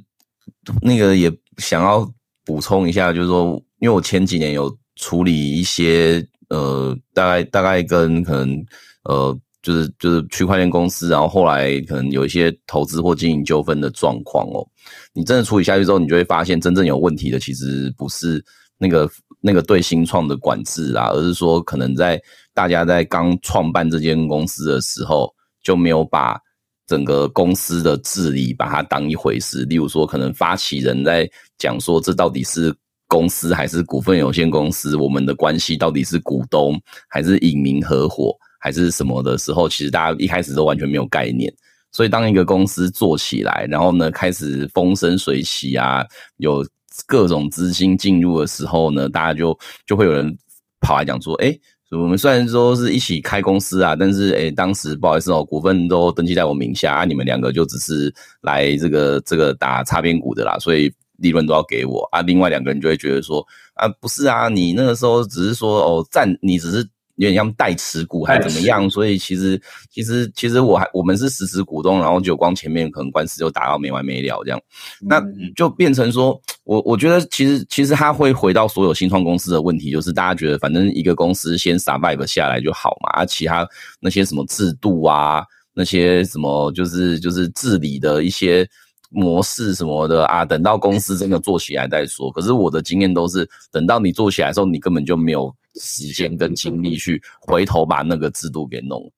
[0.81, 2.11] 那个也想要
[2.45, 8.65] 补充一下，就是说，因为我前几年有处理一些呃，大概大概跟可能
[9.05, 14.67] 呃，就是就是区块链公司，然后后来可能有一些投资或经营纠纷的状况哦。
[15.13, 18.43] 你真的处理下去之后，你就会发现真正有问题的其实不是
[18.79, 19.11] 那个
[19.41, 22.21] 那个对新创的管制啊，而是说可能在
[22.55, 26.41] 大家在刚创办这间公司的时候就没有把。
[26.89, 32.75] 整个公司的治理把它当一回事，例如说，可能发起人在讲说，这到底是
[33.07, 34.97] 公司还是股份有限公司？
[34.97, 41.53] 我们的关系到底是股东还是隐名合伙还是什么的时候，其实大家一开始都完全没有概念。
[41.93, 46.03] 所以，当一个公司做起来，然后呢，开始风生水起啊，
[46.39, 46.67] 有
[47.07, 50.37] 各种资金进入的时候呢，大家就就会有人
[50.81, 51.59] 跑来讲说，哎。
[51.91, 62.21] 我们虽然说是一起开公司啊，但是诶，当时不好意思哦，股份都登记在我名下啊，你们两个就只是来这个这个打擦边股的啦，所以利润都要给我啊。
[62.21, 63.43] 另外两个人就会觉得说
[63.73, 66.87] 啊，不是啊，你那个时候只是说哦，占你只是。
[67.19, 74.61] 有点像代持股还是怎么样，所以其实其实其实我还我们是实时股东，然后就光前面可能官司就打到没完没了这样，
[75.01, 75.21] 那
[75.57, 83.69] 就变成说我我觉得其实其实他会回到所有新创公司的问题，就是大家觉得反正一个公司先 survive 下来就好嘛，啊其他
[84.01, 85.43] 那些什么制度啊，
[85.75, 88.65] 那些什么就是就是治理的一些
[89.11, 92.31] 模式什么的啊，等到公司真的做起来再说。
[92.31, 95.53] 可是我的经验都是，等到你做起来的时候，你根本就没有。
[95.79, 99.11] 时间跟精力去回头把那个制度给弄，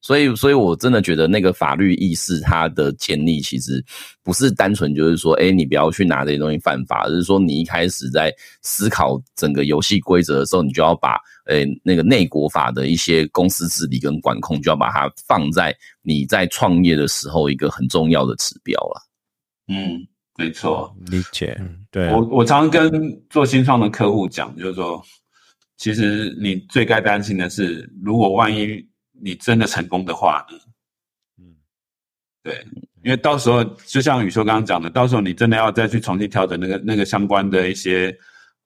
[0.00, 3.84] 所以，所以我真的觉得那个法律意识它的建立，其实
[4.22, 11.16] 不是单纯就是说，哎，你不要去拿这些东西犯法，而是说你一开始在思考整个游戏规则的时候，你就要把，
[11.46, 15.72] 诶那个内国法的一些公司治理跟管控，就要把它放在
[16.02, 19.08] 你在创业的时候一个很重要的指标了。
[19.68, 20.04] 嗯，
[20.36, 21.56] 没错，理解。
[21.92, 25.00] 对我，我常常跟做新创的客户讲，就是说。
[25.82, 28.80] 其实你最该担心的是，如果万一
[29.20, 30.56] 你真的成功的话呢？
[31.38, 31.56] 嗯，
[32.40, 32.64] 对，
[33.02, 38.16] 因为到时候就像宇修刚刚讲的，到时候你真的要再去重新调整那个那个相关的一些，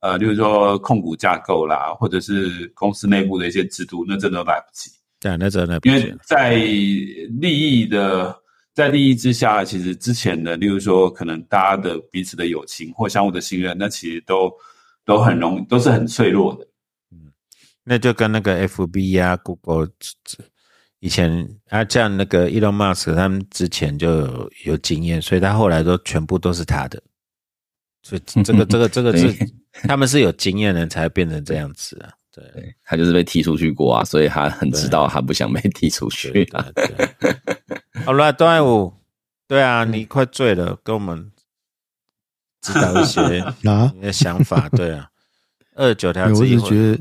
[0.01, 4.91] 呃，例如说控股架构啦，或者是公司内部的一些制度，那真的来不及。
[5.19, 8.37] 对，那真的因为在利益的
[8.75, 14.53] 在利益之下，其实之前的，例如说可能大家的彼此的友情或相互的信任，那其实都
[15.07, 16.69] 都很容易都是很脆弱的。
[17.89, 19.89] 那就跟那个 F B 呀，Google
[20.99, 27.01] 以前啊，像那个 Elon Musk 他们之前就有有经验，所以他后来都全部都是他的。
[28.03, 29.33] 所以这个这个这个 是
[29.87, 32.11] 他们是有经验人才变成这样子啊。
[32.33, 32.45] 对，
[32.83, 36.67] 他就是被踢出去过啊，所以他很知道他不想被踢出去啊。
[38.05, 38.93] 好了，段爱武，
[39.47, 41.31] 对啊，你快醉了，跟我们
[42.63, 43.21] 知道一些
[43.71, 44.69] 啊你的想法。
[44.71, 45.09] 对啊，
[45.77, 47.01] 二十九条，我是觉得。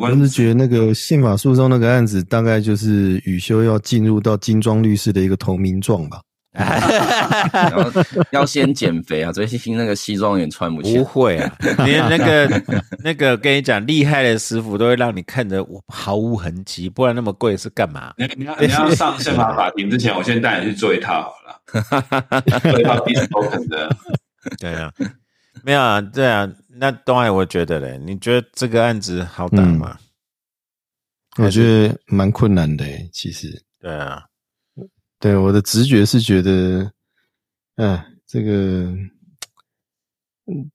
[0.00, 6.20] 我是觉得那个宪法诉讼那个案子，大概就是宇修要进入到金装律师的一个投名状吧。
[8.30, 10.98] 要先减肥啊，最近那个西装也穿不起。
[10.98, 12.62] 不会啊， 连那个
[13.02, 18.12] 那个跟你讲，厉害的师傅都会让你看着毫无痕迹，不然那么贵是干嘛？
[18.18, 23.96] 你你要你要上宪法法庭之前，我先带你去做一套好了，做一套必须都肯的。
[24.60, 24.92] 对啊。
[25.64, 29.98] 没有啊，对啊，那东海我觉得嘞，你觉得这个案子好打吗？
[31.38, 33.62] 我觉得蛮困难的，其实。
[33.78, 34.22] 对啊，
[35.18, 36.90] 对我的直觉是觉得，
[37.76, 38.52] 嗯，这个，
[40.46, 40.70] 嗯，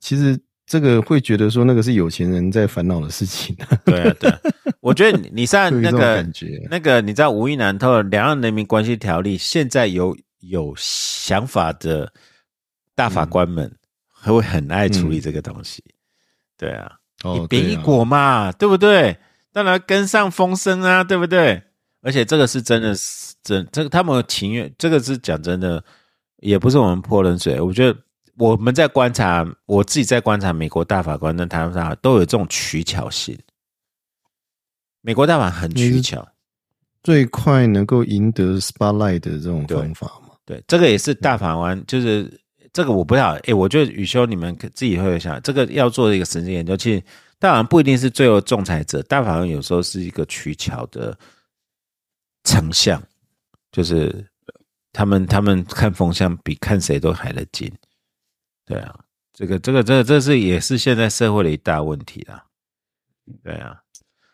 [0.00, 3.56] 其实这个会觉得说那个是有钱人在烦恼的事情。
[3.84, 4.40] 对啊，对啊，
[4.80, 6.26] 我觉得你上 那个
[6.70, 12.12] 那个，你知道无意难透两岸人民关系条例，现在有有想法的
[12.94, 13.74] 大法官们。
[14.24, 15.84] 他会很爱处理这个东西，
[16.56, 16.90] 对啊，
[17.36, 19.18] 一边一果嘛，对不对？
[19.52, 21.62] 当然跟上风声啊，对不对？
[22.00, 25.84] 而且这个是真的是真，这个他们情愿，这个是讲真的，
[26.38, 27.60] 也不是我们泼冷水。
[27.60, 27.98] 我觉得
[28.38, 33.38] 我们在观察，我自己在观察美国大法官跟台湾大都有这种取巧性。
[35.02, 36.26] 美国大法很取巧，
[37.02, 40.34] 最快能够赢得 spotlight 的这种方法嘛？
[40.46, 42.40] 对，这个也是大法官就是。
[42.74, 46.76] 这个我不知道，哎，我觉得宇修你们自己会想，这个要做一个实际研究。
[46.76, 47.00] 其实
[47.38, 51.16] 大法官不一定是最后仲裁者，大法官有时候是一个取巧的
[52.42, 53.00] 丞相，
[53.70, 54.28] 就是
[54.92, 57.72] 他们他们看风向比看谁都还得紧。
[58.66, 58.98] 对啊，
[59.32, 62.44] 这个这个这个这是也是现在社会的一大问题啦。
[63.44, 63.80] 对啊，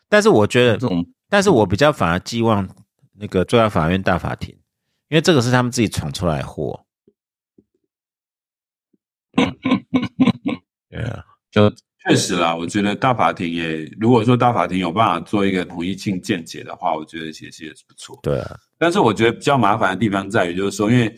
[0.09, 2.67] 但是我觉得这种，但是我比较反而寄望
[3.13, 4.57] 那个最高法院大法庭。
[5.09, 6.83] 因为这个是他们自己闯出来的祸。
[10.89, 11.69] 对啊，就
[12.03, 18.19] 确实啦，我觉得大法庭也，如果说大法庭有办法做一个统一性见解的话，我觉得其实也是不错。
[18.23, 21.15] 对啊，但是我觉得比较麻烦的地方在于，就是说，因为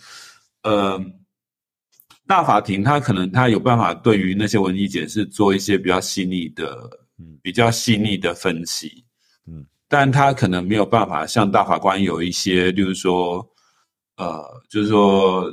[0.63, 0.99] 呃，
[2.27, 7.37] 大法庭他可能他有办法对于那些文艺解释做一些比较细腻的、嗯。
[7.41, 9.03] 比较细腻的分析，
[9.45, 13.45] 嗯，但他可能没有办法像大法官有一些，就是说，
[14.15, 15.45] 呃，就是说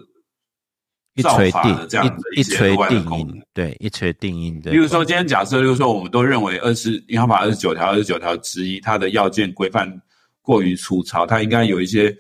[1.14, 4.70] 一锤定这样的一一锤定音，对，一锤定音的。
[4.70, 10.00] 比如说，今天假设，就是说，我们都认为二十银行法二十九条、二十九条之一，它的要件规范
[10.40, 12.16] 过于粗糙，它应该有一些，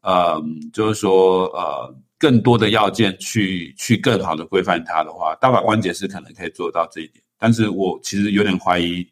[0.00, 0.42] 呃，
[0.72, 7.22] 就是说，呃，更多的要件去去更好的规范它的话，大法官解释可能可以做到这一点。
[7.38, 9.08] 但是我其实有点怀疑，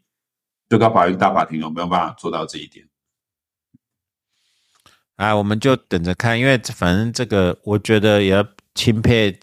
[0.68, 2.84] 最高法院大法庭有没有办法做到这一点。
[5.16, 8.46] 啊，我们就等着看，因为反正这个，我觉得也要
[8.80, 9.38] 钦佩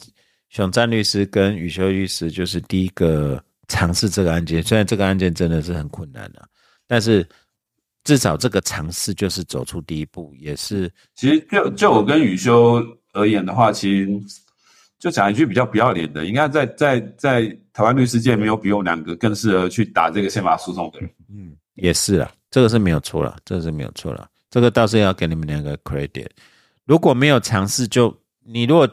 [0.49, 4.63] 熊赞律师跟宇修律师，就是第一个尝试这个案件。
[4.63, 6.43] 虽然这个案件真的是很困难的、
[6.87, 7.23] 但是
[8.03, 12.83] 至少这个尝试就是走出第一步，也是其实就就我跟宇修
[13.13, 14.09] 而言的话，其实
[14.97, 17.43] 就讲一句比较不要脸的，应该在在在
[17.73, 21.07] 台湾律师界没有比我们两个更适合去打这个宪法诉讼的人。
[21.29, 26.27] 嗯，也是啊，这个是没有错了，这个是没有错了，这个倒是要给你们两个 credit。
[26.85, 28.11] 如果没有尝试就，
[28.43, 28.89] 你如果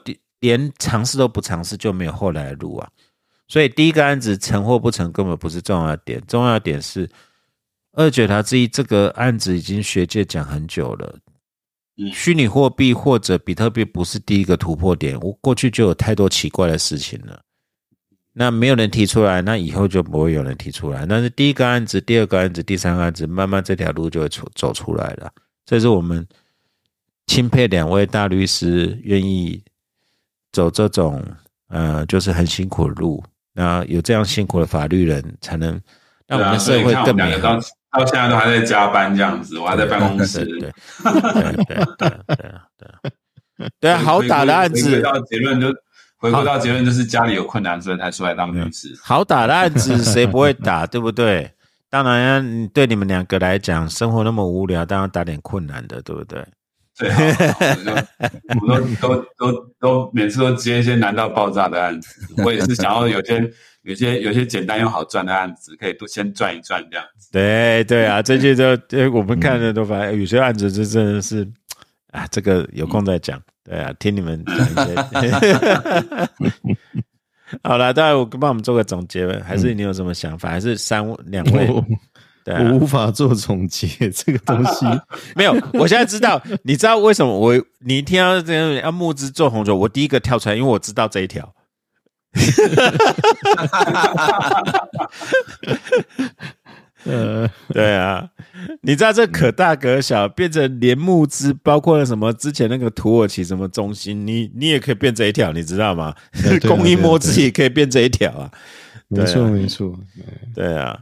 [0.53, 2.89] 连尝试都不尝试，就没有后来的路啊。
[3.49, 7.09] 所以第一个案子成或不成根本不是重要点，重要点是
[7.93, 11.19] 二九条之一这个案子已经学界讲很久了。
[11.97, 17.41] 嗯虚拟货币或者比特币不是第一个突破点，我过去就有太多奇怪的事情了。
[18.33, 21.07] 那没有人提出来，那以后就不会有人提出来。
[21.07, 25.31] 但是第一个案子、第二个案子、第三个案子，慢慢这条路就会出走出来了。
[25.65, 26.27] 这是我们
[27.29, 29.63] 钦佩两位大律师愿意
[30.55, 31.23] 走这种
[31.69, 33.23] 呃，就是很辛苦的路。
[33.53, 35.79] 那有这样辛苦的法律人，才能
[36.27, 37.59] 让我们社会更美好。
[37.91, 40.45] 到现在都还在加班这样子，我还在办公室。
[40.45, 40.73] 对对
[41.99, 42.11] 对
[42.77, 45.01] 对对，好打的案子。
[45.01, 45.69] 到结论就
[46.17, 48.93] 回归到结论，就是家里有困难，所以才出来当律师。
[49.03, 51.51] 好打的案子，谁不会打，对不对？
[51.89, 56.45] 当然，对你们两个来讲，生活那么无聊，当然打点困难的，对不对？
[56.97, 58.07] 对啊，
[58.61, 63.51] 我们都都都都每次都接一些难到爆炸的案子，我也是想要有些
[63.83, 67.31] 有些有些简单又好赚的案子，可以都先赚一赚这样子。
[67.33, 68.65] 对对啊，这些都
[68.97, 71.45] 呃，我们看的都发现有些案子这真的是
[72.13, 73.43] 啊，这个有空再讲。
[73.65, 74.57] 对啊，听你们讲
[75.25, 76.29] 一些。
[77.63, 80.51] 好了，当然我帮我们做个总结，还是你有什么想法？
[80.51, 81.69] 还是三两位？
[82.47, 84.85] 我对啊我无法做总结 这个东西。
[85.35, 91.55] 没有，我现在知道，你知道为什么我你一听到这样要募资做红酒，我第一个跳出来，因为我知道这一条。
[97.05, 98.31] 呃，对啊，
[98.81, 106.15] 你知道这可大可小，变成连募资，包括了什么之前那个土耳其什么中心，你你也可以变这一条，你知道吗？
[106.33, 108.51] 对啊对啊公益募资也可以变这一条啊。
[109.09, 109.95] 没错没错，
[110.55, 110.99] 对啊，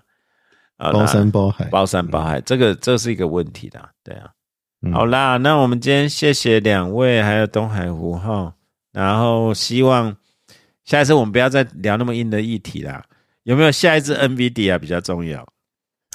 [0.82, 4.28] 好啦包山包海，包山包海，这个这是一个问题的，对啊。
[4.84, 8.52] 嗯好啦，那我们今天谢谢两位，还有东海湖哈，
[8.92, 10.16] 然后希望
[10.84, 13.04] 下一次我们不要再聊那么硬的议题啦。
[13.44, 15.46] 有没有下一次 NVD 啊比较重要？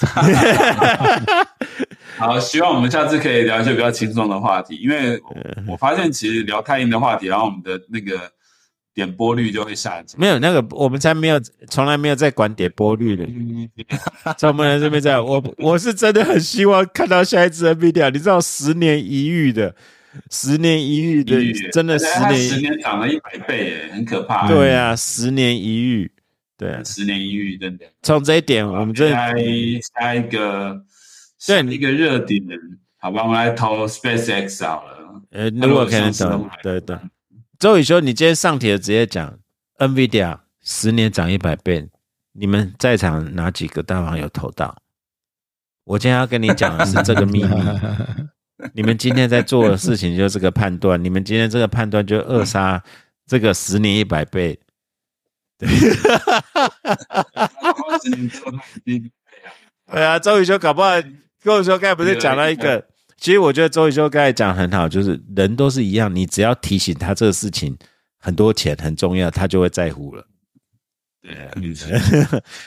[2.18, 5.34] 好，希望我们下次可以聊一些比较轻松的话题，因为我
[5.72, 8.30] 我发现其实聊太硬的话题，然后我们的那个
[8.98, 10.20] 点播率就会下降。
[10.20, 11.38] 没有那个，我们才没有，
[11.70, 13.24] 从来没有在管点播率的。
[14.36, 19.72] 在我们这边在，我我是真的很希望看到下一次 NVIDIA，你知道十年一遇的，
[20.32, 21.36] 十年一遇的，
[21.70, 24.48] 真的十年十年，年涨了一百倍，耶，很可怕。
[24.48, 26.10] 对啊，十年一遇，
[26.56, 27.86] 对啊，十年一遇，真的。
[28.02, 30.82] 从这一点，我们真下的一下一个，
[31.46, 32.42] 对下一个热点，
[32.98, 35.22] 好吧，我们来投 SpaceX 好了。
[35.30, 36.96] 呃，如果可能懂，对对。
[37.58, 39.36] 周宇修，你今天上帖直接讲
[39.78, 41.88] NVIDIA 十年涨一百倍，
[42.32, 44.80] 你们在场哪几个大网友投到？
[45.82, 47.50] 我今天要跟你讲的是这个秘密。
[48.74, 52.80] 你们今天在做的事情就是这个判断，你们今天这个判断就扼杀
[53.26, 54.60] 这个十年一百倍。
[59.90, 60.90] 对啊，周宇修搞不好，
[61.42, 62.86] 跟我说刚才不是讲到一个，
[63.18, 67.76] 其实我觉得周宇修刚才讲很好，就是人都是一样，你只要提醒他这个事情
[68.18, 70.24] 很多钱很重要，他就会在乎了。
[71.20, 71.34] 对，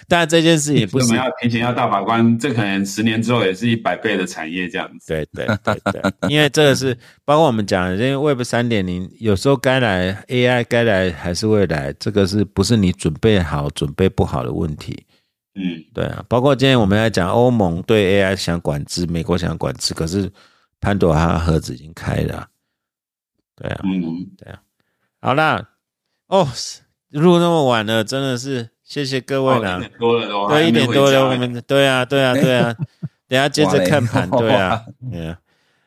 [0.07, 5.07] 当然 这件事也不是要提前要大法官，这可能十年之后也是一百倍的产业这样子。
[5.07, 15.05] 对对对对，因为这个是包括我们讲的，因为 Web 三点零有时候该来 AI 该来还是会来，这个是不是你准备好准备不好的问题？
[15.53, 20.31] 嗯，对啊，包括今天我们在讲欧盟对 AI 想管制，美国想管制，可是
[20.79, 22.47] 潘多拉盒子已经开了，
[23.55, 24.61] 对啊，嗯，对啊。
[25.19, 25.69] 好啦，
[26.27, 26.47] 哦，
[27.09, 29.79] 录那么晚了，真的是谢谢各位哦啦一。
[29.79, 32.73] 点多了都，对，一点多了，我们对啊，对啊，对啊，
[33.27, 35.37] 等下接着看盘，对啊， 对啊，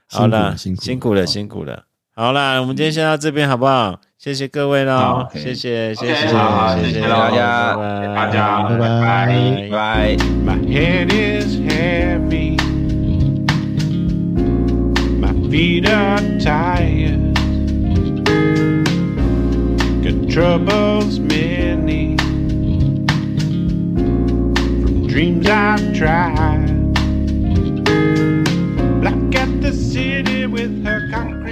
[0.06, 3.98] 好啦，辛苦了，辛苦了，好啦，我们今天先到这边好不好？
[4.23, 10.17] 谢谢各位喽好，谢谢，谢 OK，谢，好好谢谢谢谢大家拜拜大家拜拜拜拜。
[10.45, 12.57] My head is heavy.
[15.21, 17.33] My feet are tired.
[20.03, 22.17] Got troubles many.
[23.95, 26.67] From dreams I've tried.
[29.01, 31.42] Black at the city with her concrete.